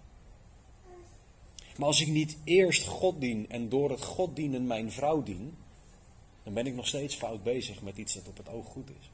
Maar 1.77 1.87
als 1.87 2.01
ik 2.01 2.07
niet 2.07 2.37
eerst 2.43 2.87
God 2.87 3.21
dien 3.21 3.49
en 3.49 3.69
door 3.69 3.89
het 3.89 4.03
God 4.03 4.35
dienen 4.35 4.67
mijn 4.67 4.91
vrouw 4.91 5.23
dien, 5.23 5.57
dan 6.43 6.53
ben 6.53 6.67
ik 6.67 6.75
nog 6.75 6.87
steeds 6.87 7.15
fout 7.15 7.43
bezig 7.43 7.81
met 7.81 7.97
iets 7.97 8.13
dat 8.13 8.27
op 8.27 8.37
het 8.37 8.49
oog 8.49 8.65
goed 8.65 8.89
is. 8.89 9.09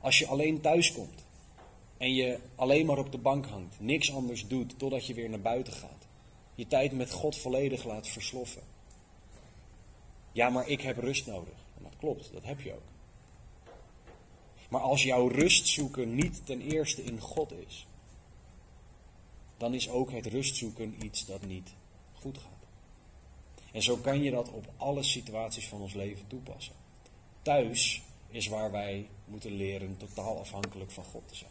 Als 0.00 0.18
je 0.18 0.26
alleen 0.26 0.60
thuis 0.60 0.92
komt 0.92 1.24
en 1.96 2.14
je 2.14 2.38
alleen 2.54 2.86
maar 2.86 2.98
op 2.98 3.12
de 3.12 3.18
bank 3.18 3.46
hangt, 3.46 3.80
niks 3.80 4.12
anders 4.12 4.46
doet 4.46 4.78
totdat 4.78 5.06
je 5.06 5.14
weer 5.14 5.30
naar 5.30 5.40
buiten 5.40 5.72
gaat, 5.72 6.06
je 6.54 6.66
tijd 6.66 6.92
met 6.92 7.10
God 7.10 7.36
volledig 7.36 7.84
laat 7.84 8.08
versloffen. 8.08 8.75
Ja, 10.36 10.50
maar 10.50 10.68
ik 10.68 10.80
heb 10.80 10.98
rust 10.98 11.26
nodig. 11.26 11.54
En 11.76 11.82
dat 11.82 11.96
klopt, 11.98 12.32
dat 12.32 12.44
heb 12.44 12.60
je 12.60 12.72
ook. 12.72 12.88
Maar 14.68 14.80
als 14.80 15.02
jouw 15.02 15.28
rust 15.28 15.66
zoeken 15.66 16.14
niet 16.14 16.46
ten 16.46 16.60
eerste 16.60 17.04
in 17.04 17.20
God 17.20 17.52
is, 17.52 17.86
dan 19.56 19.74
is 19.74 19.88
ook 19.88 20.10
het 20.10 20.26
rust 20.26 20.56
zoeken 20.56 21.04
iets 21.04 21.26
dat 21.26 21.46
niet 21.46 21.74
goed 22.12 22.38
gaat. 22.38 22.68
En 23.72 23.82
zo 23.82 23.96
kan 23.96 24.22
je 24.22 24.30
dat 24.30 24.50
op 24.50 24.66
alle 24.76 25.02
situaties 25.02 25.68
van 25.68 25.80
ons 25.80 25.94
leven 25.94 26.26
toepassen. 26.26 26.74
Thuis 27.42 28.02
is 28.28 28.46
waar 28.46 28.70
wij 28.70 29.08
moeten 29.24 29.52
leren 29.52 29.96
totaal 29.96 30.38
afhankelijk 30.38 30.90
van 30.90 31.04
God 31.04 31.28
te 31.28 31.34
zijn. 31.34 31.50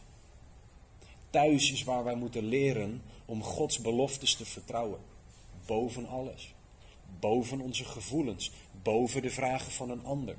Thuis 1.29 1.71
is 1.71 1.83
waar 1.83 2.03
wij 2.03 2.15
moeten 2.15 2.45
leren 2.45 3.01
om 3.25 3.43
Gods 3.43 3.79
beloftes 3.79 4.35
te 4.35 4.45
vertrouwen. 4.45 4.99
Boven 5.65 6.07
alles. 6.07 6.54
Boven 7.19 7.59
onze 7.59 7.85
gevoelens. 7.85 8.51
Boven 8.83 9.21
de 9.21 9.29
vragen 9.29 9.71
van 9.71 9.89
een 9.89 10.05
ander. 10.05 10.35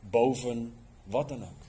Boven 0.00 0.74
wat 1.04 1.28
dan 1.28 1.42
ook. 1.42 1.68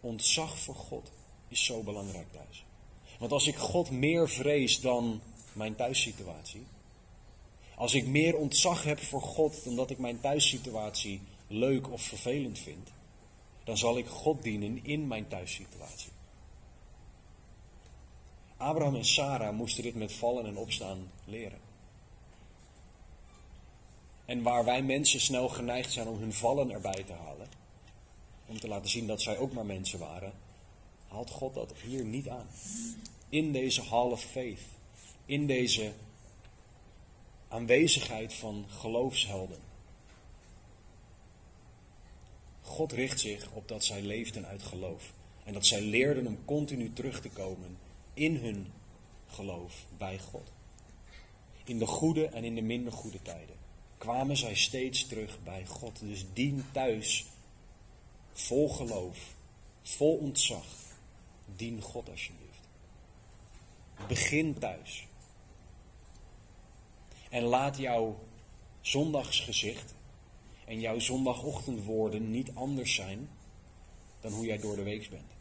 Ontzag 0.00 0.58
voor 0.58 0.74
God 0.74 1.12
is 1.48 1.64
zo 1.64 1.82
belangrijk 1.82 2.32
thuis. 2.32 2.64
Want 3.18 3.32
als 3.32 3.46
ik 3.46 3.56
God 3.56 3.90
meer 3.90 4.28
vrees 4.28 4.80
dan 4.80 5.20
mijn 5.52 5.74
thuissituatie, 5.74 6.66
als 7.76 7.94
ik 7.94 8.06
meer 8.06 8.36
ontzag 8.36 8.84
heb 8.84 8.98
voor 9.00 9.22
God 9.22 9.64
dan 9.64 9.76
dat 9.76 9.90
ik 9.90 9.98
mijn 9.98 10.20
thuissituatie 10.20 11.20
leuk 11.46 11.90
of 11.90 12.02
vervelend 12.02 12.58
vind, 12.58 12.92
dan 13.64 13.78
zal 13.78 13.98
ik 13.98 14.06
God 14.06 14.42
dienen 14.42 14.84
in 14.84 15.06
mijn 15.06 15.28
thuissituatie. 15.28 16.13
Abraham 18.56 18.94
en 18.94 19.04
Sarah 19.04 19.54
moesten 19.54 19.82
dit 19.82 19.94
met 19.94 20.12
vallen 20.12 20.46
en 20.46 20.56
opstaan 20.56 21.10
leren. 21.24 21.58
En 24.24 24.42
waar 24.42 24.64
wij 24.64 24.82
mensen 24.82 25.20
snel 25.20 25.48
geneigd 25.48 25.92
zijn 25.92 26.08
om 26.08 26.18
hun 26.18 26.32
vallen 26.32 26.70
erbij 26.70 27.02
te 27.02 27.12
halen, 27.12 27.48
om 28.46 28.60
te 28.60 28.68
laten 28.68 28.90
zien 28.90 29.06
dat 29.06 29.22
zij 29.22 29.38
ook 29.38 29.52
maar 29.52 29.66
mensen 29.66 29.98
waren, 29.98 30.32
haalt 31.08 31.30
God 31.30 31.54
dat 31.54 31.72
hier 31.82 32.04
niet 32.04 32.28
aan. 32.28 32.46
In 33.28 33.52
deze 33.52 33.82
hall 33.82 34.10
of 34.10 34.22
faith, 34.22 34.60
in 35.26 35.46
deze 35.46 35.92
aanwezigheid 37.48 38.34
van 38.34 38.64
geloofshelden. 38.68 39.58
God 42.62 42.92
richt 42.92 43.20
zich 43.20 43.50
op 43.52 43.68
dat 43.68 43.84
zij 43.84 44.02
leefden 44.02 44.46
uit 44.46 44.62
geloof. 44.62 45.12
En 45.44 45.52
dat 45.52 45.66
zij 45.66 45.80
leerden 45.80 46.26
om 46.26 46.44
continu 46.44 46.92
terug 46.92 47.20
te 47.20 47.28
komen 47.28 47.78
in 48.14 48.36
hun 48.36 48.72
geloof 49.26 49.86
bij 49.98 50.18
God. 50.18 50.52
In 51.64 51.78
de 51.78 51.86
goede 51.86 52.26
en 52.26 52.44
in 52.44 52.54
de 52.54 52.62
minder 52.62 52.92
goede 52.92 53.22
tijden 53.22 53.56
kwamen 53.98 54.36
zij 54.36 54.54
steeds 54.54 55.06
terug 55.06 55.42
bij 55.42 55.66
God. 55.66 56.00
Dus 56.00 56.24
dien 56.32 56.64
thuis 56.72 57.26
vol 58.32 58.68
geloof, 58.68 59.34
vol 59.82 60.16
ontzag. 60.16 60.66
Dien 61.56 61.80
God 61.80 62.10
alsjeblieft. 62.10 62.68
Begin 64.08 64.58
thuis. 64.58 65.06
En 67.30 67.42
laat 67.42 67.76
jouw 67.76 68.18
zondagsgezicht 68.80 69.94
en 70.64 70.80
jouw 70.80 70.98
zondagochtendwoorden 70.98 72.30
niet 72.30 72.54
anders 72.54 72.94
zijn 72.94 73.28
dan 74.20 74.32
hoe 74.32 74.46
jij 74.46 74.58
door 74.58 74.76
de 74.76 74.82
week 74.82 75.10
bent. 75.10 75.33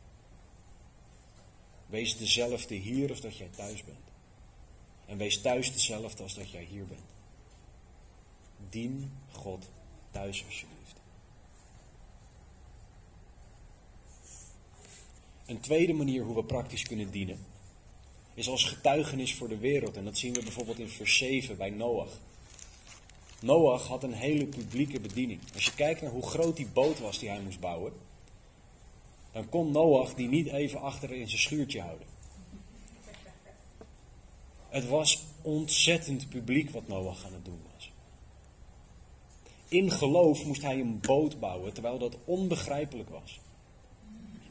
Wees 1.93 2.17
dezelfde 2.17 2.75
hier 2.75 3.09
als 3.09 3.21
dat 3.21 3.37
jij 3.37 3.49
thuis 3.55 3.83
bent. 3.83 4.05
En 5.05 5.17
wees 5.17 5.41
thuis 5.41 5.73
dezelfde 5.73 6.23
als 6.23 6.33
dat 6.33 6.49
jij 6.49 6.63
hier 6.63 6.85
bent. 6.85 7.09
Dien 8.69 9.11
God 9.31 9.69
thuis 10.11 10.45
alsjeblieft. 10.45 10.95
Een 15.45 15.59
tweede 15.59 15.93
manier 15.93 16.23
hoe 16.23 16.35
we 16.35 16.43
praktisch 16.43 16.83
kunnen 16.83 17.11
dienen 17.11 17.45
is 18.33 18.49
als 18.49 18.63
getuigenis 18.63 19.35
voor 19.35 19.49
de 19.49 19.57
wereld. 19.57 19.97
En 19.97 20.05
dat 20.05 20.17
zien 20.17 20.33
we 20.33 20.43
bijvoorbeeld 20.43 20.79
in 20.79 20.89
vers 20.89 21.17
7 21.17 21.57
bij 21.57 21.69
Noach. 21.69 22.19
Noach 23.41 23.87
had 23.87 24.03
een 24.03 24.13
hele 24.13 24.45
publieke 24.45 24.99
bediening. 24.99 25.39
Als 25.53 25.65
je 25.65 25.73
kijkt 25.73 26.01
naar 26.01 26.11
hoe 26.11 26.27
groot 26.27 26.55
die 26.55 26.67
boot 26.67 26.99
was 26.99 27.19
die 27.19 27.29
hij 27.29 27.41
moest 27.41 27.59
bouwen, 27.59 27.93
dan 29.33 29.49
kon 29.49 29.71
Noach 29.71 30.13
die 30.13 30.27
niet 30.27 30.47
even 30.47 30.81
achter 30.81 31.11
in 31.11 31.27
zijn 31.27 31.41
schuurtje 31.41 31.81
houden. 31.81 32.07
Het 34.69 34.87
was 34.87 35.23
ontzettend 35.41 36.29
publiek 36.29 36.69
wat 36.69 36.87
Noach 36.87 37.25
aan 37.25 37.33
het 37.33 37.45
doen 37.45 37.61
was. 37.73 37.91
In 39.67 39.91
geloof 39.91 40.45
moest 40.45 40.61
hij 40.61 40.79
een 40.79 40.99
boot 40.99 41.39
bouwen, 41.39 41.73
terwijl 41.73 41.97
dat 41.97 42.17
onbegrijpelijk 42.25 43.09
was. 43.09 43.39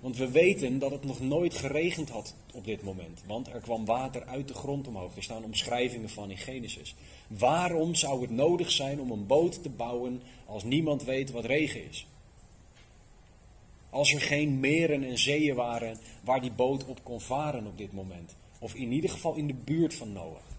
Want 0.01 0.17
we 0.17 0.31
weten 0.31 0.79
dat 0.79 0.91
het 0.91 1.05
nog 1.05 1.21
nooit 1.21 1.55
geregend 1.55 2.09
had 2.09 2.35
op 2.53 2.65
dit 2.65 2.83
moment. 2.83 3.23
Want 3.27 3.49
er 3.49 3.61
kwam 3.61 3.85
water 3.85 4.25
uit 4.25 4.49
de 4.49 4.55
grond 4.55 4.89
omhoog. 4.89 5.17
Er 5.17 5.23
staan 5.23 5.45
omschrijvingen 5.45 6.11
van 6.11 6.31
in 6.31 6.37
Genesis. 6.37 6.95
Waarom 7.27 7.95
zou 7.95 8.21
het 8.21 8.31
nodig 8.31 8.71
zijn 8.71 9.01
om 9.01 9.11
een 9.11 9.27
boot 9.27 9.63
te 9.63 9.69
bouwen 9.69 10.23
als 10.47 10.65
niemand 10.65 11.05
weet 11.05 11.31
wat 11.31 11.45
regen 11.45 11.89
is? 11.89 12.07
Als 13.93 14.13
er 14.13 14.21
geen 14.21 14.61
meren 14.61 15.05
en 15.05 15.19
zeeën 15.19 15.55
waren 15.55 15.99
waar 16.25 16.41
die 16.41 16.53
boot 16.53 16.85
op 16.85 17.05
kon 17.05 17.21
varen 17.21 17.67
op 17.67 17.79
dit 17.79 17.93
moment. 17.93 18.37
Of 18.59 18.75
in 18.75 18.93
ieder 18.93 19.11
geval 19.11 19.35
in 19.35 19.47
de 19.47 19.55
buurt 19.55 19.95
van 19.95 20.13
Noach. 20.13 20.57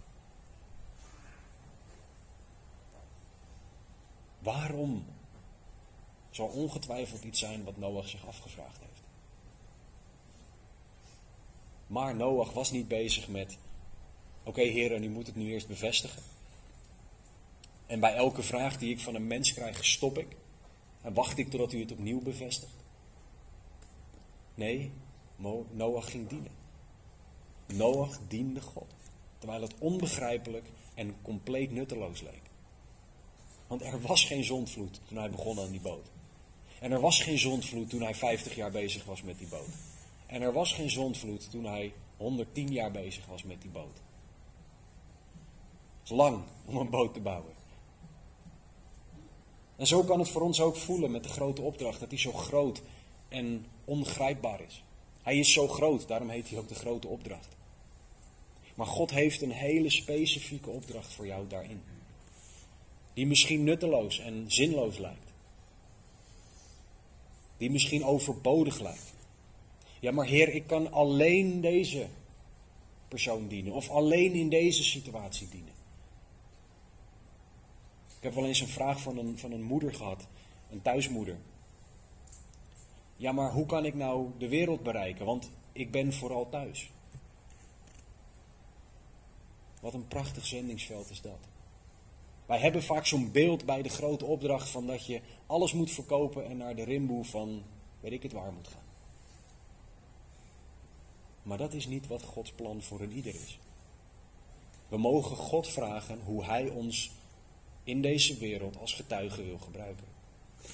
Waarom? 4.40 5.06
Zal 6.30 6.48
ongetwijfeld 6.48 7.24
iets 7.24 7.40
zijn 7.40 7.64
wat 7.64 7.78
Noach 7.78 8.10
zich 8.10 8.28
afgevraagd 8.28 8.80
heeft. 8.80 9.04
Maar 11.88 12.16
Noach 12.16 12.54
was 12.54 12.72
niet 12.72 12.88
bezig 12.88 13.28
met: 13.28 13.58
oké, 14.40 14.50
okay, 14.50 14.68
heren, 14.68 15.04
u 15.04 15.10
moet 15.10 15.28
het 15.28 15.36
nu 15.36 15.52
eerst 15.52 15.68
bevestigen. 15.68 16.22
En 17.86 18.00
bij 18.00 18.14
elke 18.14 18.44
vraag 18.44 18.78
die 18.78 18.92
ik 18.92 19.00
van 19.00 19.16
een 19.16 19.28
mens 19.28 19.54
krijg, 19.54 19.86
stop 19.86 20.18
ik. 20.18 20.36
En 21.02 21.14
wacht 21.14 21.38
ik 21.38 21.50
totdat 21.50 21.74
u 21.74 21.80
het 21.80 21.92
opnieuw 21.92 22.22
bevestigt. 22.22 22.83
Nee, 24.56 24.92
Noach 25.72 26.12
ging 26.12 26.28
dienen. 26.28 26.52
Noach 27.66 28.20
diende 28.28 28.62
God. 28.62 28.96
Terwijl 29.38 29.62
het 29.62 29.74
onbegrijpelijk 29.80 30.66
en 30.94 31.16
compleet 31.22 31.72
nutteloos 31.72 32.22
leek. 32.22 32.42
Want 33.68 33.82
er 33.82 34.02
was 34.02 34.26
geen 34.26 34.44
zondvloed 34.44 35.00
toen 35.08 35.18
hij 35.18 35.30
begon 35.30 35.60
aan 35.60 35.72
die 35.72 35.82
boot. 35.82 36.12
En 36.80 36.92
er 36.92 37.00
was 37.00 37.22
geen 37.22 37.40
zondvloed 37.40 37.90
toen 37.90 38.02
hij 38.02 38.16
50 38.16 38.56
jaar 38.56 38.72
bezig 38.72 39.06
was 39.06 39.22
met 39.22 39.38
die 39.38 39.48
boot. 39.48 39.70
En 40.26 40.42
er 40.42 40.54
was 40.54 40.74
geen 40.74 40.90
zondvloed 40.90 41.52
toen 41.52 41.66
hij 41.66 41.94
110 42.18 42.72
jaar 42.72 42.92
bezig 42.92 43.26
was 43.26 43.44
met 43.44 43.62
die 43.62 43.72
boot. 43.72 44.02
Het 46.00 46.12
is 46.12 46.18
lang 46.18 46.44
om 46.66 46.76
een 46.76 46.90
boot 46.90 47.14
te 47.14 47.20
bouwen. 47.20 47.54
En 49.76 49.88
zo 49.88 50.04
kan 50.04 50.20
het 50.20 50.30
voor 50.30 50.42
ons 50.42 50.62
ook 50.62 50.76
voelen 50.76 51.12
met 51.12 51.24
de 51.24 51.30
grote 51.30 51.62
opdracht, 51.62 52.00
dat 52.00 52.10
hij 52.10 52.20
zo 52.20 52.32
groot 52.32 52.82
en 53.34 53.66
ongrijpbaar 53.86 54.62
is. 54.62 54.84
Hij 55.22 55.38
is 55.38 55.54
zo 55.54 55.68
groot, 55.68 56.08
daarom 56.08 56.30
heet 56.30 56.50
hij 56.50 56.60
ook 56.60 56.68
de 56.68 56.76
grote 56.76 57.08
opdracht. 57.08 57.56
Maar 58.76 58.88
God 58.88 59.12
heeft 59.12 59.42
een 59.42 59.52
hele 59.52 59.90
specifieke 59.90 60.70
opdracht 60.70 61.14
voor 61.14 61.26
jou 61.26 61.48
daarin. 61.48 61.82
Die 63.14 63.28
misschien 63.28 63.64
nutteloos 63.64 64.20
en 64.20 64.46
zinloos 64.48 64.98
lijkt. 64.98 65.32
Die 67.58 67.72
misschien 67.72 68.06
overbodig 68.06 68.80
lijkt. 68.80 69.14
Ja, 70.00 70.12
maar 70.12 70.26
Heer, 70.26 70.50
ik 70.50 70.68
kan 70.68 70.92
alleen 70.92 71.62
deze 71.62 72.08
persoon 73.08 73.48
dienen. 73.48 73.74
Of 73.74 73.90
alleen 73.90 74.34
in 74.34 74.50
deze 74.50 74.84
situatie 74.84 75.50
dienen. 75.50 75.74
Ik 78.18 78.24
heb 78.24 78.34
wel 78.34 78.46
eens 78.46 78.62
een 78.62 78.68
vraag 78.68 79.02
van 79.02 79.18
een, 79.18 79.38
van 79.38 79.52
een 79.52 79.64
moeder 79.64 79.94
gehad. 79.94 80.28
Een 80.72 80.82
thuismoeder. 80.82 81.38
Ja, 83.24 83.32
maar 83.32 83.52
hoe 83.52 83.66
kan 83.66 83.86
ik 83.86 83.94
nou 83.94 84.32
de 84.38 84.48
wereld 84.48 84.84
bereiken? 84.84 85.26
Want 85.26 85.50
ik 85.72 85.92
ben 85.92 86.14
vooral 86.14 86.50
thuis. 86.50 86.92
Wat 89.80 89.94
een 89.94 90.08
prachtig 90.08 90.46
zendingsveld 90.46 91.10
is 91.10 91.22
dat. 91.22 91.40
Wij 92.46 92.60
hebben 92.60 92.84
vaak 92.84 93.06
zo'n 93.06 93.32
beeld 93.32 93.66
bij 93.66 93.82
de 93.82 93.90
grote 93.90 94.26
opdracht 94.26 94.70
van 94.70 94.88
dat 94.88 95.06
je 95.06 95.22
alles 95.46 95.74
moet 95.74 95.92
verkopen 95.92 96.46
en 96.46 96.58
naar 96.58 96.76
de 96.76 96.84
rimboe 96.84 97.26
van 97.26 97.64
weet 98.00 98.12
ik 98.12 98.24
het 98.24 98.32
waar 98.32 98.54
moet 98.54 98.68
gaan. 98.68 98.86
Maar 101.44 101.58
dat 101.58 101.74
is 101.74 101.88
niet 101.88 102.08
wat 102.08 102.24
Gods 102.24 102.52
plan 102.52 102.82
voor 102.82 103.02
een 103.02 103.12
ieder 103.12 103.36
is. 103.36 103.60
We 104.88 104.98
mogen 104.98 105.36
God 105.36 105.68
vragen 105.68 106.20
hoe 106.26 106.46
Hij 106.46 106.70
ons 106.70 107.12
in 107.84 108.02
deze 108.02 108.38
wereld 108.38 108.78
als 108.80 108.94
getuige 108.94 109.44
wil 109.44 109.58
gebruiken. 109.58 110.08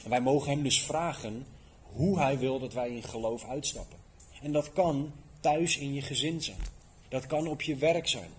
En 0.03 0.09
wij 0.09 0.21
mogen 0.21 0.51
Hem 0.51 0.63
dus 0.63 0.83
vragen 0.83 1.45
hoe 1.93 2.19
Hij 2.19 2.37
wil 2.37 2.59
dat 2.59 2.73
wij 2.73 2.89
in 2.89 3.03
geloof 3.03 3.43
uitstappen. 3.43 3.97
En 4.41 4.51
dat 4.51 4.73
kan 4.73 5.11
thuis 5.39 5.77
in 5.77 5.93
je 5.93 6.01
gezin 6.01 6.41
zijn. 6.41 6.59
Dat 7.07 7.25
kan 7.25 7.47
op 7.47 7.61
je 7.61 7.75
werk 7.75 8.07
zijn. 8.07 8.29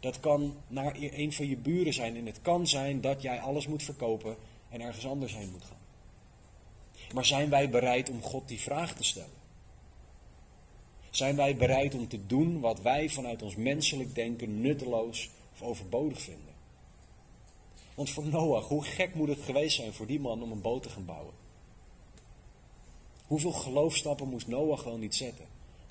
Dat 0.00 0.20
kan 0.20 0.54
naar 0.66 0.96
een 0.98 1.32
van 1.32 1.48
je 1.48 1.56
buren 1.56 1.92
zijn. 1.92 2.16
En 2.16 2.26
het 2.26 2.40
kan 2.42 2.66
zijn 2.66 3.00
dat 3.00 3.22
jij 3.22 3.40
alles 3.40 3.66
moet 3.66 3.82
verkopen 3.82 4.36
en 4.68 4.80
ergens 4.80 5.06
anders 5.06 5.34
heen 5.34 5.50
moet 5.50 5.64
gaan. 5.64 5.76
Maar 7.14 7.24
zijn 7.24 7.50
wij 7.50 7.70
bereid 7.70 8.10
om 8.10 8.22
God 8.22 8.48
die 8.48 8.60
vraag 8.60 8.94
te 8.94 9.04
stellen? 9.04 9.36
Zijn 11.10 11.36
wij 11.36 11.56
bereid 11.56 11.94
om 11.94 12.08
te 12.08 12.26
doen 12.26 12.60
wat 12.60 12.80
wij 12.80 13.08
vanuit 13.08 13.42
ons 13.42 13.56
menselijk 13.56 14.14
denken 14.14 14.60
nutteloos 14.60 15.30
of 15.52 15.62
overbodig 15.62 16.20
vinden? 16.20 16.54
Want 17.94 18.10
voor 18.10 18.26
Noach, 18.26 18.68
hoe 18.68 18.84
gek 18.84 19.14
moet 19.14 19.28
het 19.28 19.42
geweest 19.42 19.76
zijn 19.76 19.92
voor 19.92 20.06
die 20.06 20.20
man 20.20 20.42
om 20.42 20.52
een 20.52 20.60
boot 20.60 20.82
te 20.82 20.88
gaan 20.88 21.04
bouwen? 21.04 21.34
Hoeveel 23.28 23.52
geloofstappen 23.52 24.28
moest 24.28 24.46
Noach 24.46 24.84
wel 24.84 24.98
niet 24.98 25.14
zetten 25.14 25.44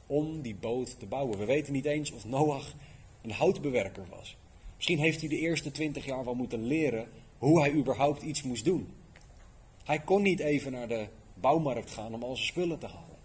om 0.07 0.41
die 0.41 0.55
boot 0.55 0.99
te 0.99 1.05
bouwen? 1.05 1.37
We 1.37 1.45
weten 1.45 1.73
niet 1.73 1.85
eens 1.85 2.11
of 2.11 2.25
Noach 2.25 2.73
een 3.21 3.31
houtbewerker 3.31 4.05
was. 4.09 4.37
Misschien 4.75 4.99
heeft 4.99 5.19
hij 5.19 5.29
de 5.29 5.39
eerste 5.39 5.71
twintig 5.71 6.05
jaar 6.05 6.25
wel 6.25 6.35
moeten 6.35 6.65
leren 6.65 7.09
hoe 7.37 7.59
hij 7.59 7.71
überhaupt 7.71 8.21
iets 8.21 8.43
moest 8.43 8.65
doen. 8.65 8.87
Hij 9.83 9.99
kon 9.99 10.21
niet 10.21 10.39
even 10.39 10.71
naar 10.71 10.87
de 10.87 11.07
bouwmarkt 11.33 11.91
gaan 11.91 12.13
om 12.13 12.23
al 12.23 12.35
zijn 12.35 12.47
spullen 12.47 12.79
te 12.79 12.87
halen. 12.87 13.17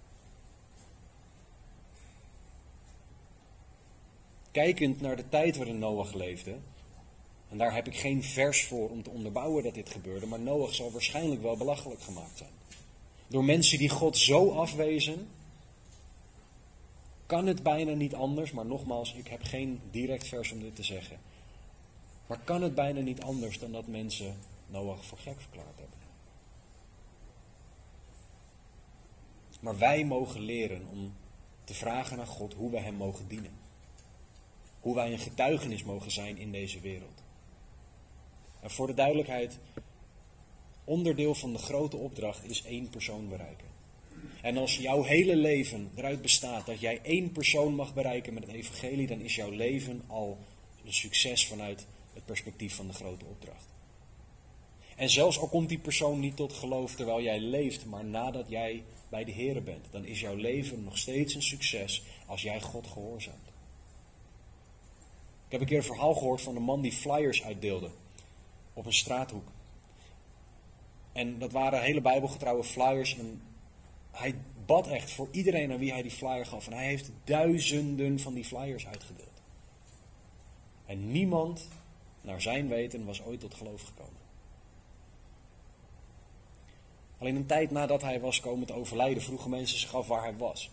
kijkend 4.53 5.01
naar 5.01 5.17
de 5.17 5.29
tijd 5.29 5.57
waarin 5.57 5.79
Noach 5.79 6.15
leefde, 6.15 6.55
en 7.49 7.59
daar 7.59 7.75
heb 7.75 7.87
ik 7.87 7.97
geen 7.97 8.23
vers 8.23 8.65
voor 8.65 8.91
om 8.91 9.03
te 9.03 9.11
onderbouwen 9.11 9.63
dat 9.63 9.75
dit 9.75 9.91
gebeurde, 9.91 10.27
maar 10.27 10.41
Noach 10.41 10.75
zal 10.75 10.91
waarschijnlijk 10.91 11.43
wel 11.43 11.57
belachelijk 11.57 12.03
gemaakt 12.03 12.39
zijn. 12.39 12.51
Door 13.33 13.45
mensen 13.45 13.79
die 13.79 13.89
God 13.89 14.17
zo 14.17 14.51
afwezen, 14.51 15.29
kan 17.27 17.47
het 17.47 17.63
bijna 17.63 17.93
niet 17.93 18.15
anders, 18.15 18.51
maar 18.53 18.67
nogmaals, 18.67 19.15
ik 19.15 19.29
heb 19.29 19.43
geen 19.43 19.81
direct 19.91 20.29
vers 20.29 20.53
om 20.53 20.61
dit 20.61 20.77
te 20.77 20.83
zeggen. 20.83 21.19
Maar 22.27 22.39
kan 22.45 22.63
het 22.63 22.75
bijna 22.75 23.01
niet 23.01 23.23
anders 23.23 23.59
dan 23.59 23.73
dat 23.73 23.87
mensen 23.87 24.37
Noach 24.67 25.05
voor 25.05 25.19
gek 25.19 25.41
verklaard 25.41 25.79
hebben. 25.79 25.99
Maar 29.61 29.79
wij 29.79 30.05
mogen 30.05 30.41
leren 30.41 30.87
om 30.91 31.15
te 31.65 31.75
vragen 31.75 32.21
aan 32.21 32.27
God 32.27 32.55
hoe 32.55 32.71
we 32.71 32.79
Hem 32.79 32.95
mogen 32.95 33.29
dienen. 33.29 33.53
Hoe 34.81 34.95
wij 34.95 35.13
een 35.13 35.19
getuigenis 35.19 35.85
mogen 35.85 36.11
zijn 36.11 36.39
in 36.39 36.53
deze 36.53 36.81
wereld. 36.81 37.23
En 38.61 38.71
voor 38.71 38.87
de 38.87 38.95
duidelijkheid, 38.95 39.59
onderdeel 40.85 41.35
van 41.35 41.53
de 41.53 41.59
grote 41.59 41.97
opdracht 41.97 42.45
is 42.45 42.63
één 42.63 42.89
persoon 42.89 43.29
bereiken. 43.29 43.67
En 44.43 44.57
als 44.57 44.77
jouw 44.77 45.03
hele 45.03 45.37
leven 45.37 45.91
eruit 45.95 46.23
bestaat 46.23 46.67
dat 46.67 46.81
jij 46.81 47.01
één 47.03 47.33
persoon 47.33 47.75
mag 47.75 47.95
bereiken 47.95 48.35
met 48.35 48.47
het 48.47 48.53
evangelie, 48.55 49.07
dan 49.07 49.21
is 49.21 49.35
jouw 49.35 49.51
leven 49.51 50.03
al 50.07 50.39
een 50.85 50.93
succes 50.93 51.47
vanuit 51.47 51.87
het 52.15 52.25
perspectief 52.25 52.75
van 52.75 52.87
de 52.87 52.93
grote 52.93 53.25
opdracht. 53.25 53.67
En 54.97 55.11
zelfs 55.11 55.39
al 55.39 55.49
komt 55.49 55.69
die 55.69 55.79
persoon 55.79 56.21
niet 56.21 56.37
tot 56.37 56.53
geloof 56.53 56.95
terwijl 56.95 57.23
jij 57.23 57.41
leeft, 57.41 57.85
maar 57.85 58.05
nadat 58.05 58.49
jij 58.49 58.83
bij 59.09 59.25
de 59.25 59.33
Here 59.33 59.61
bent, 59.61 59.87
dan 59.91 60.05
is 60.05 60.21
jouw 60.21 60.35
leven 60.35 60.85
nog 60.85 60.99
steeds 60.99 61.35
een 61.35 61.43
succes 61.43 62.03
als 62.27 62.43
jij 62.43 62.61
God 62.61 62.87
gehoorzaamt. 62.87 63.49
Ik 65.47 65.59
heb 65.59 65.61
een 65.61 65.67
keer 65.67 65.77
een 65.77 65.95
verhaal 65.95 66.15
gehoord 66.15 66.41
van 66.41 66.57
een 66.57 66.63
man 66.63 66.81
die 66.81 66.93
flyers 66.93 67.43
uitdeelde 67.43 67.91
op 68.73 68.87
een 68.87 68.93
straathoek. 68.93 69.49
En 71.13 71.39
dat 71.39 71.53
waren 71.53 71.83
hele 71.83 72.01
bijbelgetrouwe 72.01 72.65
flyers. 72.65 73.19
En 73.19 73.43
hij 74.11 74.35
bad 74.67 74.87
echt 74.87 75.11
voor 75.11 75.29
iedereen 75.31 75.73
aan 75.73 75.79
wie 75.79 75.93
hij 75.93 76.03
die 76.03 76.11
flyer 76.11 76.47
gaf. 76.47 76.67
En 76.67 76.73
hij 76.73 76.87
heeft 76.87 77.11
duizenden 77.25 78.21
van 78.21 78.35
die 78.35 78.45
flyers 78.45 78.87
uitgedeeld. 78.87 79.43
En 80.87 81.13
niemand, 81.13 81.69
naar 82.21 82.41
zijn 82.41 82.69
weten, 82.69 83.05
was 83.05 83.23
ooit 83.23 83.41
tot 83.41 83.55
geloof 83.55 83.83
gekomen. 83.83 84.21
Alleen 87.19 87.37
een 87.37 87.47
tijd 87.47 87.71
nadat 87.71 88.03
hij 88.03 88.21
was 88.21 88.41
komen 88.41 88.67
te 88.67 88.73
overlijden, 88.73 89.23
vroegen 89.23 89.51
mensen 89.51 89.79
zich 89.79 89.95
af 89.95 90.07
waar 90.07 90.23
hij 90.23 90.37
was. 90.37 90.71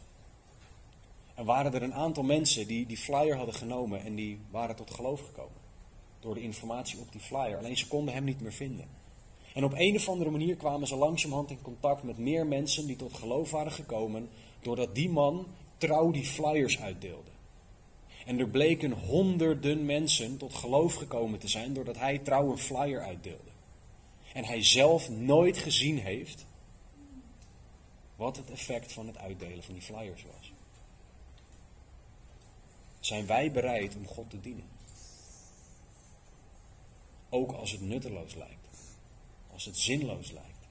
En 1.36 1.46
waren 1.46 1.74
er 1.74 1.84
een 1.84 1.94
aantal 1.94 2.24
mensen 2.24 2.68
die 2.68 2.86
die 2.86 2.98
flyer 2.98 3.36
hadden 3.36 3.56
genomen 3.56 4.02
en 4.02 4.16
die 4.16 4.40
waren 4.52 4.76
tot 4.76 4.92
geloof 4.92 5.22
gekomen. 5.22 5.58
Door 6.20 6.34
de 6.34 6.42
informatie 6.42 7.00
op 7.00 7.12
die 7.12 7.22
flyer. 7.22 7.58
Alleen 7.58 7.78
ze 7.78 7.88
konden 7.88 8.14
hem 8.14 8.24
niet 8.24 8.42
meer 8.42 8.54
vinden. 8.54 8.88
En 9.60 9.66
op 9.66 9.74
een 9.76 9.96
of 9.96 10.10
andere 10.10 10.30
manier 10.30 10.56
kwamen 10.56 10.88
ze 10.88 10.96
langzamerhand 10.96 11.50
in 11.50 11.62
contact 11.62 12.04
met 12.04 12.18
meer 12.18 12.46
mensen 12.48 12.88
die 12.88 12.96
tot 12.96 13.14
geloof 13.14 13.52
waren 13.52 13.72
gekomen. 13.72 14.30
Doordat 14.62 14.96
die 14.96 15.10
man 15.10 15.48
trouw 15.78 16.12
die 16.12 16.26
flyers 16.26 16.80
uitdeelde. 16.80 17.30
En 18.26 18.40
er 18.40 18.48
bleken 18.48 18.92
honderden 18.92 19.86
mensen 19.86 20.38
tot 20.38 20.54
geloof 20.54 20.94
gekomen 20.94 21.40
te 21.40 21.48
zijn 21.48 21.74
doordat 21.74 21.98
hij 21.98 22.18
trouw 22.18 22.52
een 22.52 22.58
flyer 22.58 23.02
uitdeelde. 23.02 23.52
En 24.34 24.46
hij 24.46 24.64
zelf 24.64 25.10
nooit 25.10 25.58
gezien 25.58 25.98
heeft 25.98 26.46
wat 28.16 28.38
het 28.38 28.52
effect 28.52 28.94
van 28.94 29.08
het 29.08 29.18
uitdelen 29.18 29.64
van 29.64 29.74
die 29.74 29.84
flyers 29.84 30.26
was. 30.26 30.54
Zijn 33.00 33.26
wij 33.26 33.52
bereid 33.52 33.96
om 33.96 34.08
God 34.08 34.30
te 34.30 34.40
dienen? 34.40 34.70
Ook 37.30 37.52
als 37.52 37.72
het 37.72 37.82
nutteloos 37.82 38.36
lijkt. 38.36 38.59
Als 39.60 39.68
het 39.68 39.78
zinloos 39.78 40.32
lijkt. 40.32 40.68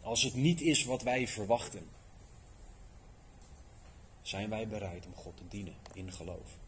Als 0.00 0.22
het 0.22 0.34
niet 0.34 0.60
is 0.60 0.84
wat 0.84 1.02
wij 1.02 1.28
verwachten. 1.28 1.88
Zijn 4.22 4.48
wij 4.48 4.68
bereid 4.68 5.06
om 5.06 5.14
God 5.14 5.36
te 5.36 5.48
dienen 5.48 5.74
in 5.92 6.12
geloof? 6.12 6.58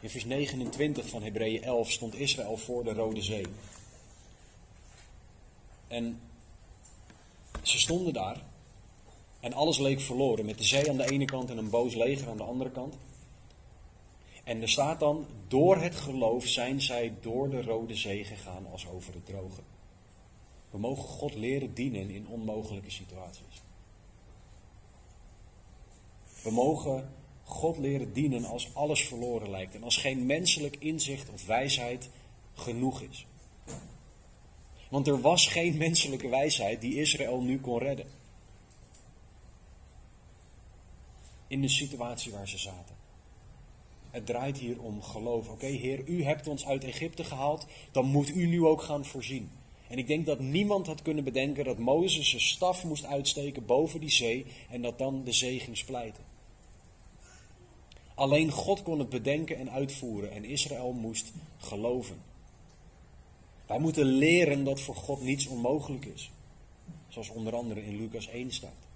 In 0.00 0.10
vers 0.10 0.24
29 0.24 1.08
van 1.08 1.22
Hebreeën 1.22 1.62
11 1.62 1.90
stond 1.90 2.14
Israël 2.14 2.56
voor 2.56 2.84
de 2.84 2.92
Rode 2.92 3.22
Zee. 3.22 3.46
En 5.88 6.20
ze 7.62 7.78
stonden 7.78 8.12
daar 8.12 8.42
en 9.40 9.52
alles 9.52 9.78
leek 9.78 10.00
verloren, 10.00 10.44
met 10.44 10.58
de 10.58 10.64
zee 10.64 10.90
aan 10.90 10.96
de 10.96 11.10
ene 11.10 11.24
kant 11.24 11.50
en 11.50 11.58
een 11.58 11.70
boos 11.70 11.94
leger 11.94 12.28
aan 12.28 12.36
de 12.36 12.42
andere 12.42 12.70
kant. 12.70 12.94
En 14.44 14.62
er 14.62 14.68
staat 14.68 15.00
dan, 15.00 15.26
door 15.48 15.76
het 15.76 15.94
geloof 15.94 16.46
zijn 16.46 16.80
zij 16.80 17.14
door 17.20 17.50
de 17.50 17.62
Rode 17.62 17.94
Zee 17.94 18.24
gegaan 18.24 18.66
als 18.70 18.88
over 18.88 19.14
het 19.14 19.26
droge. 19.26 19.60
We 20.70 20.78
mogen 20.78 21.04
God 21.04 21.34
leren 21.34 21.74
dienen 21.74 22.10
in 22.10 22.28
onmogelijke 22.28 22.90
situaties. 22.90 23.62
We 26.42 26.50
mogen 26.50 27.12
God 27.44 27.78
leren 27.78 28.12
dienen 28.12 28.44
als 28.44 28.74
alles 28.74 29.04
verloren 29.04 29.50
lijkt 29.50 29.74
en 29.74 29.82
als 29.82 29.96
geen 29.96 30.26
menselijk 30.26 30.76
inzicht 30.76 31.30
of 31.30 31.46
wijsheid 31.46 32.10
genoeg 32.54 33.00
is. 33.00 33.26
Want 34.90 35.06
er 35.06 35.20
was 35.20 35.46
geen 35.46 35.76
menselijke 35.76 36.28
wijsheid 36.28 36.80
die 36.80 37.00
Israël 37.00 37.40
nu 37.40 37.60
kon 37.60 37.78
redden. 37.78 38.06
In 41.46 41.60
de 41.60 41.68
situatie 41.68 42.32
waar 42.32 42.48
ze 42.48 42.58
zaten. 42.58 43.01
Het 44.12 44.26
draait 44.26 44.58
hier 44.58 44.80
om 44.80 45.02
geloof. 45.02 45.48
Oké, 45.48 45.66
Heer, 45.66 46.08
u 46.08 46.24
hebt 46.24 46.46
ons 46.46 46.66
uit 46.66 46.84
Egypte 46.84 47.24
gehaald, 47.24 47.66
dan 47.92 48.06
moet 48.06 48.28
u 48.28 48.46
nu 48.46 48.64
ook 48.64 48.82
gaan 48.82 49.04
voorzien. 49.04 49.50
En 49.88 49.98
ik 49.98 50.06
denk 50.06 50.26
dat 50.26 50.40
niemand 50.40 50.86
had 50.86 51.02
kunnen 51.02 51.24
bedenken 51.24 51.64
dat 51.64 51.78
Mozes 51.78 52.28
zijn 52.28 52.42
staf 52.42 52.84
moest 52.84 53.04
uitsteken 53.04 53.66
boven 53.66 54.00
die 54.00 54.10
zee 54.10 54.46
en 54.70 54.82
dat 54.82 54.98
dan 54.98 55.24
de 55.24 55.32
zee 55.32 55.60
ging 55.60 55.76
splijten. 55.76 56.24
Alleen 58.14 58.50
God 58.50 58.82
kon 58.82 58.98
het 58.98 59.08
bedenken 59.08 59.58
en 59.58 59.70
uitvoeren 59.70 60.30
en 60.30 60.44
Israël 60.44 60.92
moest 60.92 61.32
geloven. 61.58 62.16
Wij 63.66 63.78
moeten 63.78 64.04
leren 64.04 64.64
dat 64.64 64.80
voor 64.80 64.96
God 64.96 65.20
niets 65.20 65.46
onmogelijk 65.46 66.04
is. 66.04 66.30
Zoals 67.08 67.28
onder 67.28 67.54
andere 67.54 67.84
in 67.84 67.96
Lucas 67.96 68.28
1 68.28 68.50
staat. 68.50 68.86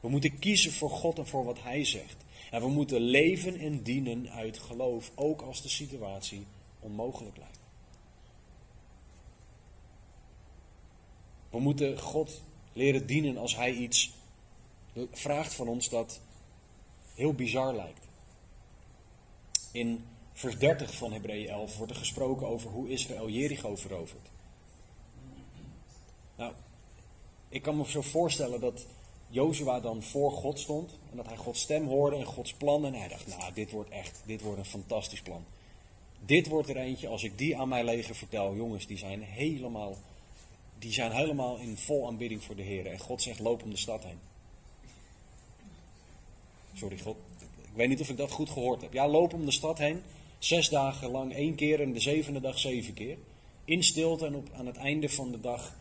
We 0.00 0.08
moeten 0.08 0.38
kiezen 0.38 0.72
voor 0.72 0.90
God 0.90 1.18
en 1.18 1.26
voor 1.26 1.44
wat 1.44 1.62
Hij 1.62 1.84
zegt. 1.84 2.24
En 2.50 2.60
we 2.60 2.68
moeten 2.68 3.00
leven 3.00 3.58
en 3.58 3.82
dienen 3.82 4.30
uit 4.30 4.58
geloof, 4.58 5.12
ook 5.14 5.40
als 5.40 5.62
de 5.62 5.68
situatie 5.68 6.46
onmogelijk 6.80 7.36
lijkt. 7.36 7.58
We 11.50 11.58
moeten 11.58 11.98
God 11.98 12.42
leren 12.72 13.06
dienen 13.06 13.36
als 13.36 13.56
Hij 13.56 13.72
iets 13.72 14.12
vraagt 15.10 15.54
van 15.54 15.68
ons 15.68 15.88
dat 15.88 16.20
heel 17.14 17.32
bizar 17.32 17.74
lijkt. 17.74 18.06
In 19.72 20.04
vers 20.32 20.58
30 20.58 20.94
van 20.94 21.12
Hebreeën 21.12 21.48
11 21.48 21.76
wordt 21.76 21.92
er 21.92 21.98
gesproken 21.98 22.46
over 22.46 22.70
hoe 22.70 22.88
Israël 22.88 23.28
Jericho 23.28 23.76
verovert. 23.76 24.28
Nou, 26.36 26.52
ik 27.48 27.62
kan 27.62 27.76
me 27.76 27.90
zo 27.90 28.02
voorstellen 28.02 28.60
dat 28.60 28.86
Jozua 29.28 29.80
dan 29.80 30.02
voor 30.02 30.32
God 30.32 30.58
stond 30.58 30.98
en 31.10 31.16
dat 31.16 31.26
hij 31.26 31.36
Gods 31.36 31.60
stem 31.60 31.86
hoorde 31.86 32.16
en 32.16 32.24
Gods 32.24 32.52
plan 32.52 32.86
en 32.86 32.94
hij 32.94 33.08
dacht, 33.08 33.26
nou, 33.26 33.52
dit 33.52 33.70
wordt 33.70 33.90
echt, 33.90 34.22
dit 34.24 34.40
wordt 34.40 34.58
een 34.58 34.64
fantastisch 34.64 35.22
plan. 35.22 35.44
Dit 36.24 36.46
wordt 36.48 36.68
er 36.68 36.76
eentje, 36.76 37.08
als 37.08 37.22
ik 37.22 37.38
die 37.38 37.56
aan 37.56 37.68
mijn 37.68 37.84
leger 37.84 38.14
vertel, 38.14 38.54
jongens, 38.54 38.86
die 38.86 38.98
zijn 38.98 39.22
helemaal, 39.22 39.96
die 40.78 40.92
zijn 40.92 41.12
helemaal 41.12 41.56
in 41.56 41.76
vol 41.76 42.06
aanbidding 42.06 42.44
voor 42.44 42.56
de 42.56 42.62
Heer. 42.62 42.86
En 42.86 42.98
God 42.98 43.22
zegt, 43.22 43.38
loop 43.38 43.62
om 43.62 43.70
de 43.70 43.76
stad 43.76 44.04
heen. 44.04 44.18
Sorry, 46.74 46.98
God, 46.98 47.16
ik 47.62 47.74
weet 47.74 47.88
niet 47.88 48.00
of 48.00 48.08
ik 48.08 48.16
dat 48.16 48.30
goed 48.30 48.50
gehoord 48.50 48.80
heb. 48.80 48.92
Ja, 48.92 49.08
loop 49.08 49.32
om 49.32 49.44
de 49.44 49.50
stad 49.50 49.78
heen. 49.78 50.02
Zes 50.38 50.68
dagen 50.68 51.10
lang 51.10 51.34
één 51.34 51.54
keer 51.54 51.80
en 51.80 51.92
de 51.92 52.00
zevende 52.00 52.40
dag 52.40 52.58
zeven 52.58 52.94
keer. 52.94 53.16
In 53.64 53.82
stilte 53.82 54.26
en 54.26 54.34
op, 54.34 54.48
aan 54.52 54.66
het 54.66 54.76
einde 54.76 55.08
van 55.08 55.30
de 55.30 55.40
dag, 55.40 55.74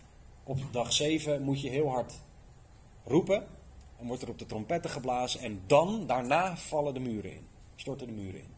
op 0.43 0.59
dag 0.71 0.93
zeven, 0.93 1.41
moet 1.41 1.61
je 1.61 1.69
heel 1.69 1.89
hard 1.89 2.13
roepen. 3.05 3.47
En 3.99 4.07
wordt 4.07 4.21
er 4.21 4.29
op 4.29 4.39
de 4.39 4.45
trompetten 4.45 4.91
geblazen. 4.91 5.39
En 5.39 5.61
dan, 5.67 6.07
daarna, 6.07 6.57
vallen 6.57 6.93
de 6.93 6.99
muren 6.99 7.31
in. 7.31 7.47
Storten 7.75 8.07
de 8.07 8.13
muren 8.13 8.39
in. 8.39 8.53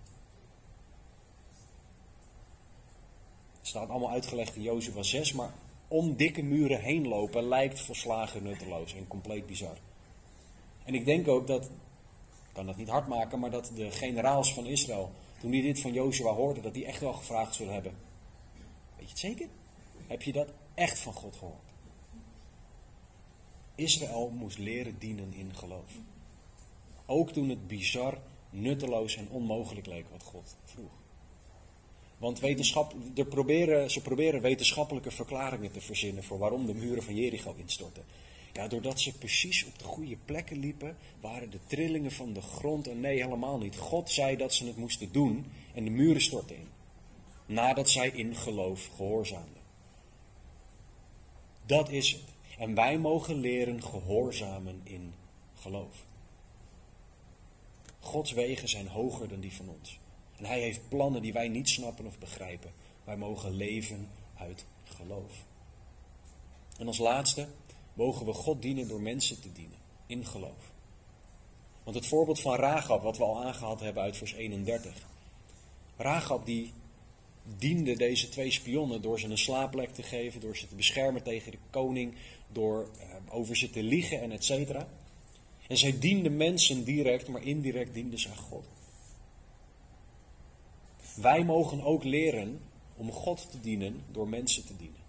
Het 3.58 3.68
staat 3.68 3.90
allemaal 3.90 4.12
uitgelegd 4.12 4.56
in 4.56 4.62
Jozua 4.62 5.04
6, 5.04 5.34
maar 5.34 5.54
om 5.88 6.16
dikke 6.16 6.42
muren 6.42 6.82
heen 6.82 7.08
lopen 7.08 7.48
lijkt 7.48 7.82
volslagen 7.82 8.44
nutteloos 8.44 8.94
en 8.94 9.08
compleet 9.08 9.46
bizar. 9.46 9.78
En 10.84 10.94
ik 10.94 11.06
denk 11.06 11.28
ook 11.28 11.48
dat, 11.48 11.66
ik 11.66 12.54
kan 12.54 12.66
dat 12.66 12.78
niet 12.78 12.90
hard 12.90 13.08
maken, 13.08 13.40
maar 13.40 13.52
dat 13.52 13.72
de 13.76 13.92
generaals 13.92 14.54
van 14.54 14.66
Israël 14.66 15.12
toen 15.40 15.52
die 15.52 15.62
dit 15.62 15.80
van 15.80 15.94
Jozua 15.94 16.32
hoorden, 16.32 16.64
dat 16.64 16.74
die 16.74 16.86
echt 16.86 17.00
wel 17.00 17.14
gevraagd 17.14 17.56
zullen 17.56 17.74
hebben. 17.74 17.92
Weet 18.96 19.06
je 19.06 19.10
het 19.10 19.20
zeker? 19.20 19.48
Heb 20.08 20.22
je 20.22 20.32
dat 20.32 20.48
echt 20.74 21.00
van 21.00 21.14
God 21.14 21.36
gehoord? 21.36 21.67
Israël 23.78 24.32
moest 24.36 24.58
leren 24.58 24.96
dienen 25.00 25.34
in 25.34 25.56
geloof. 25.56 25.92
Ook 27.06 27.32
toen 27.32 27.50
het 27.50 27.68
bizar, 27.68 28.18
nutteloos 28.50 29.16
en 29.16 29.30
onmogelijk 29.30 29.88
leek 29.88 30.06
wat 30.12 30.24
God 30.24 30.56
vroeg. 30.66 30.92
Want 32.18 32.40
wetenschap, 32.40 32.96
proberen, 33.30 33.92
ze 33.92 34.02
proberen 34.02 34.42
wetenschappelijke 34.42 35.12
verklaringen 35.12 35.72
te 35.72 35.82
verzinnen 35.82 36.24
voor 36.24 36.38
waarom 36.38 36.66
de 36.66 36.74
muren 36.74 37.04
van 37.04 37.16
Jericho 37.16 37.54
instortten. 37.58 38.04
Ja, 38.54 38.68
doordat 38.68 39.00
ze 39.00 39.18
precies 39.18 39.66
op 39.66 39.80
de 39.80 39.84
goede 39.84 40.18
plekken 40.26 40.60
liepen, 40.60 40.98
waren 41.22 41.50
de 41.50 41.60
trillingen 41.68 42.12
van 42.12 42.34
de 42.34 42.42
grond. 42.42 42.88
En 42.88 43.00
nee, 43.00 43.24
helemaal 43.24 43.58
niet. 43.58 43.78
God 43.78 44.10
zei 44.10 44.38
dat 44.38 44.54
ze 44.54 44.66
het 44.66 44.78
moesten 44.78 45.12
doen 45.12 45.46
en 45.74 45.84
de 45.84 45.90
muren 45.90 46.22
stortten 46.22 46.56
in. 46.56 46.68
Nadat 47.46 47.90
zij 47.90 48.10
in 48.10 48.36
geloof 48.36 48.90
gehoorzaamden. 48.96 49.62
Dat 51.66 51.90
is 51.90 52.12
het. 52.12 52.36
En 52.58 52.76
wij 52.76 52.98
mogen 52.98 53.36
leren 53.36 53.84
gehoorzamen 53.84 54.82
in 54.84 55.14
geloof. 55.56 56.06
Gods 58.00 58.32
wegen 58.32 58.70
zijn 58.70 58.88
hoger 58.88 59.28
dan 59.28 59.40
die 59.40 59.54
van 59.54 59.70
ons. 59.70 60.00
En 60.38 60.46
hij 60.46 60.60
heeft 60.60 60.90
plannen 60.90 61.22
die 61.22 61.34
wij 61.34 61.48
niet 61.48 61.70
snappen 61.70 62.06
of 62.06 62.20
begrijpen. 62.20 62.72
Wij 63.04 63.18
mogen 63.18 63.52
leven 63.52 64.10
uit 64.38 64.66
geloof. 64.84 65.46
En 66.78 66.88
als 66.88 66.98
laatste, 66.98 67.48
mogen 67.94 68.26
we 68.26 68.34
God 68.34 68.62
dienen 68.62 68.88
door 68.88 69.02
mensen 69.02 69.42
te 69.42 69.52
dienen, 69.52 69.78
in 70.06 70.26
geloof. 70.26 70.72
Want 71.84 71.96
het 71.96 72.08
voorbeeld 72.08 72.40
van 72.40 72.56
Ragab, 72.56 73.02
wat 73.04 73.18
we 73.18 73.24
al 73.24 73.44
aangehaald 73.44 73.80
hebben 73.80 74.04
uit 74.04 74.18
vers 74.18 74.34
31. 74.34 74.94
Ragab 75.98 76.46
die 76.46 76.74
diende 77.58 77.96
deze 77.96 78.30
twee 78.30 78.52
spionnen 78.52 79.02
door 79.02 79.20
ze 79.20 79.28
een 79.28 79.38
slaapplek 79.38 79.94
te 79.94 80.04
geven, 80.04 80.42
door 80.42 80.58
ze 80.58 80.68
te 80.68 80.76
beschermen 80.76 81.24
tegen 81.24 81.52
de 81.52 81.58
koning, 81.70 82.16
door 82.52 82.90
eh, 83.00 83.36
over 83.36 83.58
ze 83.58 83.70
te 83.70 83.84
liegen 83.84 84.22
en 84.22 84.32
et 84.32 84.44
cetera. 84.44 84.88
En 85.68 85.78
zij 85.78 86.00
diende 86.00 86.30
mensen 86.30 86.84
direct, 86.84 87.28
maar 87.28 87.44
indirect 87.44 87.94
diende 87.94 88.20
ze 88.20 88.36
God. 88.36 88.66
Wij 91.16 91.44
mogen 91.44 91.84
ook 91.84 92.04
leren 92.04 92.62
om 92.96 93.12
God 93.12 93.52
te 93.52 93.60
dienen 93.60 94.04
door 94.12 94.28
mensen 94.28 94.66
te 94.66 94.78
dienen. 94.78 95.00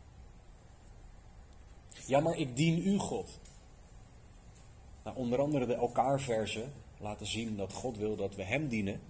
Ja, 2.07 2.21
maar 2.21 2.39
ik 2.39 2.57
dien 2.57 2.87
u, 2.87 2.99
God. 2.99 3.39
Nou, 5.05 5.17
onder 5.17 5.41
andere 5.41 5.67
de 5.67 5.75
elkaar-versen 5.75 6.73
laten 6.99 7.27
zien 7.27 7.57
dat 7.57 7.73
God 7.73 7.97
wil 7.97 8.17
dat 8.17 8.35
we 8.35 8.45
Hem 8.45 8.69
dienen 8.69 9.01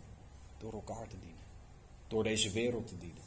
door 0.59 0.73
elkaar 0.73 1.09
te 1.09 1.17
dienen. 1.21 1.43
Door 2.07 2.25
deze 2.25 2.51
wereld 2.51 2.87
te 2.87 2.99
dienen. 2.99 3.23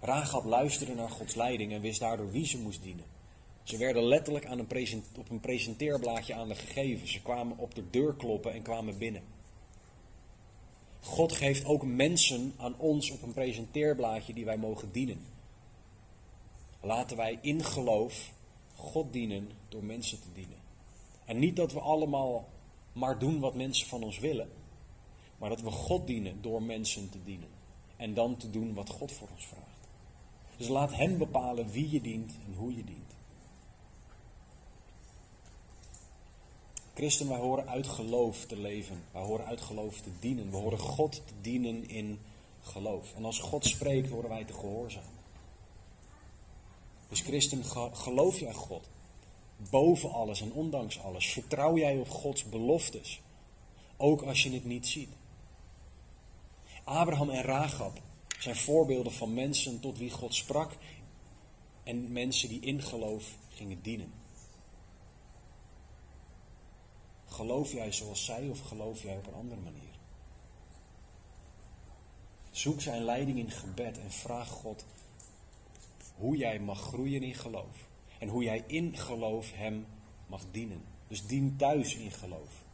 Rahab 0.00 0.44
luisterde 0.44 0.94
naar 0.94 1.10
Gods 1.10 1.34
leiding 1.34 1.72
en 1.72 1.80
wist 1.80 2.00
daardoor 2.00 2.30
wie 2.30 2.46
ze 2.46 2.58
moest 2.58 2.82
dienen. 2.82 3.04
Ze 3.62 3.76
werden 3.76 4.02
letterlijk 4.02 4.46
aan 4.46 4.58
een 4.58 5.02
op 5.16 5.30
een 5.30 5.40
presenteerblaadje 5.40 6.34
aan 6.34 6.48
de 6.48 6.54
gegeven. 6.54 7.08
Ze 7.08 7.22
kwamen 7.22 7.58
op 7.58 7.74
de 7.74 7.90
deur 7.90 8.14
kloppen 8.14 8.52
en 8.52 8.62
kwamen 8.62 8.98
binnen. 8.98 9.22
God 11.00 11.32
geeft 11.32 11.64
ook 11.64 11.84
mensen 11.84 12.54
aan 12.56 12.78
ons 12.78 13.10
op 13.10 13.22
een 13.22 13.32
presenteerblaadje 13.32 14.32
die 14.32 14.44
wij 14.44 14.56
mogen 14.56 14.92
dienen. 14.92 15.20
Laten 16.80 17.16
wij 17.16 17.38
in 17.40 17.64
geloof 17.64 18.32
God 18.74 19.12
dienen 19.12 19.50
door 19.68 19.84
mensen 19.84 20.20
te 20.20 20.32
dienen. 20.34 20.58
En 21.24 21.38
niet 21.38 21.56
dat 21.56 21.72
we 21.72 21.80
allemaal 21.80 22.48
maar 22.92 23.18
doen 23.18 23.40
wat 23.40 23.54
mensen 23.54 23.86
van 23.86 24.02
ons 24.02 24.18
willen, 24.18 24.48
maar 25.38 25.48
dat 25.48 25.60
we 25.60 25.70
God 25.70 26.06
dienen 26.06 26.42
door 26.42 26.62
mensen 26.62 27.10
te 27.10 27.18
dienen. 27.24 27.48
En 27.96 28.14
dan 28.14 28.36
te 28.36 28.50
doen 28.50 28.74
wat 28.74 28.90
God 28.90 29.12
voor 29.12 29.28
ons 29.34 29.46
vraagt. 29.46 29.65
Dus 30.56 30.68
laat 30.68 30.94
Hem 30.94 31.18
bepalen 31.18 31.70
wie 31.70 31.90
je 31.90 32.00
dient 32.00 32.32
en 32.46 32.54
hoe 32.54 32.76
je 32.76 32.84
dient. 32.84 33.14
Christen, 36.94 37.28
wij 37.28 37.38
horen 37.38 37.68
uit 37.68 37.86
geloof 37.86 38.44
te 38.44 38.56
leven. 38.56 39.02
Wij 39.12 39.22
horen 39.22 39.46
uit 39.46 39.60
geloof 39.60 40.00
te 40.00 40.10
dienen. 40.20 40.50
We 40.50 40.56
horen 40.56 40.78
God 40.78 41.12
te 41.12 41.32
dienen 41.40 41.88
in 41.88 42.18
geloof. 42.62 43.14
En 43.16 43.24
als 43.24 43.38
God 43.38 43.64
spreekt, 43.64 44.10
horen 44.10 44.28
wij 44.28 44.44
te 44.44 44.52
gehoorzamen. 44.52 45.10
Dus 47.08 47.20
christen, 47.20 47.64
geloof 47.94 48.38
jij 48.38 48.52
God? 48.52 48.88
Boven 49.70 50.12
alles 50.12 50.40
en 50.40 50.52
ondanks 50.52 51.00
alles. 51.00 51.32
Vertrouw 51.32 51.76
jij 51.76 51.98
op 51.98 52.08
Gods 52.08 52.44
beloftes? 52.44 53.20
Ook 53.96 54.22
als 54.22 54.42
je 54.42 54.52
het 54.52 54.64
niet 54.64 54.86
ziet. 54.86 55.10
Abraham 56.84 57.30
en 57.30 57.42
Rahab 57.42 58.00
zijn 58.38 58.56
voorbeelden 58.56 59.12
van 59.12 59.34
mensen 59.34 59.80
tot 59.80 59.98
wie 59.98 60.10
God 60.10 60.34
sprak 60.34 60.76
en 61.82 62.12
mensen 62.12 62.48
die 62.48 62.60
in 62.60 62.82
geloof 62.82 63.36
gingen 63.48 63.82
dienen. 63.82 64.12
Geloof 67.26 67.72
jij 67.72 67.92
zoals 67.92 68.24
zij 68.24 68.48
of 68.48 68.60
geloof 68.60 69.02
jij 69.02 69.16
op 69.16 69.26
een 69.26 69.34
andere 69.34 69.60
manier? 69.60 69.94
Zoek 72.50 72.80
zijn 72.80 73.02
leiding 73.02 73.38
in 73.38 73.50
gebed 73.50 73.98
en 73.98 74.10
vraag 74.10 74.48
God 74.48 74.84
hoe 76.16 76.36
jij 76.36 76.60
mag 76.60 76.80
groeien 76.80 77.22
in 77.22 77.34
geloof. 77.34 77.88
En 78.18 78.28
hoe 78.28 78.42
jij 78.42 78.64
in 78.66 78.96
geloof 78.96 79.52
Hem 79.52 79.86
mag 80.26 80.42
dienen. 80.50 80.82
Dus 81.08 81.26
dien 81.26 81.56
thuis 81.56 81.94
in 81.94 82.10
geloof. 82.10 82.64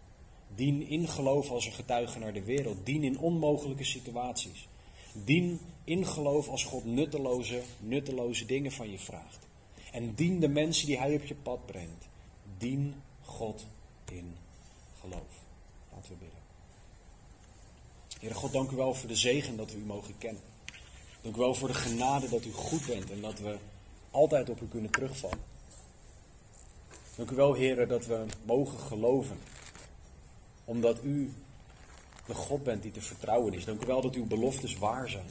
Dien 0.54 0.88
in 0.88 1.08
geloof 1.08 1.50
als 1.50 1.66
een 1.66 1.72
getuige 1.72 2.18
naar 2.18 2.32
de 2.32 2.42
wereld. 2.42 2.86
Dien 2.86 3.02
in 3.02 3.18
onmogelijke 3.18 3.84
situaties. 3.84 4.68
Dien 5.12 5.60
in 5.84 6.06
geloof 6.06 6.48
als 6.48 6.64
God 6.64 6.84
nutteloze, 6.84 7.62
nutteloze 7.78 8.46
dingen 8.46 8.72
van 8.72 8.90
je 8.90 8.98
vraagt. 8.98 9.46
En 9.92 10.14
dien 10.14 10.40
de 10.40 10.48
mensen 10.48 10.86
die 10.86 10.98
Hij 10.98 11.14
op 11.14 11.24
je 11.24 11.34
pad 11.34 11.66
brengt. 11.66 12.08
Dien 12.58 12.94
God 13.22 13.66
in 14.10 14.36
geloof. 15.00 15.42
Laten 15.94 16.10
we 16.10 16.16
bidden. 16.16 16.38
Heere 18.18 18.34
God, 18.34 18.52
dank 18.52 18.70
u 18.70 18.76
wel 18.76 18.94
voor 18.94 19.08
de 19.08 19.16
zegen 19.16 19.56
dat 19.56 19.72
we 19.72 19.78
u 19.78 19.84
mogen 19.84 20.18
kennen. 20.18 20.42
Dank 21.20 21.36
u 21.36 21.38
wel 21.38 21.54
voor 21.54 21.68
de 21.68 21.74
genade 21.74 22.28
dat 22.28 22.44
u 22.44 22.52
goed 22.52 22.86
bent 22.86 23.10
en 23.10 23.20
dat 23.20 23.38
we 23.38 23.56
altijd 24.10 24.50
op 24.50 24.60
u 24.60 24.66
kunnen 24.66 24.90
terugvallen. 24.90 25.38
Dank 27.16 27.30
u 27.30 27.34
wel, 27.34 27.54
heren, 27.54 27.88
dat 27.88 28.06
we 28.06 28.24
mogen 28.44 28.78
geloven. 28.78 29.38
Omdat 30.64 31.04
u 31.04 31.32
God 32.34 32.62
bent 32.62 32.82
die 32.82 32.92
te 32.92 33.00
vertrouwen 33.00 33.54
is. 33.54 33.64
Dank 33.64 33.82
u 33.82 33.86
wel 33.86 34.00
dat 34.00 34.14
uw 34.14 34.26
beloftes 34.26 34.78
waar 34.78 35.08
zijn. 35.08 35.30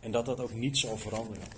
En 0.00 0.10
dat 0.10 0.26
dat 0.26 0.40
ook 0.40 0.52
niet 0.52 0.78
zal 0.78 0.96
veranderen. 0.96 1.48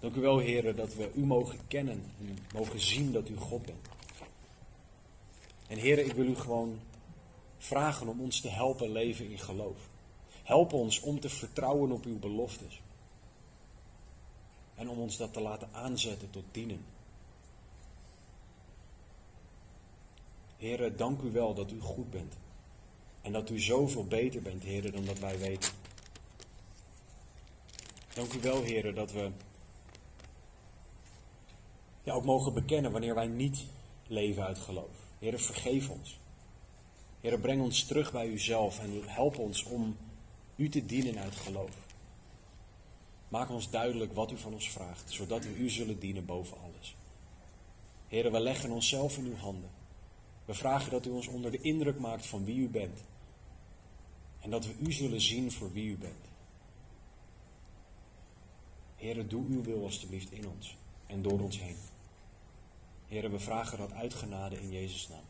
Dank 0.00 0.14
u 0.14 0.20
wel, 0.20 0.38
heren, 0.38 0.76
dat 0.76 0.94
we 0.94 1.10
u 1.14 1.24
mogen 1.24 1.58
kennen 1.68 2.02
en 2.18 2.38
mogen 2.54 2.80
zien 2.80 3.12
dat 3.12 3.28
u 3.28 3.36
God 3.36 3.66
bent. 3.66 3.88
En 5.66 5.78
heren, 5.78 6.04
ik 6.06 6.12
wil 6.12 6.26
u 6.26 6.36
gewoon 6.36 6.80
vragen 7.58 8.08
om 8.08 8.20
ons 8.20 8.40
te 8.40 8.48
helpen 8.48 8.92
leven 8.92 9.30
in 9.30 9.38
geloof. 9.38 9.88
Help 10.42 10.72
ons 10.72 11.00
om 11.00 11.20
te 11.20 11.28
vertrouwen 11.28 11.92
op 11.92 12.04
uw 12.04 12.18
beloftes. 12.18 12.82
En 14.74 14.88
om 14.88 14.98
ons 14.98 15.16
dat 15.16 15.32
te 15.32 15.40
laten 15.40 15.68
aanzetten 15.72 16.30
tot 16.30 16.44
dienen. 16.50 16.84
Heren, 20.56 20.96
dank 20.96 21.22
u 21.22 21.30
wel 21.30 21.54
dat 21.54 21.70
u 21.70 21.80
goed 21.80 22.10
bent. 22.10 22.34
En 23.22 23.32
dat 23.32 23.50
u 23.50 23.60
zoveel 23.60 24.06
beter 24.06 24.42
bent, 24.42 24.62
heren, 24.62 24.92
dan 24.92 25.04
dat 25.04 25.18
wij 25.18 25.38
weten. 25.38 25.72
Dank 28.14 28.32
u 28.32 28.40
wel, 28.40 28.62
heren, 28.62 28.94
dat 28.94 29.12
we 29.12 29.30
ook 32.04 32.24
mogen 32.24 32.54
bekennen 32.54 32.92
wanneer 32.92 33.14
wij 33.14 33.26
niet 33.26 33.64
leven 34.06 34.44
uit 34.44 34.58
geloof. 34.58 34.96
Heren, 35.18 35.40
vergeef 35.40 35.88
ons. 35.88 36.18
Heren, 37.20 37.40
breng 37.40 37.62
ons 37.62 37.84
terug 37.84 38.12
bij 38.12 38.26
uzelf 38.26 38.78
en 38.78 39.02
help 39.06 39.38
ons 39.38 39.62
om 39.62 39.96
u 40.56 40.68
te 40.68 40.86
dienen 40.86 41.18
uit 41.18 41.36
geloof. 41.36 41.76
Maak 43.28 43.50
ons 43.50 43.70
duidelijk 43.70 44.12
wat 44.12 44.30
u 44.30 44.38
van 44.38 44.52
ons 44.52 44.70
vraagt, 44.70 45.10
zodat 45.12 45.44
we 45.44 45.56
u 45.56 45.70
zullen 45.70 45.98
dienen 45.98 46.24
boven 46.24 46.56
alles. 46.60 46.96
Heren, 48.08 48.32
we 48.32 48.40
leggen 48.40 48.70
onszelf 48.70 49.16
in 49.16 49.24
uw 49.24 49.36
handen. 49.36 49.70
We 50.48 50.54
vragen 50.54 50.90
dat 50.90 51.06
u 51.06 51.10
ons 51.10 51.26
onder 51.26 51.50
de 51.50 51.60
indruk 51.60 51.98
maakt 51.98 52.26
van 52.26 52.44
wie 52.44 52.56
u 52.56 52.68
bent. 52.68 53.00
En 54.40 54.50
dat 54.50 54.66
we 54.66 54.74
u 54.78 54.92
zullen 54.92 55.20
zien 55.20 55.52
voor 55.52 55.72
wie 55.72 55.90
u 55.90 55.96
bent. 55.96 56.24
Heren, 58.96 59.28
doe 59.28 59.44
uw 59.48 59.62
wil 59.62 59.82
alstublieft 59.82 60.32
in 60.32 60.48
ons 60.48 60.76
en 61.06 61.22
door 61.22 61.40
ons 61.40 61.60
heen. 61.60 61.76
Heren, 63.06 63.30
we 63.30 63.38
vragen 63.38 63.78
dat 63.78 63.92
uit 63.92 64.14
genade 64.14 64.60
in 64.60 64.70
Jezus' 64.70 65.08
naam. 65.08 65.24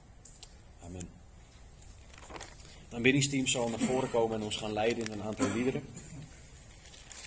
Amen. 0.83 1.09
Het 2.85 2.95
aanbiddingsteam 2.95 3.47
zal 3.47 3.69
naar 3.69 3.79
voren 3.79 4.11
komen 4.11 4.37
en 4.37 4.43
ons 4.43 4.57
gaan 4.57 4.73
leiden 4.73 5.05
in 5.05 5.13
een 5.13 5.23
aantal 5.23 5.53
liederen. 5.53 5.83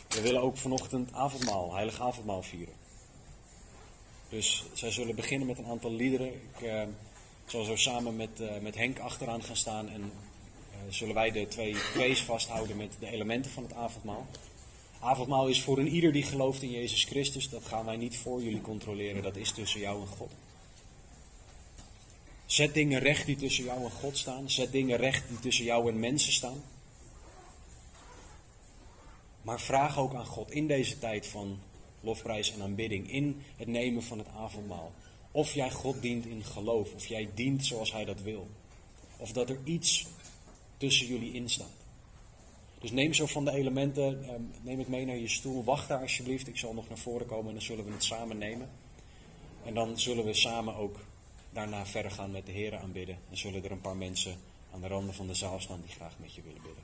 We 0.10 0.22
willen 0.22 0.42
ook 0.42 0.58
vanochtend 0.58 1.14
avondmaal, 1.14 1.74
heilig 1.74 2.02
avondmaal 2.02 2.44
vieren. 2.44 2.76
Dus 4.30 4.66
zij 4.74 4.92
zullen 4.92 5.16
beginnen 5.16 5.48
met 5.48 5.58
een 5.58 5.66
aantal 5.66 5.92
liederen. 5.92 6.34
Ik 6.34 6.62
uh, 6.62 6.84
zal 7.52 7.64
zo 7.64 7.76
samen 7.76 8.16
met, 8.16 8.40
uh, 8.42 8.58
met 8.62 8.76
Henk 8.76 9.00
achteraan 9.00 9.44
gaan 9.44 9.56
staan 9.56 9.90
en 9.90 10.02
uh, 10.02 10.78
zullen 10.90 11.16
wij 11.16 11.32
de 11.32 11.48
twee 11.48 11.74
P's 11.74 12.22
vasthouden 12.22 12.78
met 12.78 12.94
de 13.00 13.08
elementen 13.08 13.52
van 13.52 13.64
het 13.64 13.74
avondmaal. 13.74 14.28
Avondmaal 15.00 15.48
is 15.48 15.62
voor 15.62 15.78
een 15.78 15.88
ieder 15.88 16.12
die 16.12 16.24
gelooft 16.24 16.62
in 16.62 16.72
Jezus 16.72 17.04
Christus. 17.04 17.50
Dat 17.50 17.66
gaan 17.66 17.86
wij 17.86 17.98
niet 17.98 18.18
voor 18.18 18.44
jullie 18.44 18.62
controleren. 18.62 19.24
Dat 19.24 19.36
is 19.36 19.52
tussen 19.52 19.80
jou 19.80 20.02
en 20.02 20.08
God. 20.08 20.32
Zet 22.46 22.74
dingen 22.74 23.00
recht 23.00 23.26
die 23.26 23.36
tussen 23.36 23.64
jou 23.64 23.84
en 23.84 23.92
God 23.92 24.18
staan. 24.18 24.50
Zet 24.50 24.72
dingen 24.72 24.98
recht 24.98 25.28
die 25.28 25.40
tussen 25.40 25.66
jou 25.66 25.90
en 25.90 26.00
mensen 26.00 26.34
staan. 26.34 26.64
Maar 29.42 29.60
vraag 29.60 29.98
ook 29.98 30.14
aan 30.14 30.26
God 30.26 30.52
in 30.52 30.68
deze 30.68 31.00
tijd 31.00 31.28
van 31.28 31.60
lofprijs 32.02 32.54
en 32.54 32.62
aanbidding, 32.62 33.12
in 33.12 33.42
het 33.56 33.68
nemen 33.68 34.04
van 34.04 34.18
het 34.18 34.28
avondmaal, 34.28 34.92
of 35.32 35.54
jij 35.54 35.72
God 35.72 36.02
dient 36.02 36.26
in 36.26 36.44
geloof, 36.44 36.94
of 36.94 37.06
jij 37.06 37.30
dient 37.34 37.66
zoals 37.66 37.92
Hij 37.92 38.06
dat 38.06 38.22
wil. 38.22 38.48
Of 39.18 39.32
dat 39.32 39.50
er 39.50 39.60
iets 39.64 40.08
tussen 40.78 41.08
jullie 41.08 41.34
in 41.34 41.50
staat. 41.50 41.80
Dus 42.80 42.92
neem 42.92 43.14
zo 43.14 43.26
van 43.26 43.46
de 43.46 43.52
elementen, 43.52 44.24
ehm, 44.24 44.42
neem 44.62 44.80
het 44.80 44.88
mee 44.88 45.06
naar 45.06 45.18
je 45.18 45.28
stoel. 45.28 45.64
Wacht 45.64 45.88
daar 45.88 46.02
alsjeblieft, 46.02 46.48
ik 46.48 46.58
zal 46.58 46.74
nog 46.74 46.90
naar 46.90 46.98
voren 46.98 47.28
komen 47.28 47.48
en 47.48 47.54
dan 47.54 47.62
zullen 47.62 47.86
we 47.86 47.92
het 47.92 48.04
samen 48.04 48.38
nemen. 48.38 48.70
En 49.66 49.74
dan 49.74 50.00
zullen 50.00 50.26
we 50.26 50.34
samen 50.34 50.76
ook 50.76 51.00
daarna 51.50 51.86
verder 51.86 52.12
gaan 52.12 52.32
met 52.32 52.46
de 52.46 52.52
Heren 52.52 52.80
aanbidden. 52.80 53.18
En 53.30 53.38
zullen 53.38 53.64
er 53.64 53.72
een 53.72 53.82
paar 53.82 53.96
mensen 53.96 54.36
aan 54.74 54.82
de 54.82 54.88
randen 54.88 55.14
van 55.14 55.28
de 55.28 55.34
zaal 55.34 55.60
staan 55.60 55.82
die 55.86 55.96
graag 55.96 56.14
met 56.20 56.34
je 56.34 56.42
willen 56.42 56.62
bidden. 56.62 56.84